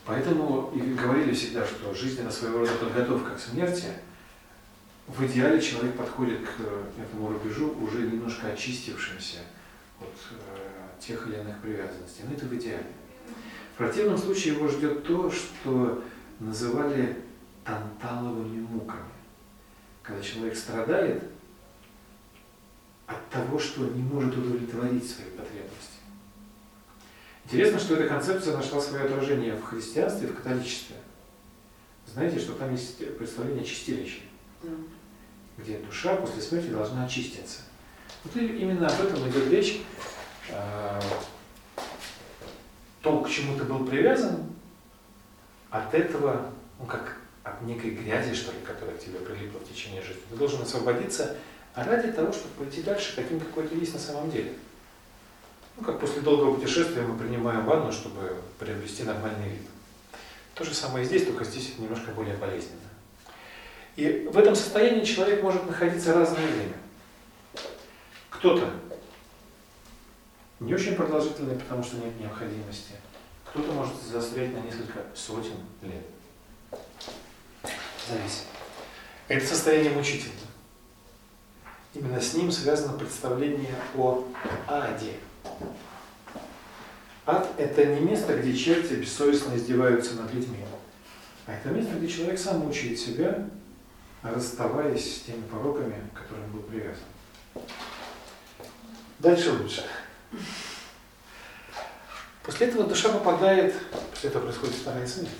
Поэтому 0.05 0.71
и 0.75 0.79
говорили 0.93 1.33
всегда, 1.33 1.65
что 1.65 1.93
жизнь 1.93 2.21
это 2.21 2.31
своего 2.31 2.59
рода 2.59 2.73
подготовка 2.73 3.35
к 3.35 3.39
смерти. 3.39 3.87
В 5.07 5.25
идеале 5.25 5.61
человек 5.61 5.95
подходит 5.95 6.39
к 6.41 6.99
этому 6.99 7.29
рубежу 7.29 7.75
уже 7.81 7.99
немножко 8.01 8.47
очистившимся 8.47 9.39
от 9.99 10.15
э, 10.31 10.99
тех 10.99 11.27
или 11.27 11.35
иных 11.35 11.59
привязанностей. 11.59 12.23
Но 12.27 12.33
это 12.33 12.45
в 12.45 12.55
идеале. 12.55 12.87
В 13.73 13.77
противном 13.77 14.17
случае 14.17 14.55
его 14.55 14.67
ждет 14.67 15.03
то, 15.05 15.31
что 15.31 16.03
называли 16.39 17.23
танталовыми 17.63 18.61
муками. 18.61 19.03
Когда 20.01 20.21
человек 20.21 20.55
страдает, 20.55 21.23
от 23.11 23.29
того, 23.29 23.59
что 23.59 23.81
не 23.81 24.03
может 24.03 24.35
удовлетворить 24.37 25.09
свои 25.09 25.27
потребности. 25.27 25.99
Интересно, 27.45 27.79
что 27.79 27.95
эта 27.95 28.07
концепция 28.07 28.55
нашла 28.55 28.79
свое 28.79 29.05
отражение 29.05 29.55
в 29.55 29.63
христианстве 29.63 30.27
и 30.27 30.31
в 30.31 30.35
католичестве. 30.35 30.95
Знаете, 32.07 32.39
что 32.39 32.53
там 32.53 32.71
есть 32.71 32.97
представление 33.17 33.63
чистилища, 33.63 34.21
да. 34.63 34.69
где 35.57 35.77
душа 35.79 36.15
после 36.15 36.41
смерти 36.41 36.67
должна 36.67 37.05
очиститься. 37.05 37.61
Вот 38.23 38.35
именно 38.35 38.87
об 38.87 39.01
этом 39.01 39.29
идет 39.29 39.49
речь. 39.49 39.81
А, 40.51 41.01
то, 43.01 43.21
к 43.21 43.29
чему 43.29 43.57
ты 43.57 43.63
был 43.63 43.85
привязан, 43.85 44.43
от 45.69 45.93
этого, 45.93 46.51
ну 46.79 46.85
как 46.85 47.17
от 47.43 47.61
некой 47.63 47.91
грязи, 47.91 48.35
что 48.35 48.51
ли, 48.51 48.59
которая 48.65 48.95
к 48.95 48.99
тебе 48.99 49.19
прилипла 49.19 49.59
в 49.59 49.67
течение 49.67 50.01
жизни. 50.01 50.21
Ты 50.29 50.35
должен 50.35 50.61
освободиться 50.61 51.37
а 51.73 51.83
ради 51.83 52.11
того, 52.11 52.31
чтобы 52.33 52.53
пойти 52.55 52.81
дальше 52.81 53.15
таким, 53.15 53.39
какой 53.39 53.67
ты 53.67 53.75
есть 53.75 53.93
на 53.93 53.99
самом 53.99 54.29
деле. 54.29 54.53
Ну, 55.77 55.85
как 55.85 55.99
после 55.99 56.21
долгого 56.21 56.55
путешествия 56.55 57.01
мы 57.01 57.17
принимаем 57.17 57.65
ванну, 57.65 57.91
чтобы 57.91 58.41
приобрести 58.59 59.03
нормальный 59.03 59.49
вид. 59.49 59.61
То 60.53 60.63
же 60.63 60.73
самое 60.73 61.05
и 61.05 61.07
здесь, 61.07 61.25
только 61.25 61.45
здесь 61.45 61.77
немножко 61.77 62.11
более 62.11 62.35
болезненно. 62.35 62.81
И 63.95 64.29
в 64.31 64.37
этом 64.37 64.55
состоянии 64.55 65.05
человек 65.05 65.41
может 65.41 65.65
находиться 65.65 66.13
разное 66.13 66.45
время. 66.45 66.75
Кто-то 68.29 68.69
не 70.59 70.73
очень 70.73 70.95
продолжительный, 70.95 71.55
потому 71.55 71.83
что 71.83 71.97
нет 71.97 72.19
необходимости. 72.19 72.93
Кто-то 73.45 73.71
может 73.71 73.95
застрять 74.01 74.53
на 74.53 74.59
несколько 74.59 74.99
сотен 75.15 75.55
лет. 75.81 76.05
Зависит. 78.07 78.45
Это 79.27 79.45
состояние 79.45 79.91
мучительно. 79.91 80.50
Именно 81.93 82.21
с 82.21 82.33
ним 82.33 82.51
связано 82.51 82.97
представление 82.97 83.75
о 83.97 84.23
аде. 84.67 85.15
Ад– 87.25 87.47
это 87.57 87.85
не 87.85 87.99
место, 88.01 88.37
где 88.37 88.55
черти 88.55 88.93
бессовестно 88.93 89.55
издеваются 89.55 90.15
над 90.15 90.33
людьми, 90.33 90.65
а 91.45 91.53
это 91.53 91.69
место, 91.69 91.93
где 91.95 92.07
человек 92.07 92.39
сам 92.39 92.59
мучает 92.59 92.99
себя, 92.99 93.47
расставаясь 94.23 95.17
с 95.17 95.21
теми 95.21 95.41
пороками, 95.43 95.95
к 96.13 96.19
которым 96.19 96.51
был 96.51 96.61
привязан. 96.61 97.03
Дальше 99.19 99.51
лучше. 99.51 99.83
После 102.43 102.67
этого 102.67 102.85
душа 102.85 103.09
попадает, 103.09 103.75
после 104.11 104.29
этого 104.29 104.43
происходит 104.43 104.75
вторая 104.75 105.05
смерть. 105.05 105.31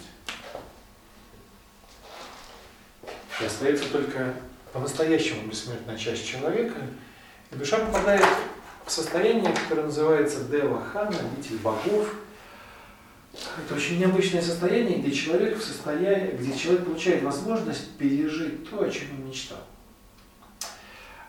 И 3.41 3.45
остается 3.45 3.89
только 3.89 4.35
по-настоящему 4.73 5.47
бессмертная 5.47 5.97
часть 5.97 6.25
человека, 6.25 6.75
и 7.51 7.55
душа 7.55 7.77
попадает 7.77 8.25
в 8.85 8.91
состояние, 8.91 9.53
которое 9.53 9.83
называется 9.83 10.43
Дева 10.45 10.81
Хана, 10.81 11.17
обитель 11.17 11.57
богов. 11.57 12.13
Это 13.33 13.75
очень 13.75 13.99
необычное 13.99 14.41
состояние, 14.41 14.99
где 14.99 15.11
человек 15.11 15.57
в 15.57 15.63
состоянии, 15.63 16.35
где 16.35 16.57
человек 16.57 16.85
получает 16.85 17.23
возможность 17.23 17.91
пережить 17.97 18.69
то, 18.69 18.83
о 18.83 18.89
чем 18.89 19.07
он 19.11 19.29
мечтал. 19.29 19.59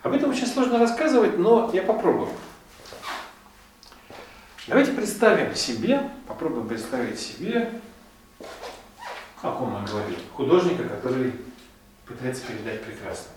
Об 0.02 0.12
этом 0.12 0.30
очень 0.30 0.46
сложно 0.46 0.78
рассказывать, 0.78 1.38
но 1.38 1.70
я 1.72 1.82
попробую. 1.82 2.30
Давайте 4.66 4.92
представим 4.92 5.54
себе, 5.54 6.10
попробуем 6.26 6.68
представить 6.68 7.20
себе, 7.20 7.70
о 9.42 9.52
ком 9.52 9.70
мы 9.70 9.86
говорили, 9.86 10.18
художника, 10.34 10.84
который 10.84 11.32
пытается 12.06 12.44
передать 12.46 12.82
прекрасное. 12.82 13.31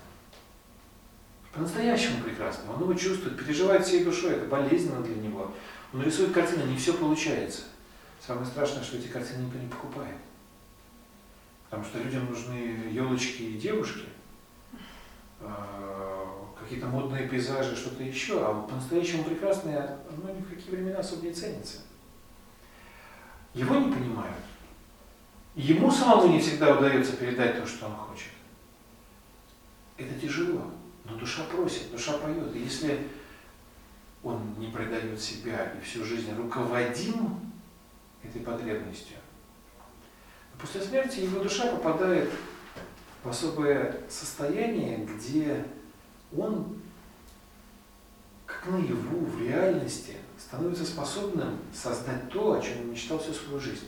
По-настоящему 1.56 2.22
прекрасно. 2.22 2.74
Он 2.74 2.82
его 2.82 2.94
чувствует, 2.94 3.38
переживает 3.38 3.86
всей 3.86 4.04
душой, 4.04 4.34
это 4.34 4.46
болезненно 4.46 5.02
для 5.02 5.16
него. 5.16 5.54
Он 5.94 6.04
рисует 6.04 6.34
картины, 6.34 6.64
не 6.64 6.76
все 6.76 6.94
получается. 6.94 7.62
Самое 8.20 8.46
страшное, 8.46 8.84
что 8.84 8.98
эти 8.98 9.08
картины 9.08 9.44
никто 9.44 9.58
не 9.58 9.70
покупает. 9.70 10.18
Потому 11.70 11.86
что 11.86 12.00
людям 12.00 12.26
нужны 12.26 12.90
елочки 12.92 13.44
и 13.44 13.58
девушки, 13.58 14.04
а, 15.40 16.28
какие-то 16.60 16.88
модные 16.88 17.30
пейзажи, 17.30 17.76
что-то 17.76 18.04
еще, 18.04 18.46
а 18.46 18.52
вот 18.52 18.70
по-настоящему 18.70 19.24
прекрасное, 19.24 19.98
оно 20.10 20.34
ни 20.34 20.42
в 20.42 20.50
какие 20.50 20.76
времена 20.76 21.00
особо 21.00 21.26
не 21.26 21.34
ценится. 21.34 21.78
Его 23.54 23.76
не 23.76 23.94
понимают. 23.94 24.44
Ему 25.56 25.90
самому 25.90 26.34
не 26.34 26.42
всегда 26.42 26.78
удается 26.78 27.16
передать 27.16 27.62
то, 27.62 27.66
что 27.66 27.86
он 27.86 27.94
хочет. 27.94 28.32
Это 29.98 30.20
тяжело, 30.20 30.72
но 31.06 31.16
душа 31.18 31.44
просит, 31.44 31.92
душа 31.92 32.18
поет. 32.18 32.56
И 32.56 32.60
если 32.60 33.08
он 34.24 34.56
не 34.58 34.68
предает 34.68 35.20
себя 35.22 35.74
и 35.74 35.84
всю 35.84 36.04
жизнь 36.04 36.36
руководим 36.36 37.40
этой 38.24 38.42
потребностью, 38.42 39.18
после 40.60 40.82
смерти 40.82 41.20
его 41.20 41.44
душа 41.44 41.68
попадает 41.68 42.30
в 43.24 43.30
особое 43.30 44.02
состояние, 44.10 45.06
где 45.06 45.66
он, 46.36 46.80
как 48.46 48.68
наяву, 48.68 49.26
в 49.26 49.42
реальности, 49.42 50.18
становится 50.38 50.86
способным 50.86 51.60
создать 51.74 52.30
то, 52.30 52.54
о 52.54 52.62
чем 52.62 52.82
он 52.82 52.92
мечтал 52.92 53.20
всю 53.20 53.34
свою 53.34 53.60
жизнь. 53.60 53.88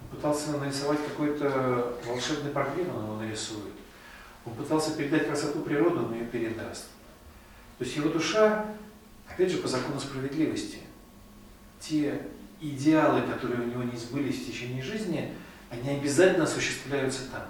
Он 0.00 0.16
пытался 0.16 0.56
нарисовать 0.56 0.98
какой-то 1.06 1.96
волшебный 2.06 2.50
портрет, 2.50 2.88
он 2.94 3.04
его 3.04 3.16
нарисует. 3.16 3.72
Он 4.46 4.54
пытался 4.54 4.96
передать 4.96 5.26
красоту 5.26 5.60
природы, 5.60 6.00
он 6.00 6.14
ее 6.14 6.24
передаст. 6.24 6.86
То 7.78 7.84
есть 7.84 7.96
его 7.96 8.08
душа, 8.08 8.64
опять 9.28 9.50
же, 9.50 9.58
по 9.58 9.68
закону 9.68 10.00
справедливости, 10.00 10.78
те 11.80 12.22
идеалы, 12.60 13.22
которые 13.22 13.60
у 13.60 13.66
него 13.66 13.82
не 13.82 13.96
сбылись 13.96 14.40
в 14.40 14.46
течение 14.46 14.82
жизни, 14.82 15.34
они 15.68 15.90
обязательно 15.90 16.44
осуществляются 16.44 17.30
там. 17.30 17.42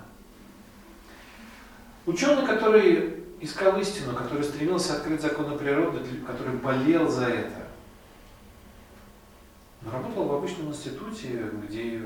Ученый, 2.06 2.46
который 2.46 3.24
искал 3.40 3.78
истину, 3.78 4.14
который 4.14 4.42
стремился 4.42 4.96
открыть 4.96 5.20
законы 5.20 5.58
природы, 5.58 6.00
который 6.26 6.54
болел 6.54 7.08
за 7.08 7.26
это, 7.26 7.66
но 9.82 9.92
работал 9.92 10.24
в 10.24 10.34
обычном 10.34 10.70
институте, 10.70 11.50
где 11.68 12.02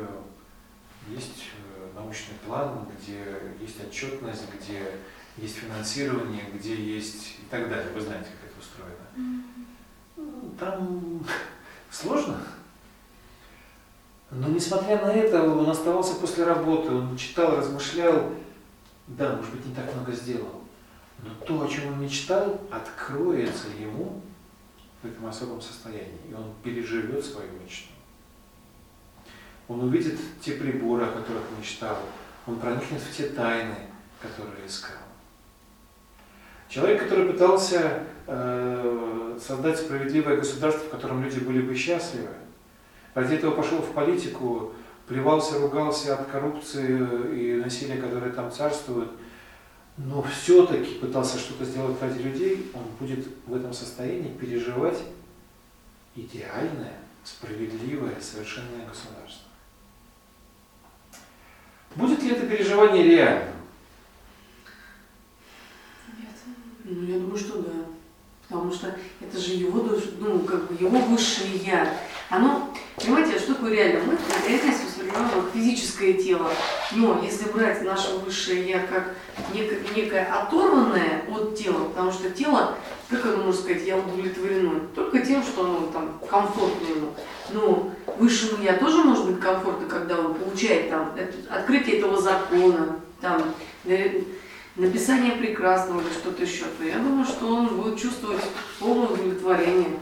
есть 1.08 1.44
э, 1.56 1.69
научный 1.94 2.34
план, 2.46 2.86
где 2.98 3.24
есть 3.60 3.82
отчетность, 3.84 4.44
где 4.54 4.98
есть 5.36 5.56
финансирование, 5.56 6.44
где 6.54 6.74
есть 6.74 7.36
и 7.40 7.44
так 7.50 7.68
далее. 7.68 7.92
Вы 7.94 8.00
знаете, 8.00 8.28
как 8.40 8.50
это 8.50 8.60
устроено. 8.60 9.44
Ну, 10.16 10.50
там 10.58 11.24
сложно. 11.90 12.40
Но 14.30 14.48
несмотря 14.48 15.04
на 15.04 15.12
это, 15.12 15.42
он 15.42 15.68
оставался 15.68 16.14
после 16.14 16.44
работы, 16.44 16.92
он 16.92 17.16
читал, 17.16 17.56
размышлял, 17.56 18.32
да, 19.08 19.36
может 19.36 19.52
быть, 19.52 19.66
не 19.66 19.74
так 19.74 19.92
много 19.94 20.12
сделал. 20.12 20.62
Но 21.22 21.34
то, 21.44 21.62
о 21.62 21.68
чем 21.68 21.88
он 21.88 22.00
мечтал, 22.02 22.60
откроется 22.70 23.68
ему 23.78 24.22
в 25.02 25.06
этом 25.06 25.26
особом 25.26 25.60
состоянии, 25.60 26.20
и 26.30 26.34
он 26.34 26.54
переживет 26.62 27.24
свою 27.24 27.50
мечту. 27.60 27.89
Он 29.70 29.84
увидит 29.84 30.18
те 30.40 30.54
приборы, 30.54 31.04
о 31.04 31.12
которых 31.12 31.44
мечтал, 31.56 31.96
он 32.44 32.58
проникнет 32.58 33.00
в 33.00 33.16
те 33.16 33.28
тайны, 33.28 33.76
которые 34.20 34.66
искал. 34.66 34.96
Человек, 36.68 37.04
который 37.04 37.32
пытался 37.32 38.02
э, 38.26 39.38
создать 39.40 39.78
справедливое 39.78 40.38
государство, 40.38 40.86
в 40.86 40.90
котором 40.90 41.22
люди 41.22 41.38
были 41.38 41.62
бы 41.62 41.76
счастливы, 41.76 42.30
ради 43.14 43.34
этого 43.36 43.52
пошел 43.52 43.78
в 43.78 43.92
политику, 43.92 44.72
плевался, 45.06 45.60
ругался 45.60 46.14
от 46.14 46.26
коррупции 46.26 46.98
и 47.32 47.62
насилия, 47.62 48.00
которые 48.00 48.32
там 48.32 48.50
царствуют, 48.50 49.12
но 49.96 50.20
все-таки 50.22 50.94
пытался 50.94 51.38
что-то 51.38 51.64
сделать 51.64 52.02
ради 52.02 52.20
людей, 52.20 52.72
он 52.74 52.82
будет 52.98 53.24
в 53.46 53.54
этом 53.54 53.72
состоянии 53.72 54.36
переживать 54.36 54.98
идеальное, 56.16 56.98
справедливое, 57.22 58.20
совершенное 58.20 58.84
государство. 58.88 59.49
Будет 61.96 62.22
ли 62.22 62.30
это 62.30 62.46
переживание 62.46 63.02
реальным? 63.02 63.54
Нет. 66.18 66.28
Ну, 66.84 67.02
я 67.04 67.18
думаю, 67.18 67.36
что 67.36 67.62
да. 67.62 67.70
Потому 68.50 68.72
что 68.72 68.96
это 69.20 69.38
же 69.38 69.52
его 69.52 69.78
душ, 69.80 70.02
ну, 70.18 70.40
как 70.40 70.66
бы 70.66 70.74
его 70.74 70.98
высшее 70.98 71.56
я. 71.64 71.96
Оно, 72.30 72.74
понимаете, 72.96 73.38
что 73.38 73.54
такое 73.54 73.72
реально? 73.72 74.00
Мы 74.04 74.18
реальность 74.48 74.84
воспринимаем 74.84 75.30
как 75.30 75.52
физическое 75.54 76.14
тело. 76.14 76.50
Но 76.90 77.22
если 77.22 77.48
брать 77.50 77.82
наше 77.84 78.14
высшее 78.16 78.68
я 78.68 78.80
как 78.80 79.14
некое, 79.54 79.78
некое 79.94 80.24
оторванное 80.24 81.22
от 81.30 81.56
тела, 81.56 81.84
потому 81.84 82.10
что 82.10 82.28
тело, 82.30 82.74
как 83.08 83.24
оно 83.24 83.44
может 83.44 83.60
сказать, 83.60 83.86
я 83.86 83.96
удовлетворено 83.96 84.80
только 84.96 85.20
тем, 85.20 85.44
что 85.44 85.64
оно 85.64 85.86
там 85.92 86.20
комфортно 86.28 86.86
ему. 86.88 87.14
Но 87.52 87.92
высшему 88.18 88.64
я 88.64 88.76
тоже 88.78 88.96
может 89.04 89.26
быть 89.26 89.40
комфортно, 89.40 89.86
когда 89.86 90.18
он 90.18 90.34
получает 90.34 90.90
там 90.90 91.14
открытие 91.48 91.98
этого 91.98 92.20
закона, 92.20 92.96
там 93.20 93.54
написание 94.80 95.32
прекрасного 95.32 96.00
или 96.00 96.10
что-то 96.10 96.42
еще, 96.42 96.64
то 96.78 96.84
я 96.84 96.96
думаю, 96.96 97.24
что 97.24 97.54
он 97.54 97.68
будет 97.76 98.00
чувствовать 98.00 98.42
полное 98.78 99.08
удовлетворение. 99.08 99.98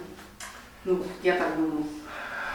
Ну, 0.84 1.02
я 1.22 1.34
так 1.36 1.56
думаю. 1.56 1.84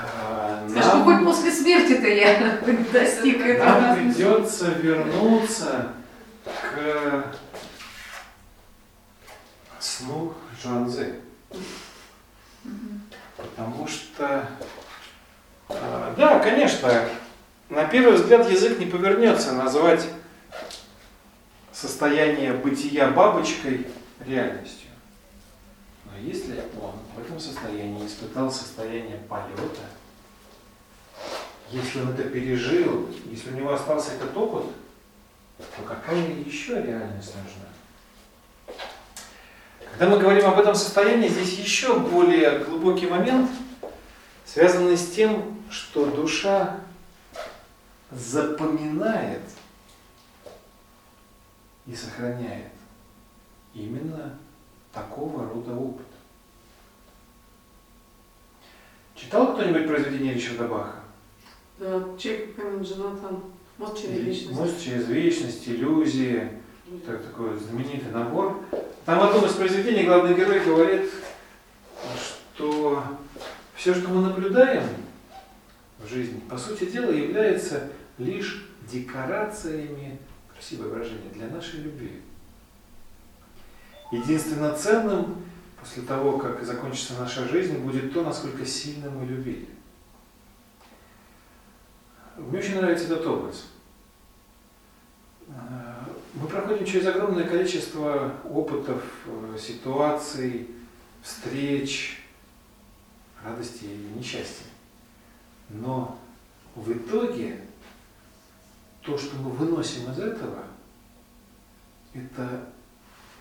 А, 0.02 0.66
Скажи, 0.70 0.90
ну 0.96 1.04
хоть 1.04 1.24
после 1.24 1.52
смерти-то 1.52 2.08
я 2.08 2.60
достиг 2.94 3.42
этого. 3.42 3.80
Нам 3.80 3.96
придется 3.96 4.70
вернуться 4.70 5.94
к 6.46 7.36
сну 9.80 10.34
Джуанзы. 10.62 11.16
Потому 13.36 13.88
что, 13.88 14.48
а, 15.70 16.14
да, 16.18 16.40
конечно, 16.40 16.90
на 17.70 17.86
первый 17.86 18.14
взгляд 18.16 18.50
язык 18.50 18.80
не 18.80 18.86
повернется 18.86 19.52
назвать 19.52 20.08
состояние 21.84 22.54
бытия 22.54 23.12
бабочкой 23.12 23.86
реальностью. 24.26 24.90
Но 26.06 26.18
если 26.18 26.64
он 26.82 26.94
в 27.14 27.20
этом 27.20 27.38
состоянии 27.38 28.08
испытал 28.08 28.50
состояние 28.50 29.18
полета, 29.28 29.82
если 31.72 32.00
он 32.00 32.12
это 32.12 32.24
пережил, 32.24 33.10
если 33.30 33.52
у 33.52 33.56
него 33.56 33.74
остался 33.74 34.14
этот 34.14 34.36
опыт, 34.38 34.72
то 35.58 35.84
какая 35.86 36.26
еще 36.46 36.82
реальность 36.82 37.34
нужна? 37.36 38.78
Когда 39.92 40.16
мы 40.16 40.22
говорим 40.22 40.46
об 40.46 40.60
этом 40.60 40.76
состоянии, 40.76 41.28
здесь 41.28 41.60
еще 41.60 42.00
более 42.00 42.60
глубокий 42.60 43.08
момент, 43.08 43.52
связанный 44.46 44.96
с 44.96 45.12
тем, 45.12 45.62
что 45.70 46.06
душа 46.06 46.78
запоминает 48.10 49.42
и 51.86 51.96
сохраняет 51.96 52.72
именно 53.74 54.38
такого 54.94 55.48
рода 55.48 55.74
опыт. 55.74 56.06
Читал 59.16 59.54
кто-нибудь 59.54 59.88
произведение 59.88 60.34
Ричарда 60.34 60.68
Баха? 60.68 61.00
Да, 61.80 62.04
Чек 62.18 62.56
Джонатан. 62.58 63.42
Мост 63.78 64.02
через 64.02 64.20
вечность. 64.20 64.60
Мост 64.60 64.84
через 64.84 65.08
вечность, 65.08 65.68
иллюзии. 65.68 66.50
Так, 67.06 67.24
такой 67.24 67.58
знаменитый 67.58 68.12
набор. 68.12 68.64
Там 69.06 69.20
в 69.20 69.24
одном 69.24 69.46
из 69.46 69.54
произведений 69.54 70.04
главный 70.04 70.36
герой 70.36 70.64
говорит, 70.64 71.10
что 72.56 73.04
все, 73.76 73.94
что 73.96 74.10
мы 74.10 74.22
наблюдаем 74.22 74.84
в 76.00 76.08
жизни, 76.08 76.40
по 76.42 76.58
сути 76.58 76.86
дела, 76.86 77.12
является 77.12 77.90
лишь 78.18 78.70
декорациями 78.92 80.20
красивое 80.54 80.90
выражение, 80.90 81.32
для 81.34 81.48
нашей 81.48 81.82
любви. 81.82 82.22
единственно 84.12 84.76
ценным 84.76 85.44
после 85.80 86.04
того, 86.04 86.38
как 86.38 86.64
закончится 86.64 87.14
наша 87.20 87.48
жизнь, 87.48 87.78
будет 87.80 88.14
то, 88.14 88.24
насколько 88.24 88.66
сильно 88.66 89.10
мы 89.10 89.26
любили. 89.26 89.68
Мне 92.38 92.60
очень 92.60 92.76
нравится 92.76 93.06
этот 93.06 93.26
образ. 93.26 93.66
Э, 95.48 95.52
мы 96.34 96.48
проходим 96.48 96.86
через 96.86 97.08
огромное 97.08 97.44
количество 97.44 98.34
опытов, 98.50 99.04
э, 99.26 99.58
ситуаций, 99.60 100.70
встреч, 101.22 102.24
радости 103.44 103.86
и 103.86 104.18
несчастья. 104.18 104.66
Но 105.70 106.18
в 106.76 106.92
итоге 106.92 107.62
то, 109.04 109.18
что 109.18 109.36
мы 109.36 109.52
выносим 109.52 110.12
из 110.12 110.20
этого, 110.20 110.64
это 112.14 112.70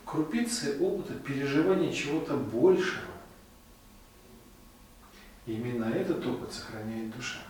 крупицы 0.05 0.79
опыта 0.81 1.15
переживания 1.15 1.93
чего-то 1.93 2.37
большего. 2.37 3.13
И 5.47 5.55
именно 5.55 5.85
этот 5.85 6.25
опыт 6.27 6.53
сохраняет 6.53 7.15
душа. 7.17 7.41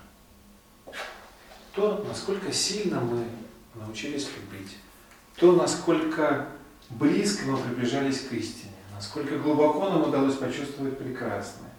То, 1.75 2.05
насколько 2.07 2.53
сильно 2.53 3.01
мы 3.01 3.25
научились 3.75 4.29
любить, 4.37 4.77
то, 5.37 5.53
насколько 5.53 6.49
близко 6.91 7.47
мы 7.47 7.57
приближались 7.57 8.21
к 8.21 8.33
истине, 8.33 8.73
насколько 8.95 9.39
глубоко 9.39 9.89
нам 9.89 10.09
удалось 10.09 10.37
почувствовать 10.37 10.99
прекрасное, 10.99 11.71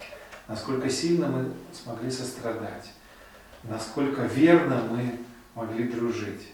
насколько 0.47 0.89
сильно 0.89 1.27
мы 1.27 1.51
смогли 1.71 2.09
сострадать, 2.09 2.91
насколько 3.63 4.23
верно 4.23 4.83
мы 4.89 5.19
могли 5.55 5.85
дружить. 5.85 6.49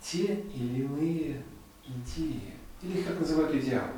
Те 0.00 0.44
или 0.54 0.82
иные 0.82 1.42
идеи, 1.86 2.54
или 2.82 2.98
их 2.98 3.06
как 3.06 3.20
называют 3.20 3.54
идеалы. 3.54 3.92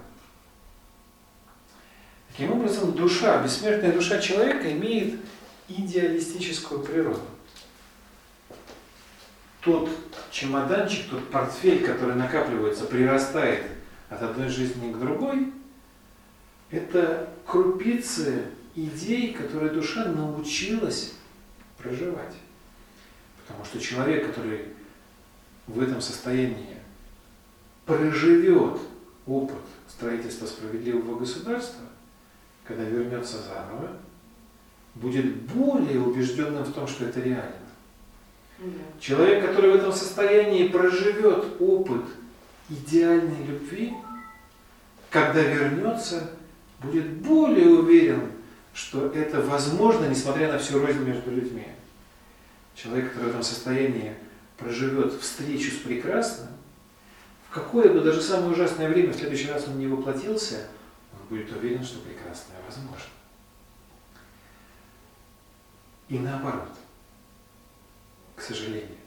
Таким 2.28 2.52
образом, 2.52 2.92
душа, 2.92 3.42
бессмертная 3.42 3.92
душа 3.92 4.18
человека 4.18 4.72
имеет 4.72 5.20
идеалистическую 5.68 6.82
природу. 6.82 7.20
Тот 9.60 9.90
чемоданчик, 10.30 11.08
тот 11.08 11.30
портфель, 11.30 11.84
который 11.84 12.16
накапливается, 12.16 12.86
прирастает 12.86 13.64
от 14.08 14.22
одной 14.22 14.48
жизни 14.48 14.92
к 14.92 14.98
другой, 14.98 15.52
это 16.70 17.32
крупицы 17.46 18.46
идей, 18.74 19.34
которые 19.34 19.70
душа 19.70 20.06
научилась 20.06 21.12
проживать. 21.82 22.34
Потому 23.42 23.64
что 23.64 23.80
человек, 23.80 24.26
который 24.28 24.66
в 25.66 25.82
этом 25.82 26.00
состоянии 26.00 26.76
проживет 27.84 28.78
опыт 29.26 29.58
строительства 29.88 30.46
справедливого 30.46 31.18
государства, 31.18 31.84
когда 32.64 32.84
вернется 32.84 33.38
заново, 33.42 33.90
будет 34.94 35.34
более 35.42 36.00
убежденным 36.00 36.64
в 36.64 36.72
том, 36.72 36.86
что 36.86 37.06
это 37.06 37.20
реально. 37.20 37.56
Человек, 39.00 39.46
который 39.46 39.72
в 39.72 39.76
этом 39.76 39.92
состоянии 39.92 40.68
проживет 40.68 41.60
опыт 41.60 42.04
идеальной 42.68 43.44
любви, 43.46 43.92
когда 45.10 45.42
вернется, 45.42 46.30
будет 46.80 47.10
более 47.18 47.68
уверен, 47.68 48.31
что 48.72 49.12
это 49.12 49.40
возможно, 49.42 50.06
несмотря 50.06 50.50
на 50.50 50.58
всю 50.58 50.84
рознь 50.84 51.00
между 51.00 51.30
людьми. 51.30 51.66
Человек, 52.74 53.12
который 53.12 53.26
в 53.26 53.30
этом 53.30 53.42
состоянии 53.42 54.14
проживет 54.56 55.12
встречу 55.20 55.70
с 55.70 55.78
прекрасным, 55.78 56.48
в 57.48 57.54
какое 57.54 57.92
бы 57.92 58.00
даже 58.00 58.22
самое 58.22 58.52
ужасное 58.52 58.88
время 58.88 59.12
в 59.12 59.16
следующий 59.16 59.50
раз 59.50 59.68
он 59.68 59.78
не 59.78 59.86
воплотился, 59.86 60.68
он 61.12 61.26
будет 61.28 61.52
уверен, 61.52 61.84
что 61.84 62.00
прекрасное 62.00 62.56
возможно. 62.66 63.10
И 66.08 66.18
наоборот, 66.18 66.70
к 68.36 68.40
сожалению, 68.40 68.98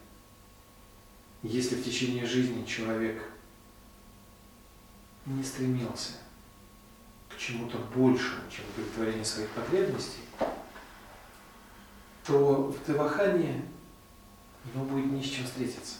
если 1.41 1.75
в 1.75 1.83
течение 1.83 2.25
жизни 2.25 2.65
человек 2.65 3.21
не 5.25 5.43
стремился 5.43 6.13
чему-то 7.37 7.77
большему, 7.95 8.41
чем 8.49 8.65
удовлетворение 8.73 9.25
своих 9.25 9.49
потребностей, 9.49 10.21
то 12.25 12.63
в 12.63 12.87
Девахане 12.87 13.65
ему 14.73 14.85
будет 14.85 15.11
не 15.11 15.23
с 15.23 15.29
чем 15.29 15.45
встретиться. 15.45 15.95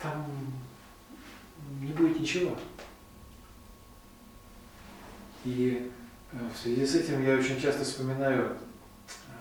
Там 0.00 0.26
не 1.80 1.92
будет 1.92 2.18
ничего. 2.20 2.56
И 5.44 5.90
э, 6.32 6.36
в 6.54 6.58
связи 6.58 6.86
с 6.86 6.94
этим 6.94 7.24
я 7.24 7.36
очень 7.36 7.60
часто 7.60 7.84
вспоминаю 7.84 8.56
э, 9.08 9.40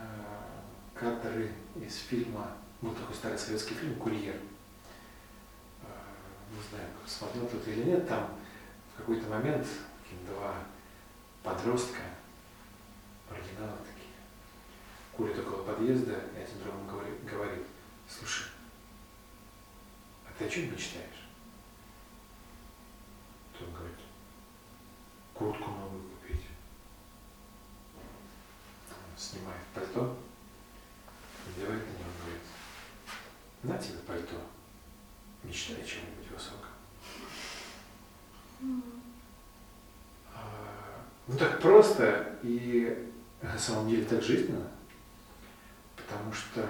кадры 0.93 1.51
из 1.75 1.95
фильма, 1.97 2.51
был 2.81 2.91
такой 2.91 3.15
старый 3.15 3.37
советский 3.37 3.73
фильм 3.73 3.95
«Курьер» 3.95 4.35
не 6.51 6.69
знаю, 6.69 6.87
смотрел 7.05 7.47
кто-то 7.47 7.69
или 7.69 7.83
нет, 7.83 8.07
там 8.07 8.35
в 8.93 8.97
какой-то 8.97 9.29
момент 9.29 9.65
два 10.29 10.55
подростка, 11.43 12.01
оригиналы 13.29 13.77
такие, 13.79 14.13
курят 15.11 15.39
около 15.39 15.63
подъезда, 15.63 16.19
и 16.35 16.39
один 16.39 16.59
другому 16.63 16.89
говорит, 16.89 17.23
говорит, 17.25 17.65
слушай, 18.07 18.47
а 20.25 20.31
ты 20.37 20.45
о 20.45 20.49
чем 20.49 20.71
мечтаешь? 20.71 21.27
То 23.57 23.65
он 23.65 23.73
говорит, 23.73 23.97
куртку 25.33 25.71
новую 25.71 26.03
купить. 26.09 26.45
Он 28.89 29.17
снимает 29.17 29.61
пальто, 29.73 30.17
надевает 31.45 31.85
на 31.85 31.91
него, 31.91 32.09
говорит, 32.23 32.41
на 33.63 33.77
тебе 33.77 33.99
пальто, 33.99 34.41
мечтай 35.43 35.81
о 35.81 35.85
чем-нибудь 35.85 36.18
высоком. 36.39 36.69
А, 40.33 41.05
ну 41.27 41.37
так 41.37 41.61
просто 41.61 42.39
и 42.43 43.11
на 43.41 43.57
самом 43.57 43.89
деле 43.89 44.05
так 44.05 44.23
жизненно, 44.23 44.67
потому 45.95 46.31
что 46.33 46.67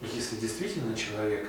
если 0.00 0.36
действительно 0.36 0.94
человек 0.96 1.48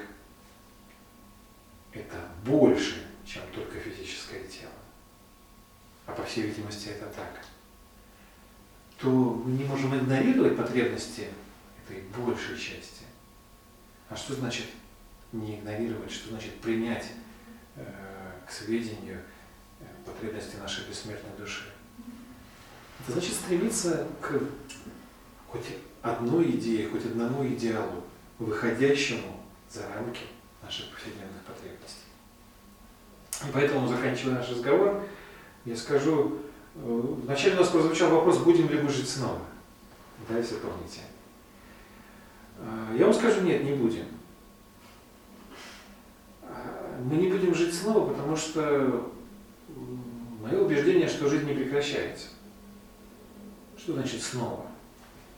это 1.92 2.18
больше, 2.46 3.08
чем 3.26 3.42
только 3.54 3.80
физическое 3.80 4.44
тело, 4.48 4.72
а 6.06 6.12
по 6.12 6.24
всей 6.24 6.44
видимости 6.44 6.90
это 6.90 7.06
так, 7.08 7.46
то 9.00 9.10
мы 9.10 9.52
не 9.52 9.64
можем 9.64 9.98
игнорировать 9.98 10.58
потребности 10.58 11.28
этой 11.84 12.02
большей 12.02 12.58
части. 12.58 13.04
А 14.10 14.16
что 14.16 14.36
значит 14.36 14.68
не 15.40 15.56
игнорировать, 15.56 16.12
что 16.12 16.30
значит 16.30 16.60
принять 16.62 17.06
э, 17.76 17.84
к 18.48 18.52
сведению 18.52 19.22
э, 19.80 19.86
потребности 20.06 20.56
нашей 20.58 20.88
бессмертной 20.88 21.32
души. 21.38 21.66
Это 23.02 23.14
значит 23.14 23.34
стремиться 23.34 24.08
к 24.22 24.40
хоть 25.48 25.66
одной 26.02 26.52
идее, 26.52 26.90
хоть 26.90 27.06
одному 27.06 27.46
идеалу, 27.48 28.04
выходящему 28.40 29.42
за 29.70 29.82
рамки 29.94 30.22
наших 30.64 30.90
повседневных 30.92 31.42
потребностей. 31.46 32.06
И 33.44 33.52
поэтому, 33.54 33.88
заканчивая 33.88 34.36
наш 34.36 34.50
разговор, 34.50 35.04
я 35.66 35.76
скажу, 35.76 36.40
э, 36.76 37.02
вначале 37.24 37.56
у 37.56 37.60
нас 37.60 37.70
прозвучал 37.70 38.12
вопрос, 38.12 38.38
будем 38.40 38.70
ли 38.70 38.82
мы 38.82 38.90
жить 38.90 39.10
снова. 39.10 39.42
Да, 40.30 40.38
если 40.38 40.56
помните. 40.56 41.02
Я 42.98 43.04
вам 43.04 43.14
скажу, 43.14 43.42
нет, 43.42 43.66
не 43.66 43.74
будем 43.74 44.06
мы 47.06 47.18
не 47.18 47.28
будем 47.28 47.54
жить 47.54 47.74
снова, 47.74 48.12
потому 48.12 48.36
что 48.36 49.12
мое 50.42 50.60
убеждение, 50.60 51.08
что 51.08 51.30
жизнь 51.30 51.46
не 51.48 51.54
прекращается. 51.54 52.30
Что 53.78 53.94
значит 53.94 54.24
снова? 54.24 54.66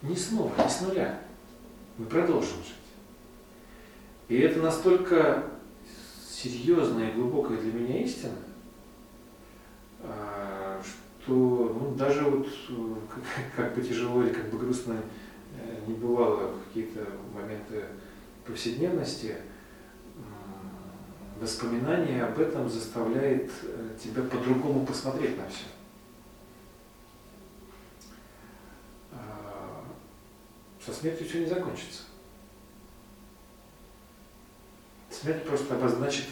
Не 0.01 0.15
снова, 0.15 0.51
не 0.57 0.69
с 0.69 0.81
нуля. 0.81 1.21
Мы 1.97 2.05
продолжим 2.05 2.57
жить. 2.63 2.73
И 4.29 4.37
это 4.37 4.61
настолько 4.61 5.43
серьезная 6.29 7.09
и 7.09 7.13
глубокая 7.13 7.57
для 7.57 7.73
меня 7.73 8.01
истина, 8.01 8.37
а, 10.01 10.81
что 10.83 11.33
ну, 11.33 11.95
даже 11.95 12.23
вот 12.23 12.47
как 13.57 13.75
бы 13.75 13.81
тяжело 13.81 14.23
или 14.23 14.31
как 14.31 14.49
бы 14.49 14.57
грустно 14.57 15.01
э, 15.59 15.79
не 15.85 15.95
бывало 15.95 16.53
какие-то 16.67 17.05
моменты 17.33 17.83
повседневности, 18.45 19.35
воспоминание 21.39 22.23
об 22.23 22.39
этом 22.39 22.69
заставляет 22.69 23.51
э, 23.63 23.95
тебя 24.01 24.23
по-другому 24.23 24.85
посмотреть 24.85 25.37
на 25.37 25.47
все. 25.47 25.65
А, 29.11 29.83
со 30.83 30.93
смертью 30.93 31.27
все 31.27 31.39
не 31.39 31.45
закончится. 31.45 32.03
Смерть 35.09 35.45
просто 35.45 35.75
обозначит 35.75 36.25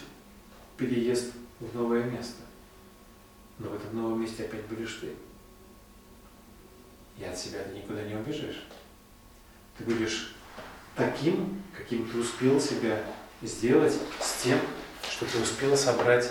переезд 0.76 1.32
в 1.60 1.74
новое 1.74 2.04
место. 2.04 2.42
Но 3.58 3.70
в 3.70 3.74
этом 3.74 3.96
новом 3.96 4.20
месте 4.20 4.44
опять 4.44 4.66
будешь 4.66 4.94
ты. 5.00 5.12
И 7.18 7.24
от 7.24 7.36
себя 7.36 7.62
ты 7.62 7.74
никуда 7.76 8.02
не 8.02 8.14
убежишь. 8.14 8.66
Ты 9.78 9.84
будешь 9.84 10.34
таким, 10.94 11.62
каким 11.76 12.08
ты 12.08 12.18
успел 12.18 12.60
себя 12.60 13.02
сделать 13.42 13.94
с 14.20 14.42
тем, 14.42 14.58
что 15.16 15.24
ты 15.24 15.38
успел 15.38 15.74
собрать 15.74 16.30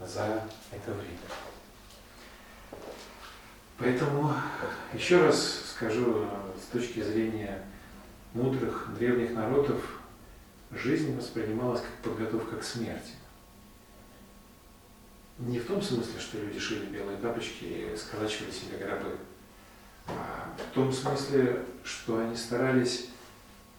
за 0.00 0.42
это 0.72 0.92
время. 0.92 1.18
Поэтому 3.76 4.32
еще 4.94 5.20
раз 5.26 5.74
скажу, 5.76 6.26
с 6.58 6.72
точки 6.72 7.02
зрения 7.02 7.62
мудрых 8.32 8.88
древних 8.98 9.32
народов, 9.32 10.00
жизнь 10.70 11.14
воспринималась 11.16 11.82
как 11.82 12.12
подготовка 12.12 12.56
к 12.56 12.64
смерти. 12.64 13.12
Не 15.38 15.58
в 15.58 15.66
том 15.66 15.82
смысле, 15.82 16.18
что 16.18 16.38
люди 16.38 16.58
шили 16.58 16.86
белые 16.86 17.18
тапочки 17.18 17.64
и 17.64 17.96
сколачивали 17.96 18.50
себе 18.50 18.78
гробы, 18.78 19.18
а 20.06 20.54
в 20.56 20.74
том 20.74 20.92
смысле, 20.92 21.62
что 21.84 22.18
они 22.18 22.34
старались 22.34 23.10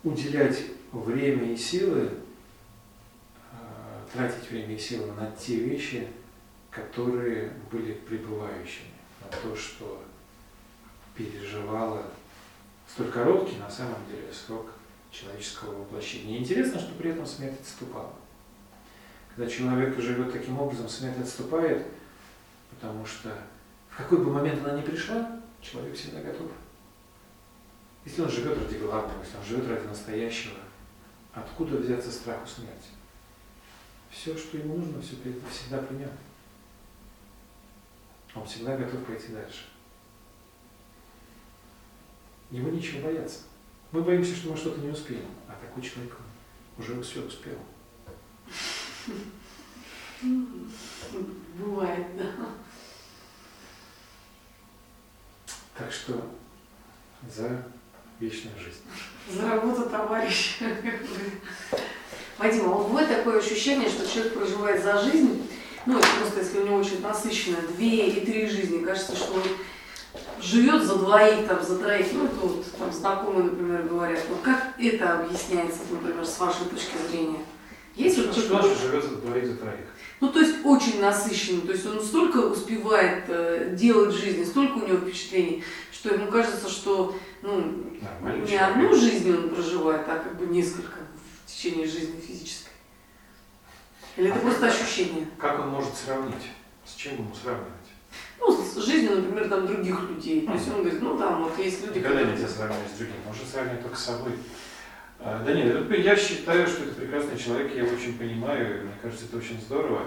уделять 0.03 0.65
время 0.91 1.51
и 1.51 1.57
силы, 1.57 2.11
э, 2.11 2.28
тратить 4.13 4.49
время 4.49 4.75
и 4.75 4.79
силы 4.79 5.11
на 5.13 5.31
те 5.31 5.55
вещи, 5.55 6.07
которые 6.71 7.51
были 7.71 7.93
пребывающими, 7.93 8.91
на 9.21 9.27
то, 9.37 9.55
что 9.55 10.03
переживало 11.15 12.05
столь 12.87 13.11
короткий, 13.11 13.57
на 13.57 13.69
самом 13.69 14.05
деле, 14.09 14.31
срок 14.33 14.67
человеческого 15.11 15.79
воплощения. 15.79 16.37
И 16.37 16.41
интересно, 16.41 16.79
что 16.79 16.93
при 16.93 17.11
этом 17.11 17.25
смерть 17.25 17.59
отступала. 17.59 18.13
Когда 19.35 19.49
человек 19.49 19.99
живет 19.99 20.31
таким 20.31 20.59
образом, 20.59 20.89
смерть 20.89 21.19
отступает, 21.19 21.85
потому 22.69 23.05
что 23.05 23.33
в 23.89 23.97
какой 23.97 24.19
бы 24.19 24.31
момент 24.31 24.63
она 24.65 24.77
ни 24.77 24.81
пришла, 24.81 25.39
человек 25.61 25.95
всегда 25.95 26.21
готов. 26.21 26.51
Если 28.05 28.21
он 28.21 28.29
живет 28.29 28.57
ради 28.57 28.77
главного, 28.77 29.21
если 29.21 29.37
он 29.37 29.43
живет 29.43 29.69
ради 29.69 29.87
настоящего, 29.87 30.57
откуда 31.33 31.77
взяться 31.77 32.11
страху 32.11 32.47
смерти? 32.47 32.89
Все, 34.09 34.35
что 34.37 34.57
ему 34.57 34.77
нужно, 34.77 35.01
все 35.01 35.15
всегда 35.49 35.79
примет. 35.79 36.11
Он 38.35 38.45
всегда 38.45 38.77
готов 38.77 39.05
пойти 39.05 39.29
дальше. 39.29 39.65
Ему 42.51 42.69
нечего 42.69 43.03
бояться. 43.03 43.41
Мы 43.91 44.01
боимся, 44.01 44.35
что 44.35 44.51
мы 44.51 44.57
что-то 44.57 44.81
не 44.81 44.89
успеем, 44.89 45.25
а 45.47 45.53
такой 45.53 45.83
человек 45.83 46.15
уже 46.77 47.01
все 47.01 47.21
успел. 47.21 47.57
Бывает, 51.57 52.17
да. 52.17 52.33
Так 55.75 55.91
что 55.91 56.29
за 57.27 57.65
вечную 58.19 58.55
жизнь. 58.57 58.81
За 59.29 59.47
работу 59.49 59.89
товарища. 59.89 60.65
Вадим, 62.37 62.65
а 62.65 62.69
вот 62.69 62.87
бывает 62.87 63.09
такое 63.09 63.39
ощущение, 63.39 63.89
что 63.89 64.09
человек 64.09 64.33
проживает 64.33 64.83
за 64.83 65.01
жизнь, 65.01 65.49
ну, 65.85 65.97
это 65.97 66.07
просто 66.19 66.39
если 66.39 66.59
у 66.59 66.65
него 66.65 66.77
очень 66.77 67.01
насыщенно, 67.01 67.57
две 67.75 68.09
и 68.09 68.25
три 68.25 68.47
жизни, 68.47 68.83
кажется, 68.83 69.15
что 69.15 69.33
он 69.33 69.43
живет 70.41 70.83
за 70.83 70.95
двоих, 70.95 71.47
там, 71.47 71.63
за 71.63 71.77
троих, 71.77 72.07
ну, 72.13 72.25
это 72.25 72.35
вот 72.35 72.65
там 72.77 72.91
знакомые, 72.91 73.45
например, 73.45 73.83
говорят. 73.83 74.23
Вот 74.29 74.39
как 74.41 74.73
это 74.79 75.19
объясняется, 75.19 75.79
например, 75.91 76.25
с 76.25 76.39
вашей 76.39 76.65
точки 76.65 76.95
зрения? 77.09 77.39
Есть 77.95 78.17
Что 78.17 78.27
вот 78.27 78.37
что 78.37 78.47
значит 78.47 78.79
живет 78.79 79.03
за 79.03 79.15
двоих, 79.17 79.47
за 79.47 79.55
троих? 79.55 79.85
Ну, 80.21 80.29
то 80.29 80.39
есть 80.39 80.55
очень 80.65 81.01
насыщенный, 81.01 81.61
то 81.61 81.71
есть 81.71 81.85
он 81.85 82.01
столько 82.01 82.37
успевает 82.37 83.23
э, 83.27 83.73
делать 83.77 84.13
в 84.13 84.19
жизни, 84.19 84.43
столько 84.43 84.77
у 84.77 84.87
него 84.87 84.97
впечатлений, 84.97 85.63
что 85.99 86.13
ему 86.15 86.31
кажется, 86.31 86.69
что 86.69 87.13
ну, 87.41 87.83
Нормальный 88.01 88.41
не 88.41 88.47
человек. 88.47 88.69
одну 88.69 88.95
жизнь 88.95 89.31
он 89.35 89.49
проживает, 89.49 90.07
а 90.07 90.19
как 90.19 90.37
бы 90.37 90.45
несколько 90.47 90.99
в 91.45 91.51
течение 91.51 91.85
жизни 91.85 92.21
физической. 92.21 92.71
Или 94.15 94.29
это 94.29 94.37
А 94.39 94.41
просто 94.41 94.61
как- 94.61 94.69
ощущение? 94.81 95.27
Как 95.37 95.59
он 95.59 95.69
может 95.69 95.93
сравнить? 95.95 96.45
С 96.85 96.93
чем 96.95 97.15
ему 97.15 97.35
сравнивать? 97.35 97.67
Ну, 98.39 98.51
с 98.63 98.77
жизнью, 98.85 99.17
например, 99.17 99.49
там 99.49 99.67
других 99.67 100.09
людей. 100.09 100.47
То 100.47 100.53
есть 100.53 100.69
он 100.69 100.81
говорит, 100.83 101.01
ну 101.01 101.17
там 101.17 101.43
вот 101.43 101.59
есть 101.59 101.81
люди, 101.85 101.97
Никогда 101.99 102.19
которые- 102.19 102.33
нельзя 102.37 102.47
сравнивать 102.47 102.91
с 102.93 102.97
другим, 102.97 103.15
можно 103.27 103.45
сравнивать 103.45 103.81
только 103.83 103.97
с 103.97 104.03
собой. 104.05 104.31
А, 105.19 105.43
Да 105.43 105.53
нет, 105.53 105.65
это- 105.75 105.95
я 105.95 106.15
считаю, 106.15 106.65
что 106.65 106.83
это 106.85 106.93
прекрасный 106.93 107.37
человек, 107.37 107.75
я 107.75 107.83
его 107.83 107.93
очень 107.93 108.17
понимаю, 108.17 108.79
и 108.79 108.83
мне 108.85 108.93
кажется, 109.01 109.25
это 109.25 109.37
очень 109.37 109.59
здорово. 109.59 110.05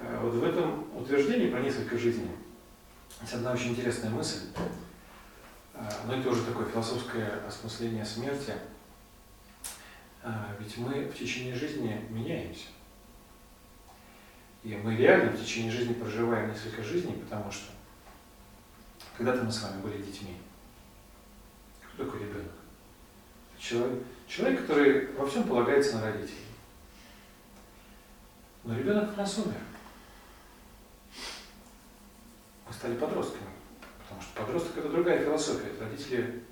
А, 0.00 0.20
Вот 0.24 0.34
в 0.34 0.42
этом 0.44 0.84
утверждении 0.96 1.48
про 1.48 1.60
несколько 1.60 1.96
жизней 1.96 2.30
есть 3.20 3.34
одна 3.34 3.52
очень 3.52 3.70
интересная 3.70 4.10
мысль, 4.10 4.40
но 6.06 6.14
это 6.14 6.30
уже 6.30 6.44
такое 6.44 6.66
философское 6.66 7.40
осмысление 7.46 8.04
смерти. 8.04 8.54
А, 10.22 10.54
Ведь 10.58 10.76
мы 10.76 11.04
в 11.04 11.16
течение 11.16 11.54
жизни 11.54 12.04
меняемся. 12.10 12.66
И 14.64 14.74
мы 14.74 14.96
реально 14.96 15.30
в 15.30 15.40
течение 15.40 15.70
жизни 15.70 15.94
проживаем 15.94 16.50
несколько 16.50 16.82
жизней, 16.82 17.14
потому 17.14 17.50
что 17.50 17.72
когда-то 19.16 19.44
мы 19.44 19.52
с 19.52 19.62
вами 19.62 19.80
были 19.80 20.02
детьми. 20.02 20.36
Кто 21.80 22.04
такой 22.04 22.20
ребенок? 22.20 22.52
Человек, 23.58 24.02
человек, 24.26 24.60
который 24.62 25.12
во 25.12 25.26
всем 25.26 25.44
полагается 25.44 25.96
на 25.96 26.06
родителей. 26.06 26.46
Но 28.64 28.76
ребенок 28.76 29.12
в 29.12 29.16
нас 29.16 29.38
умер. 29.38 29.60
Мы 32.66 32.72
стали 32.72 32.96
подростками. 32.96 33.47
Потому 34.08 34.22
что 34.22 34.40
подросток 34.40 34.78
это 34.78 34.88
другая 34.88 35.22
философия. 35.22 35.70
Родители 35.78 36.42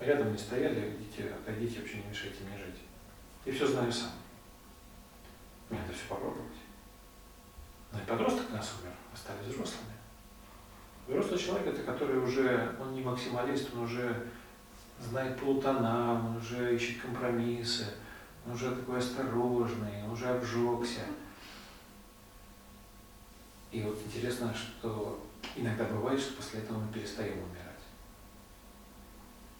рядом 0.00 0.32
не 0.32 0.38
стояли, 0.38 0.94
идите, 0.98 1.32
отойдите, 1.32 1.80
вообще 1.80 1.96
не 1.98 2.08
мешайте 2.10 2.44
мне 2.44 2.58
жить. 2.58 2.82
И 3.46 3.50
все 3.50 3.66
знаю 3.66 3.90
сам. 3.90 4.10
Мне 5.70 5.80
надо 5.80 5.94
все 5.94 6.06
попробовать. 6.08 6.52
Но 7.92 7.98
и 7.98 8.02
подросток 8.02 8.50
нас 8.50 8.74
умер, 8.80 8.92
мы 9.10 9.16
стали 9.16 9.38
взрослыми. 9.48 9.94
Взрослый 11.08 11.38
человек 11.38 11.68
это 11.68 11.82
который 11.82 12.18
уже, 12.18 12.76
он 12.78 12.92
не 12.92 13.00
максималист, 13.00 13.72
он 13.72 13.84
уже 13.84 14.28
знает 15.00 15.38
полутона, 15.38 16.14
он 16.14 16.36
уже 16.36 16.74
ищет 16.74 17.00
компромиссы, 17.00 17.86
он 18.44 18.52
уже 18.52 18.74
такой 18.74 18.98
осторожный, 18.98 20.02
он 20.04 20.10
уже 20.10 20.28
обжегся. 20.28 21.02
И 23.72 23.82
вот 23.82 23.98
интересно, 24.04 24.52
что 24.54 25.25
иногда 25.54 25.84
бывает, 25.84 26.20
что 26.20 26.34
после 26.34 26.60
этого 26.60 26.78
мы 26.78 26.92
перестаем 26.92 27.34
умирать. 27.34 27.66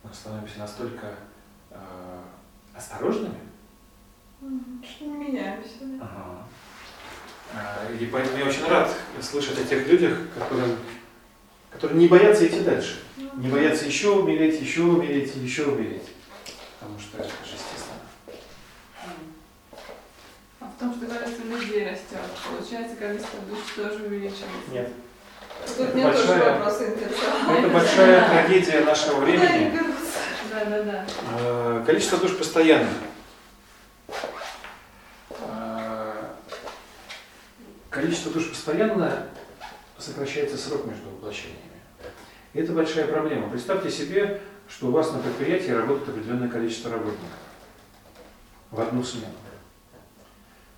Мы 0.03 0.13
становимся 0.13 0.59
настолько 0.59 1.15
э, 1.71 2.21
осторожными, 2.75 3.39
меняемся. 5.01 5.79
да. 5.81 6.05
Ага. 6.05 6.47
А, 7.55 7.93
И 7.93 8.07
поэтому 8.07 8.39
я 8.39 8.47
очень 8.47 8.67
рад 8.67 8.93
слышать 9.21 9.59
о 9.59 9.65
тех 9.65 9.87
людях, 9.87 10.19
которые, 10.35 10.77
которые 11.71 11.99
не 11.99 12.09
боятся 12.09 12.47
идти 12.47 12.61
дальше. 12.61 13.03
Не 13.37 13.49
боятся 13.49 13.87
еще 13.87 14.11
умереть, 14.11 14.61
еще 14.61 14.83
умереть, 14.83 15.35
еще 15.37 15.67
умереть. 15.67 16.11
Потому 16.79 16.99
что 16.99 17.19
это 17.19 17.29
же 17.29 17.55
естественно. 17.55 18.01
А 20.61 20.67
в 20.67 20.79
том, 20.79 20.95
что 20.95 21.07
количество 21.07 21.45
людей 21.45 21.89
растет, 21.89 22.19
получается, 22.51 22.97
количество 22.97 23.41
душ 23.41 23.59
тоже 23.75 24.05
увеличивается. 24.05 24.71
Нет. 24.73 24.93
Тут 25.67 25.89
Это 25.89 25.99
большая-. 25.99 27.59
Это 27.59 27.69
большая 27.69 28.29
трагедия 28.29 28.81
нашего 28.81 29.21
времени. 29.21 29.79
Да, 30.51 30.65
да, 30.65 30.83
да. 30.83 31.07
Э, 31.39 31.83
Количество 31.87 32.19
душ 32.19 32.37
постоянно. 32.37 32.89
Э, 35.31 36.13
Количество 37.91 38.33
душ 38.33 38.49
постоянно 38.51 39.27
сокращается 39.99 40.57
срок 40.57 40.87
между 40.87 41.09
воплощениями. 41.11 41.61
И 42.55 42.61
это 42.61 42.73
большая 42.73 43.07
проблема. 43.07 43.51
Представьте 43.51 43.91
себе, 43.91 44.41
что 44.69 44.87
у 44.89 44.91
вас 44.91 45.13
на 45.13 45.19
предприятии 45.19 45.71
работает 45.71 46.09
определенное 46.09 46.49
количество 46.49 46.91
работников 46.91 47.29
в 48.71 48.81
одну 48.81 49.03
смену. 49.03 49.27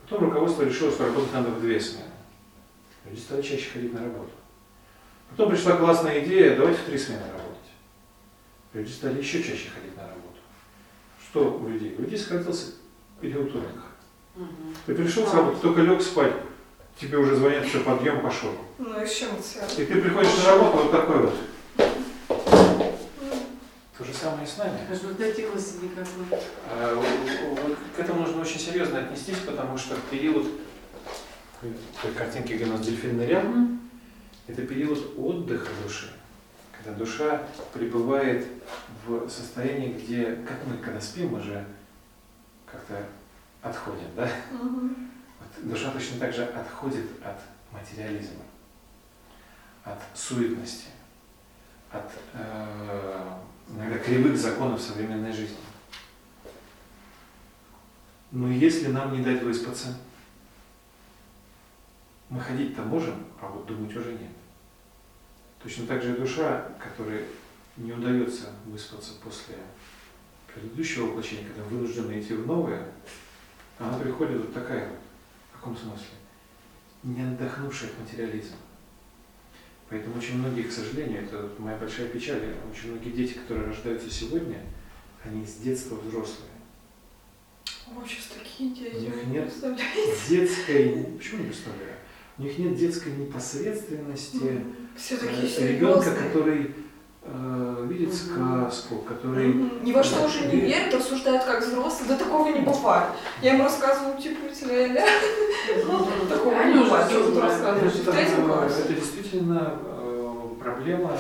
Потом 0.02 0.24
руководство 0.24 0.62
решило, 0.62 0.90
что 0.90 1.06
работать 1.06 1.32
надо 1.32 1.50
в 1.50 1.60
две 1.60 1.78
смены. 1.80 2.04
Люди 3.04 3.20
стали 3.20 3.42
чаще 3.42 3.70
ходить 3.70 3.92
на 3.92 4.00
работу. 4.00 4.30
Потом 5.30 5.50
пришла 5.50 5.76
классная 5.76 6.24
идея, 6.24 6.56
давайте 6.56 6.80
в 6.80 6.84
три 6.84 6.98
смены 6.98 7.22
работать. 7.22 7.70
Люди 8.74 8.90
стали 8.90 9.18
еще 9.18 9.42
чаще 9.42 9.70
ходить 9.70 9.96
на 9.96 10.02
работу. 10.02 10.36
Что 11.30 11.52
у 11.58 11.68
людей? 11.68 11.94
У 11.98 12.02
людей 12.02 12.18
сократился 12.18 12.72
период 13.20 13.48
отдыха. 13.54 13.86
Мгм. 14.36 14.48
Ты 14.86 14.94
пришел 14.94 15.26
с 15.26 15.34
работы, 15.34 15.58
только 15.60 15.80
лег 15.82 16.00
спать, 16.02 16.32
тебе 17.00 17.18
уже 17.18 17.36
звонят, 17.36 17.66
что 17.66 17.80
подъем 17.80 18.20
пошел. 18.22 18.50
Ну 18.78 19.02
и 19.02 19.06
с 19.06 19.14
чем? 19.14 19.30
И 19.76 19.84
ты 19.84 20.00
приходишь 20.00 20.36
на 20.38 20.44
работу 20.52 20.78
вот 20.84 20.90
такой 20.92 21.18
вот. 21.26 21.34
То 23.98 24.04
же 24.04 24.14
самое 24.14 24.44
и 24.44 24.46
с 24.48 24.56
нами. 24.56 24.78
Возвратилась 24.88 25.74
никак 25.82 26.04
бы. 26.04 26.38
А, 26.70 26.94
у- 26.94 27.00
у- 27.00 27.54
вот 27.56 27.76
К 27.96 27.98
этому 27.98 28.20
нужно 28.20 28.40
очень 28.42 28.60
серьезно 28.60 29.00
отнестись, 29.00 29.38
потому 29.44 29.76
что 29.76 29.96
в 29.96 30.02
период 30.02 30.46
той 31.60 32.12
картинки, 32.16 32.52
где 32.52 32.64
у 32.64 32.68
нас 32.68 32.80
дельфин 32.80 33.16
нырял, 33.16 33.42
это 34.48 34.66
период 34.66 35.14
отдыха 35.16 35.70
души, 35.82 36.10
когда 36.72 36.92
душа 36.98 37.46
пребывает 37.72 38.46
в 39.06 39.28
состоянии, 39.28 39.92
где, 39.92 40.36
как 40.36 40.66
мы 40.66 40.78
когда 40.78 41.00
спим, 41.00 41.28
мы 41.28 41.40
же 41.40 41.64
как-то 42.64 43.04
отходим, 43.62 44.08
да? 44.16 44.28
Мгм. 44.50 45.10
Вот 45.38 45.70
душа 45.70 45.90
точно 45.90 46.18
так 46.18 46.32
же 46.32 46.44
отходит 46.44 47.04
от 47.22 47.38
материализма, 47.70 48.42
от 49.84 49.98
суетности, 50.14 50.86
от 51.90 52.10
э, 52.32 53.38
иногда 53.68 53.98
кривых 53.98 54.36
законов 54.36 54.80
современной 54.80 55.32
жизни. 55.32 55.56
Но 58.30 58.50
если 58.50 58.88
нам 58.88 59.12
не 59.12 59.22
дать 59.22 59.42
выспаться, 59.42 59.98
мы 62.30 62.40
ходить-то 62.40 62.82
можем, 62.82 63.24
а 63.40 63.48
вот 63.48 63.66
думать 63.66 63.94
уже 63.94 64.12
нет. 64.12 64.37
Точно 65.62 65.86
так 65.86 66.02
же 66.02 66.14
и 66.14 66.18
душа, 66.18 66.68
которой 66.78 67.24
не 67.76 67.92
удается 67.92 68.50
выспаться 68.66 69.14
после 69.22 69.56
предыдущего 70.52 71.06
воплощения, 71.06 71.46
когда 71.46 71.62
вынуждена 71.64 72.18
идти 72.18 72.34
в 72.34 72.46
новое, 72.46 72.86
она 73.78 73.98
приходит 73.98 74.38
вот 74.38 74.54
такая 74.54 74.88
вот. 74.88 74.98
В 75.52 75.56
каком 75.60 75.76
смысле? 75.76 76.06
Не 77.02 77.22
отдохнувшая 77.22 77.90
от 77.90 77.98
материализма. 78.00 78.56
Поэтому 79.88 80.18
очень 80.18 80.38
многие, 80.38 80.62
к 80.62 80.72
сожалению, 80.72 81.24
это 81.24 81.50
моя 81.58 81.76
большая 81.78 82.08
печаль, 82.08 82.54
очень 82.70 82.92
многие 82.92 83.10
дети, 83.10 83.34
которые 83.34 83.68
рождаются 83.68 84.10
сегодня, 84.10 84.60
они 85.24 85.44
с 85.46 85.54
детства 85.56 85.96
взрослые. 85.96 86.50
О, 87.86 88.04
сейчас 88.06 88.26
такие 88.26 88.74
дети. 88.74 88.96
У 88.96 89.00
них 89.00 89.26
нет 89.28 89.44
представляете? 89.44 90.28
Детской, 90.28 91.04
почему 91.16 91.42
не 91.42 91.48
представляю? 91.48 91.94
У 92.36 92.42
них 92.42 92.58
нет 92.58 92.76
детской 92.76 93.12
непосредственности 93.12 94.36
Все 94.36 94.64
э, 95.10 95.16
такие 95.16 95.68
ребенка, 95.68 96.10
который 96.12 96.74
э, 97.22 97.86
видит 97.88 98.08
Мгм. 98.08 98.70
сказку, 98.70 98.96
который 98.98 99.48
Мгм. 99.48 99.84
Ни 99.84 99.92
во 99.92 100.02
что 100.02 100.24
уже 100.24 100.40
не 100.46 100.56
Верит. 100.56 100.68
верят, 100.68 100.94
осуждают 100.94 101.44
как 101.44 101.64
взрослые. 101.64 102.08
Да 102.08 102.16
такого 102.16 102.48
не 102.48 102.60
бывает. 102.60 103.10
Я 103.42 103.54
ему 103.54 103.64
рассказываю, 103.64 104.20
типа, 104.20 104.40
ля 104.66 105.06
Ну, 105.86 106.06
такого 106.28 106.62
не 106.64 106.74
бывает. 106.84 107.10
тут 107.12 107.36
это, 107.36 108.16
э, 108.16 108.70
это 108.80 108.92
действительно 108.94 109.78
э, 109.84 110.48
проблема 110.62 111.12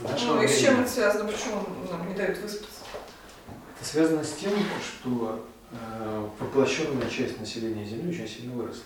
нашего 0.00 0.34
Ну 0.34 0.42
и 0.42 0.46
с 0.48 0.58
чем 0.58 0.80
это 0.80 0.90
связано? 0.90 1.30
Почему 1.30 1.62
нам 1.90 2.08
не 2.08 2.14
дают 2.14 2.38
выспаться? 2.38 2.80
Это 3.80 3.88
связано 3.88 4.24
с 4.24 4.32
тем, 4.32 4.52
что 4.82 5.46
э, 5.72 6.28
воплощенная 6.38 7.08
часть 7.08 7.40
населения 7.40 7.84
Земли 7.86 8.10
очень 8.10 8.28
сильно 8.28 8.54
выросла. 8.54 8.84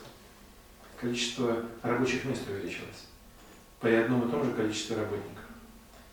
Количество 1.00 1.56
рабочих 1.82 2.24
мест 2.26 2.42
увеличилось. 2.48 3.06
При 3.80 3.94
одном 3.94 4.28
и 4.28 4.30
том 4.30 4.44
же 4.44 4.52
количестве 4.52 4.96
работников. 4.96 5.44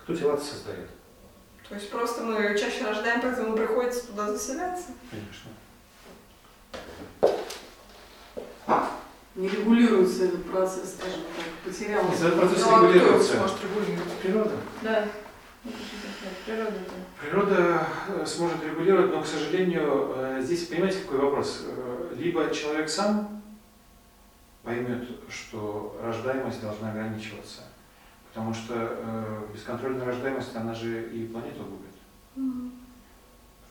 Кто 0.02 0.14
тела 0.14 0.36
создает? 0.36 0.88
То 1.68 1.74
есть 1.74 1.90
просто 1.90 2.22
мы 2.22 2.56
чаще 2.58 2.84
рождаем, 2.86 3.20
поэтому 3.20 3.54
приходится 3.54 4.06
туда 4.06 4.32
заселяться. 4.32 4.86
Конечно. 5.10 5.50
Не 9.34 9.48
регулируется 9.48 10.24
этот 10.24 10.50
процесс, 10.50 10.94
скажем 10.98 11.20
так, 11.36 11.46
потерял. 11.72 12.02
Этот 12.10 12.36
процесс 12.40 12.64
Ну, 12.64 12.74
а 12.74 12.78
кто 12.78 12.86
регулируется. 12.92 13.36
сможет 13.36 13.56
регулировать? 13.62 14.12
Природа. 14.22 14.50
Да. 14.82 15.08
Такая 15.64 16.34
Природа 16.46 16.76
это. 16.76 16.94
Природа 17.20 17.86
э, 18.08 18.26
сможет 18.26 18.64
регулировать, 18.64 19.12
но, 19.12 19.22
к 19.22 19.26
сожалению, 19.26 20.12
э, 20.16 20.40
здесь, 20.42 20.66
понимаете, 20.66 21.00
какой 21.00 21.20
вопрос? 21.20 21.66
Э, 21.66 22.14
Либо 22.16 22.50
человек 22.52 22.88
сам 22.88 23.37
поймет, 24.68 25.08
что 25.30 25.98
рождаемость 26.02 26.60
должна 26.60 26.90
ограничиваться, 26.90 27.62
потому 28.28 28.52
что 28.52 28.74
э, 28.76 29.46
бесконтрольная 29.54 30.04
рождаемость, 30.04 30.54
она 30.54 30.74
же 30.74 31.10
и 31.10 31.26
планету 31.26 31.64
губит. 31.64 31.94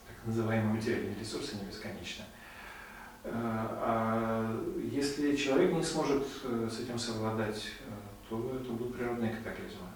так 0.08 0.26
называемые 0.26 0.74
материальные 0.74 1.14
ресурсы 1.14 1.54
не 1.54 1.66
бесконечны. 1.66 2.24
Э, 3.22 3.30
А 3.32 4.60
если 4.90 5.36
человек 5.36 5.72
не 5.72 5.84
сможет 5.84 6.26
э, 6.42 6.68
с 6.68 6.80
этим 6.80 6.98
совладать, 6.98 7.64
э, 7.86 7.92
то 8.28 8.58
это 8.60 8.72
будут 8.72 8.96
природные 8.96 9.36
катаклизмы. 9.36 9.86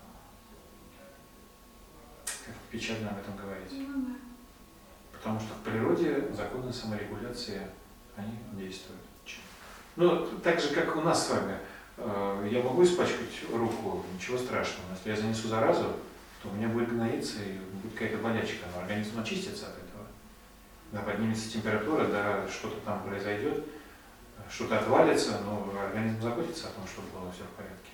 Как 2.25 2.55
печально 2.71 3.11
об 3.11 3.19
этом 3.19 3.37
говорить. 3.37 3.73
Да. 3.73 4.15
Потому 5.13 5.41
что 5.41 5.55
в 5.55 5.65
природе 5.65 6.33
законы 6.33 6.73
саморегуляции, 6.73 7.63
они 8.17 8.33
действуют. 8.53 9.02
Ну, 9.97 10.27
так 10.43 10.61
же, 10.61 10.69
как 10.75 10.97
у 10.97 11.01
нас 11.03 11.27
с 11.27 11.31
вами. 11.31 11.59
Э, 11.99 12.49
Я 12.51 12.63
могу 12.63 12.83
испачкать 12.83 13.43
руку, 13.53 14.05
ничего 14.15 14.39
страшного. 14.39 14.87
Если 14.95 15.11
я 15.11 15.17
занесу 15.17 15.49
заразу, 15.49 15.85
то 16.43 16.49
у 16.49 16.53
меня 16.55 16.69
будет 16.69 16.89
гноиться 16.91 17.39
и 17.43 17.59
будет 17.59 17.93
какая-то 17.93 18.19
болячка, 18.19 18.67
но 18.75 18.81
организм 18.81 19.21
очистится 19.21 19.67
от 19.67 19.73
этого. 19.75 20.07
Да, 20.93 21.01
поднимется 21.01 21.51
температура, 21.51 22.07
да, 22.07 22.47
что-то 22.49 22.77
там 22.85 23.03
произойдет, 23.03 23.65
что-то 24.51 24.79
отвалится, 24.79 25.41
но 25.45 25.73
организм 25.83 26.21
заботится 26.21 26.69
о 26.69 26.73
том, 26.73 26.85
чтобы 26.87 27.09
было 27.11 27.31
все 27.33 27.45
в 27.45 27.57
порядке. 27.57 27.91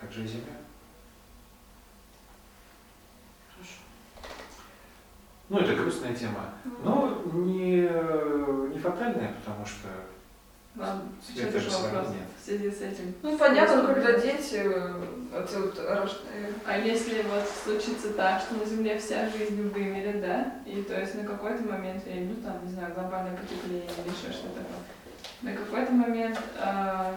Так 0.00 0.12
же 0.12 0.24
и 0.24 0.26
Земля. 0.26 0.56
Хорошо. 3.54 3.78
Ну, 5.48 5.58
это 5.58 5.74
грустная 5.74 6.14
тема. 6.14 6.50
Но 6.82 7.22
не, 7.32 7.82
не 8.72 8.78
фатальная, 8.78 9.34
потому 9.44 9.64
что 9.64 9.88
Вам 10.76 11.08
еще 11.26 11.40
Света 11.50 11.58
же 11.60 11.70
вопрос 11.70 12.08
нет. 12.08 12.26
в 12.38 12.44
связи 12.44 12.70
с 12.70 12.82
этим. 12.82 13.14
Ну, 13.22 13.38
понятно, 13.38 13.82
когда 13.86 14.12
дети, 14.18 14.60
э, 14.62 14.94
это 15.34 15.60
вот 15.60 15.78
рож- 15.78 16.22
э, 16.30 16.52
А 16.66 16.78
если 16.78 17.22
вот 17.22 17.44
случится 17.64 18.12
так, 18.12 18.42
что 18.42 18.56
на 18.56 18.64
Земле 18.66 18.98
вся 18.98 19.26
жизнь 19.30 19.70
вымерет, 19.70 20.20
да, 20.20 20.52
и 20.66 20.82
то 20.82 21.00
есть 21.00 21.14
на 21.14 21.24
какой-то 21.24 21.62
момент, 21.64 22.02
я 22.06 22.20
ну 22.20 22.34
там, 22.42 22.66
не 22.66 22.72
знаю, 22.74 22.92
глобальное 22.94 23.34
потепление 23.36 23.84
или 24.04 24.08
еще 24.14 24.30
что-то 24.30 24.58
такое, 24.60 24.76
на 25.40 25.54
какой-то 25.56 25.92
момент 25.92 26.38
а, 26.58 27.14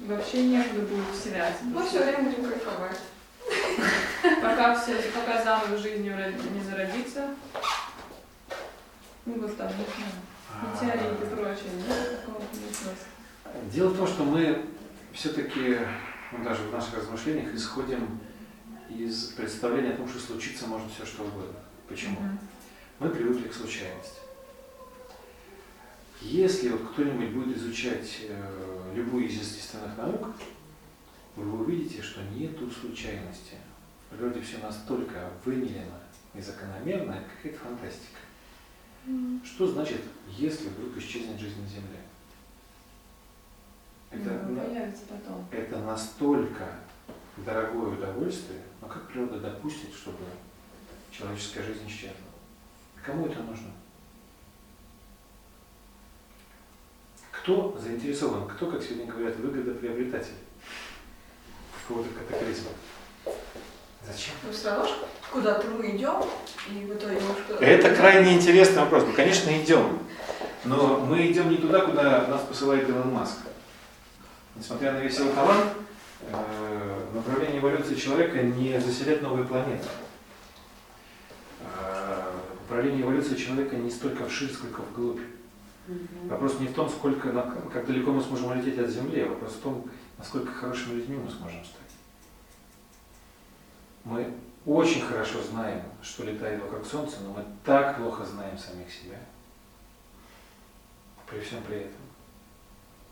вообще 0.00 0.44
некуда 0.44 0.82
будет 0.82 1.14
вселяться. 1.18 1.64
мы 1.64 1.86
все 1.86 2.02
время 2.04 2.24
будем 2.30 2.44
кайфовать. 2.50 2.98
Пока 4.42 4.78
все, 4.78 4.96
пока 5.14 5.42
заново 5.42 5.78
жизнью 5.78 6.14
не 6.52 6.60
зародится, 6.60 7.28
ну 9.24 9.40
вот 9.40 9.56
там, 9.56 9.68
не 9.68 9.74
знаю, 9.74 10.12
метеориты 10.62 11.24
и 11.24 11.34
прочее, 11.34 11.70
нет 11.76 12.20
такого 12.20 12.42
не 12.52 12.74
смысла. 12.74 12.92
Дело 13.72 13.88
в 13.88 13.96
том, 13.96 14.06
что 14.06 14.24
мы 14.24 14.66
все-таки, 15.12 15.78
ну, 16.32 16.44
даже 16.44 16.62
в 16.62 16.72
наших 16.72 16.94
размышлениях, 16.94 17.54
исходим 17.54 18.20
из 18.88 19.26
представления 19.32 19.90
о 19.90 19.96
том, 19.96 20.08
что 20.08 20.18
случиться 20.18 20.66
может 20.66 20.90
все 20.92 21.04
что 21.04 21.24
угодно. 21.24 21.58
Почему? 21.88 22.20
Мгм. 22.20 22.38
Мы 23.00 23.10
привыкли 23.10 23.48
к 23.48 23.54
случайности. 23.54 24.18
Если 26.20 26.70
вот 26.70 26.90
кто-нибудь 26.92 27.30
будет 27.30 27.56
изучать 27.56 28.22
э, 28.22 28.92
любую 28.94 29.26
из 29.26 29.34
естественных 29.34 29.96
наук, 29.96 30.28
вы 31.36 31.60
увидите, 31.60 32.02
что 32.02 32.20
нету 32.34 32.68
случайности. 32.70 33.54
В 34.10 34.16
природе 34.16 34.40
все 34.40 34.58
настолько 34.58 35.30
вымерено 35.44 36.00
и 36.34 36.40
закономерно, 36.40 37.12
это 37.12 37.24
какая-то 37.36 37.64
фантастика. 37.64 38.18
Что 39.44 39.66
значит, 39.66 40.02
если 40.28 40.68
вдруг 40.68 40.96
исчезнет 40.98 41.38
жизнь 41.40 41.60
на 41.62 41.68
Земле? 41.68 42.00
Это, 44.10 44.46
Ну, 44.48 44.54
на- 44.56 44.92
потом. 45.08 45.46
это 45.50 45.78
настолько 45.80 46.78
дорогое 47.38 47.96
удовольствие, 47.96 48.62
но 48.80 48.88
как 48.88 49.08
природа 49.08 49.38
допустит, 49.40 49.94
чтобы 49.94 50.18
человеческая 51.10 51.62
жизнь 51.62 51.86
исчезла? 51.86 52.16
Кому 53.04 53.26
это 53.26 53.40
нужно? 53.42 53.70
Кто 57.32 57.78
заинтересован? 57.80 58.48
Кто, 58.48 58.70
как 58.70 58.82
сегодня 58.82 59.06
говорят, 59.06 59.36
выгодоприобретатель 59.36 60.34
какого-то 61.72 62.10
катаклизма? 62.14 62.70
Зачем? 64.06 64.34
Равно 64.64 64.86
ж 64.86 64.90
куда-то 65.32 65.66
мы 65.68 65.96
идем, 65.96 66.22
и 66.70 66.84
в 66.86 66.94
итоге 66.94 67.16
куда-то... 67.16 67.64
Это 67.64 67.94
крайне 67.94 68.34
интересный 68.34 68.82
вопрос. 68.82 69.04
Мы, 69.04 69.12
конечно, 69.12 69.50
идем. 69.50 69.98
Но 70.64 71.00
мы 71.00 71.30
идем 71.30 71.50
не 71.50 71.56
туда, 71.56 71.80
куда 71.80 72.26
нас 72.26 72.42
посылает 72.42 72.88
Илон 72.88 73.12
Маск. 73.12 73.38
Несмотря 74.56 74.92
на 74.92 74.98
весь 74.98 75.18
его 75.18 75.30
талант, 75.32 75.72
э, 76.30 77.00
направление 77.14 77.60
эволюции 77.60 77.94
человека 77.94 78.42
не 78.42 78.80
заселять 78.80 79.22
новые 79.22 79.46
планеты. 79.46 79.86
Э, 81.60 82.32
Направление 82.68 83.02
эволюции 83.02 83.34
человека 83.34 83.76
не 83.76 83.90
столько 83.90 84.26
вширь, 84.26 84.52
сколько 84.52 84.82
вглубь. 84.82 85.20
Вопрос 86.24 86.60
не 86.60 86.66
в 86.66 86.74
том, 86.74 86.90
сколько, 86.90 87.32
как 87.72 87.86
далеко 87.86 88.10
мы 88.10 88.22
сможем 88.22 88.50
улететь 88.50 88.78
от 88.78 88.90
Земли, 88.90 89.22
а 89.22 89.28
вопрос 89.30 89.52
в 89.54 89.60
том, 89.60 89.84
насколько 90.18 90.52
хорошими 90.52 90.96
людьми 90.96 91.16
мы 91.16 91.30
сможем 91.30 91.64
стать. 91.64 91.87
Мы 94.08 94.32
очень 94.64 95.02
хорошо 95.02 95.42
знаем, 95.42 95.82
что 96.02 96.24
летает 96.24 96.62
вокруг 96.62 96.86
Солнца, 96.86 97.18
но 97.22 97.34
мы 97.34 97.44
так 97.62 97.98
плохо 97.98 98.24
знаем 98.24 98.56
самих 98.56 98.90
себя. 98.90 99.18
При 101.28 101.40
всем 101.40 101.62
при 101.62 101.80
этом. 101.80 102.00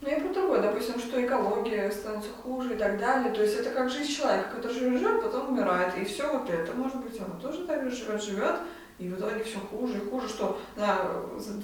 Ну, 0.00 0.08
я 0.08 0.20
про 0.20 0.32
другое, 0.32 0.62
допустим, 0.62 0.98
что 0.98 1.24
экология 1.24 1.90
становится 1.90 2.30
хуже 2.30 2.74
и 2.74 2.78
так 2.78 2.98
далее. 2.98 3.34
То 3.34 3.42
есть 3.42 3.56
это 3.58 3.70
как 3.70 3.90
жизнь 3.90 4.10
человека, 4.10 4.56
который 4.56 4.72
живет, 4.72 5.00
живет, 5.00 5.22
потом 5.22 5.50
умирает. 5.50 5.98
И 5.98 6.04
все 6.04 6.32
вот 6.32 6.48
это, 6.48 6.72
может 6.72 6.96
быть, 6.96 7.20
оно 7.20 7.38
тоже 7.40 7.66
так 7.66 7.84
же 7.84 7.94
живет, 7.94 8.22
живет, 8.22 8.56
и 8.98 9.08
в 9.08 9.18
итоге 9.18 9.44
все 9.44 9.58
хуже 9.58 9.98
и 9.98 10.10
хуже, 10.10 10.28
что 10.28 10.58
на, 10.76 11.12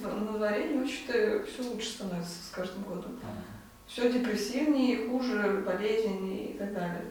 на 0.04 0.32
дворе 0.32 0.74
не 0.74 0.82
очень-то 0.82 1.44
все 1.46 1.62
лучше 1.62 1.88
становится 1.88 2.32
с 2.32 2.50
каждым 2.54 2.82
годом. 2.82 3.18
Все 3.86 4.12
депрессивнее, 4.12 5.08
хуже, 5.08 5.62
болезненнее 5.66 6.50
и 6.50 6.58
так 6.58 6.74
далее. 6.74 7.04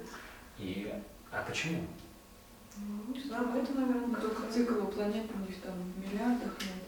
И, 0.60 0.94
а 1.32 1.44
почему? 1.48 1.82
Ну, 2.82 3.14
не 3.14 3.22
знаю, 3.22 3.48
это, 3.56 3.74
наверное, 3.74 4.08
Ну, 4.08 4.16
Только 4.16 4.52
цикл 4.52 4.84
у 4.84 4.88
планет 4.88 5.26
у 5.34 5.40
них 5.40 5.62
там 5.62 5.74
в 5.76 6.00
миллиардах 6.00 6.60
лет. 6.62 6.84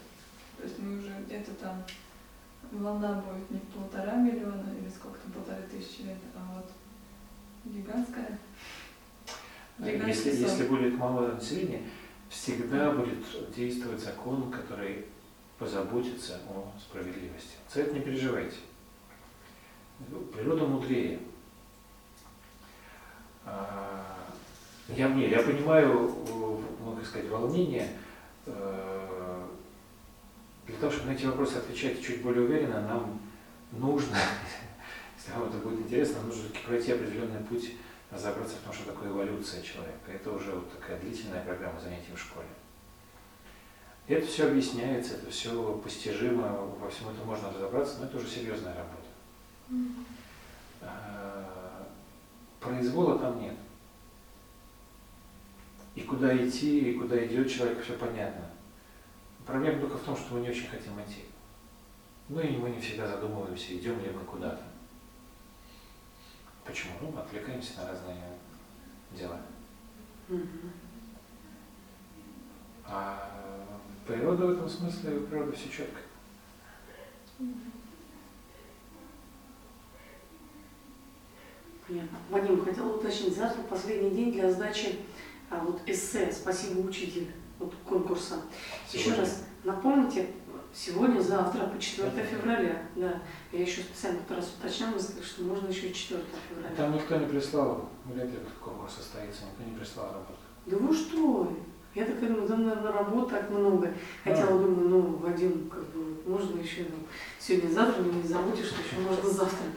То 0.57 0.63
есть 0.63 0.79
мы 0.79 0.97
уже 0.99 1.13
где-то 1.25 1.51
там 1.55 1.83
волна 2.71 3.21
будет 3.21 3.51
не 3.51 3.59
полтора 3.59 4.15
миллиона 4.15 4.65
или 4.79 4.89
сколько 4.89 5.17
там, 5.19 5.31
полторы 5.33 5.63
тысячи 5.69 6.01
лет, 6.01 6.17
а 6.35 6.55
вот 6.55 6.71
гигантская. 7.65 8.39
Гигантский 9.79 10.31
Если, 10.31 10.31
сон. 10.31 10.49
если 10.51 10.67
будет 10.67 10.97
малое 10.97 11.33
население, 11.33 11.83
всегда 12.29 12.91
будет 12.91 13.53
действовать 13.55 14.01
закон, 14.01 14.51
который 14.51 15.05
позаботится 15.59 16.39
о 16.49 16.71
справедливости. 16.79 17.55
За 17.73 17.81
это 17.81 17.93
не 17.93 18.01
переживайте. 18.01 18.57
Природа 20.33 20.65
мудрее. 20.65 21.19
А, 24.89 24.93
Я, 24.95 25.09
не, 25.09 25.29
я 25.29 25.41
понимаю, 25.41 26.09
э, 26.27 26.57
ну, 26.83 26.95
как 26.97 27.05
сказать, 27.05 27.29
волнение. 27.29 27.89
э, 28.45 29.47
Для 30.67 30.77
того, 30.77 30.91
чтобы 30.91 31.09
на 31.11 31.15
эти 31.15 31.25
вопросы 31.25 31.57
отвечать 31.57 32.01
чуть 32.01 32.21
более 32.21 32.43
уверенно, 32.43 32.81
нам 32.81 33.19
нужно, 33.71 34.17
если 35.17 35.31
вам 35.31 35.49
это 35.49 35.57
будет 35.57 35.79
интересно, 35.81 36.17
нам 36.19 36.27
нужно 36.29 36.49
пройти 36.65 36.91
определенный 36.91 37.41
путь, 37.41 37.73
разобраться 38.11 38.55
в 38.57 38.65
том, 38.65 38.73
что 38.73 38.85
такое 38.91 39.09
эволюция 39.09 39.61
человека. 39.61 40.11
Это 40.13 40.31
уже 40.31 40.51
вот 40.51 40.71
такая 40.79 40.99
длительная 40.99 41.43
программа 41.43 41.79
занятий 41.79 42.13
в 42.15 42.19
школе. 42.19 42.47
Это 44.07 44.27
все 44.27 44.47
объясняется, 44.47 45.13
это 45.15 45.31
все 45.31 45.73
постижимо, 45.83 46.49
во 46.79 46.89
всем 46.89 47.09
этом 47.09 47.25
можно 47.25 47.49
разобраться, 47.51 47.99
но 47.99 48.05
это 48.05 48.17
уже 48.17 48.27
серьезная 48.27 48.75
работа. 48.75 49.93
А, 50.81 51.87
Произвола 52.59 53.17
там 53.17 53.41
нет. 53.41 53.55
И 55.95 56.01
куда 56.01 56.35
идти, 56.35 56.91
и 56.91 56.97
куда 56.97 57.23
идет 57.25 57.49
человек, 57.49 57.83
все 57.83 57.93
понятно. 57.97 58.49
Проблема 59.45 59.79
только 59.81 59.97
в 59.97 60.03
том, 60.03 60.15
что 60.15 60.33
мы 60.33 60.41
не 60.41 60.49
очень 60.49 60.67
хотим 60.67 60.99
идти. 61.01 61.25
Ну 62.29 62.39
и 62.39 62.57
мы 62.57 62.69
не 62.69 62.79
всегда 62.79 63.07
задумываемся, 63.07 63.75
идем 63.75 63.99
ли 64.01 64.09
мы 64.09 64.21
куда-то. 64.21 64.63
Почему? 66.65 66.93
Ну, 67.01 67.11
мы 67.11 67.19
отвлекаемся 67.19 67.81
на 67.81 67.89
разные 67.89 68.17
дела. 69.11 69.41
А 72.85 73.29
природа 74.07 74.47
в 74.47 74.51
этом 74.51 74.69
смысле, 74.69 75.19
природа 75.21 75.51
все 75.51 75.69
четко. 75.69 75.99
Понятно. 81.85 82.17
Вадим, 82.29 82.63
хотела 82.63 82.95
уточнить, 82.95 83.35
завтра 83.35 83.61
последний 83.63 84.11
день 84.11 84.31
для 84.31 84.49
сдачи 84.49 84.99
а, 85.53 85.63
вот 85.63 85.81
эссе 85.85 86.31
«Спасибо, 86.31 86.79
учитель» 86.79 87.31
вот, 87.59 87.73
конкурса. 87.85 88.41
Еще 88.91 89.05
Сегодня. 89.05 89.21
раз 89.21 89.43
напомните, 89.63 90.27
сегодня, 90.73 91.19
завтра, 91.19 91.67
по 91.67 91.79
4 91.79 92.11
февраля. 92.25 92.81
Да, 92.95 93.21
я 93.51 93.61
еще 93.61 93.81
специально 93.81 94.19
второй 94.21 94.41
раз 94.41 94.55
уточняла, 94.59 94.99
что 94.99 95.43
можно 95.43 95.67
еще 95.67 95.91
4 95.91 96.21
февраля. 96.49 96.75
Там 96.75 96.93
никто 96.93 97.15
не 97.17 97.27
прислал, 97.27 97.89
вряд 98.05 98.27
ли 98.27 98.37
этот 98.37 98.53
конкурс 98.59 98.95
состоится, 98.95 99.43
никто 99.45 99.63
не 99.69 99.77
прислал 99.77 100.07
работу. 100.07 100.39
Да 100.65 100.77
вы 100.77 100.93
что? 100.93 101.55
Я 101.93 102.05
такая 102.05 102.29
думаю, 102.29 102.47
да, 102.47 102.57
наверное, 102.57 102.91
работы 102.91 103.35
так 103.35 103.49
много. 103.51 103.93
Хотела, 104.23 104.59
думаю, 104.59 104.89
ну, 104.89 105.01
Вадим, 105.17 105.69
как 105.69 105.83
бы, 105.91 106.17
можно 106.25 106.59
еще 106.59 106.87
ну, 106.89 107.05
сегодня-завтра, 107.39 108.01
но 108.01 108.13
не 108.13 108.27
забудьте, 108.27 108.63
что 108.63 108.81
еще 108.81 109.07
можно 109.07 109.29
завтра. 109.29 109.67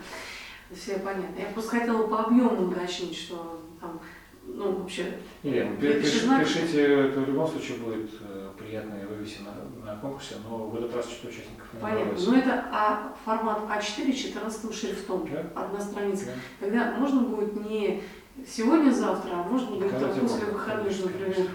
Все 0.74 0.98
понятно. 0.98 1.38
Я 1.38 1.52
просто 1.52 1.78
хотела 1.78 2.06
по 2.06 2.24
объему 2.24 2.70
уточнить, 2.70 3.16
что 3.16 3.60
там, 3.80 4.00
ну, 4.46 4.72
вообще, 4.72 5.18
Илья, 5.42 5.64
ну, 5.64 5.70
Я 5.86 5.94
пи- 5.94 6.00
пишу 6.00 6.12
пиши- 6.12 6.24
знак. 6.26 6.44
пишите, 6.44 6.82
это 7.08 7.20
в 7.20 7.28
любом 7.28 7.48
случае 7.48 7.78
будет 7.78 8.10
э, 8.20 8.50
приятно 8.58 8.94
и 8.94 9.04
вывесить 9.06 9.40
на, 9.44 9.84
на 9.92 9.98
конкурсе, 10.00 10.36
но 10.48 10.58
в 10.66 10.76
этот 10.76 10.94
раз 10.94 11.06
что 11.10 11.28
участников 11.28 11.66
не 11.74 11.80
понятно. 11.80 12.04
набралось. 12.06 12.26
Но 12.26 12.36
это 12.38 12.64
а, 12.72 13.16
формат 13.24 13.58
А4 13.70 14.12
14 14.12 14.74
шрифтом, 14.74 15.28
Да. 15.30 15.44
одна 15.62 15.80
страница. 15.80 16.26
Да. 16.26 16.32
Тогда 16.66 16.96
можно 16.98 17.20
будет 17.22 17.54
не 17.68 18.02
сегодня-завтра, 18.46 19.30
а 19.32 19.42
можно 19.48 19.70
будет 19.76 19.90
Когда 19.90 20.08
там 20.08 20.20
после 20.20 20.46
выходных, 20.46 21.04
например. 21.04 21.34
конечно. 21.34 21.54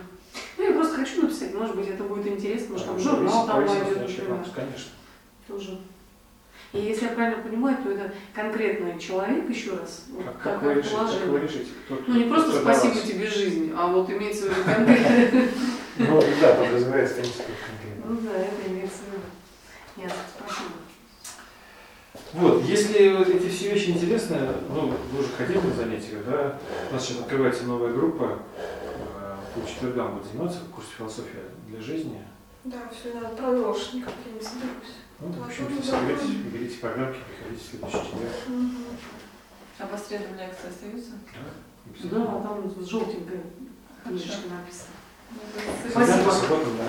Ну, 0.58 0.64
я 0.64 0.72
просто 0.74 0.96
хочу 0.98 1.22
написать, 1.24 1.54
может 1.54 1.76
быть, 1.76 1.88
это 1.90 2.04
будет 2.04 2.26
интересно, 2.28 2.72
может, 2.74 2.88
там 2.88 2.96
А, 2.96 3.00
журнал 3.00 3.48
там 3.48 3.66
повесить, 3.66 3.98
например. 4.18 4.46
Конечно. 4.56 4.92
Тоже. 5.48 5.80
И 6.74 6.80
если 6.80 7.06
я 7.08 7.12
правильно 7.12 7.44
понимаю, 7.44 7.78
то 7.84 7.92
это 7.92 8.14
конкретный 8.34 8.98
человек, 8.98 9.50
еще 9.50 9.72
раз, 9.72 10.06
вот 10.10 10.24
Как, 10.26 10.42
как, 10.42 10.62
вы 10.64 10.76
решите, 10.76 10.96
как 10.96 11.28
вы 11.28 11.40
решите? 11.42 11.68
Кто, 11.86 12.00
Ну, 12.08 12.14
не 12.16 12.24
кто 12.24 12.34
просто 12.34 12.62
спасибо 12.62 12.94
вас? 12.94 13.04
тебе 13.04 13.28
жизнь, 13.28 13.74
а 13.76 13.88
вот 13.88 14.10
имеется 14.10 14.46
в 14.46 14.50
виду 14.50 14.64
конкретно. 14.64 15.42
Ну, 15.98 16.22
да, 16.42 16.54
подразумевается, 16.56 17.16
конечно, 17.16 17.44
конкретно. 17.44 18.06
Ну 18.08 18.22
да, 18.22 18.38
это 18.38 18.72
имеется 18.72 19.00
в 19.04 19.12
виду. 19.12 19.24
Ясно, 19.98 20.22
спасибо. 20.40 20.72
Вот, 22.34 22.64
если 22.64 23.18
вот 23.18 23.28
эти 23.28 23.50
все 23.50 23.74
вещи 23.74 23.90
интересны, 23.90 24.38
ну, 24.70 24.94
вы 25.12 25.20
уже 25.20 25.30
ходили 25.38 25.58
на 25.60 25.74
занятия, 25.74 26.24
да? 26.26 26.58
У 26.90 26.94
нас 26.94 27.06
сейчас 27.06 27.20
открывается 27.20 27.66
новая 27.66 27.92
группа, 27.92 28.40
э, 28.58 29.36
по 29.54 29.68
четвергам 29.68 30.16
будет 30.18 30.32
заниматься, 30.32 30.60
курс 30.74 30.88
философия 30.98 31.44
для 31.68 31.82
жизни. 31.82 32.22
Да, 32.64 32.78
все 32.92 33.14
надо 33.14 33.36
продолжить, 33.36 33.94
никак 33.96 34.14
я 34.26 34.32
не 34.32 34.40
соберусь. 34.42 34.96
Ну, 35.22 35.28
в 35.34 35.46
общем, 35.46 35.68
берите 36.52 36.78
программки, 36.80 37.20
приходите 37.20 37.64
в 37.64 37.70
следующий 37.70 38.06
четверг. 38.08 38.34
А 39.78 39.86
по 39.86 39.98
средам 39.98 40.36
лекции 40.38 40.70
остаются? 40.70 41.12
Да, 42.04 42.20
Да, 42.20 42.26
там 42.42 42.62
вот 42.62 42.90
желтенькая 42.90 43.44
книжечка 44.04 44.48
написана. 44.50 44.98
Ну, 45.32 45.38
Спасибо. 45.92 46.32
Субботам, 46.32 46.78
да. 46.78 46.84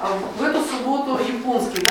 А 0.00 0.16
в 0.16 0.42
эту 0.42 0.64
субботу 0.64 1.18
японский, 1.22 1.82
да? 1.82 1.86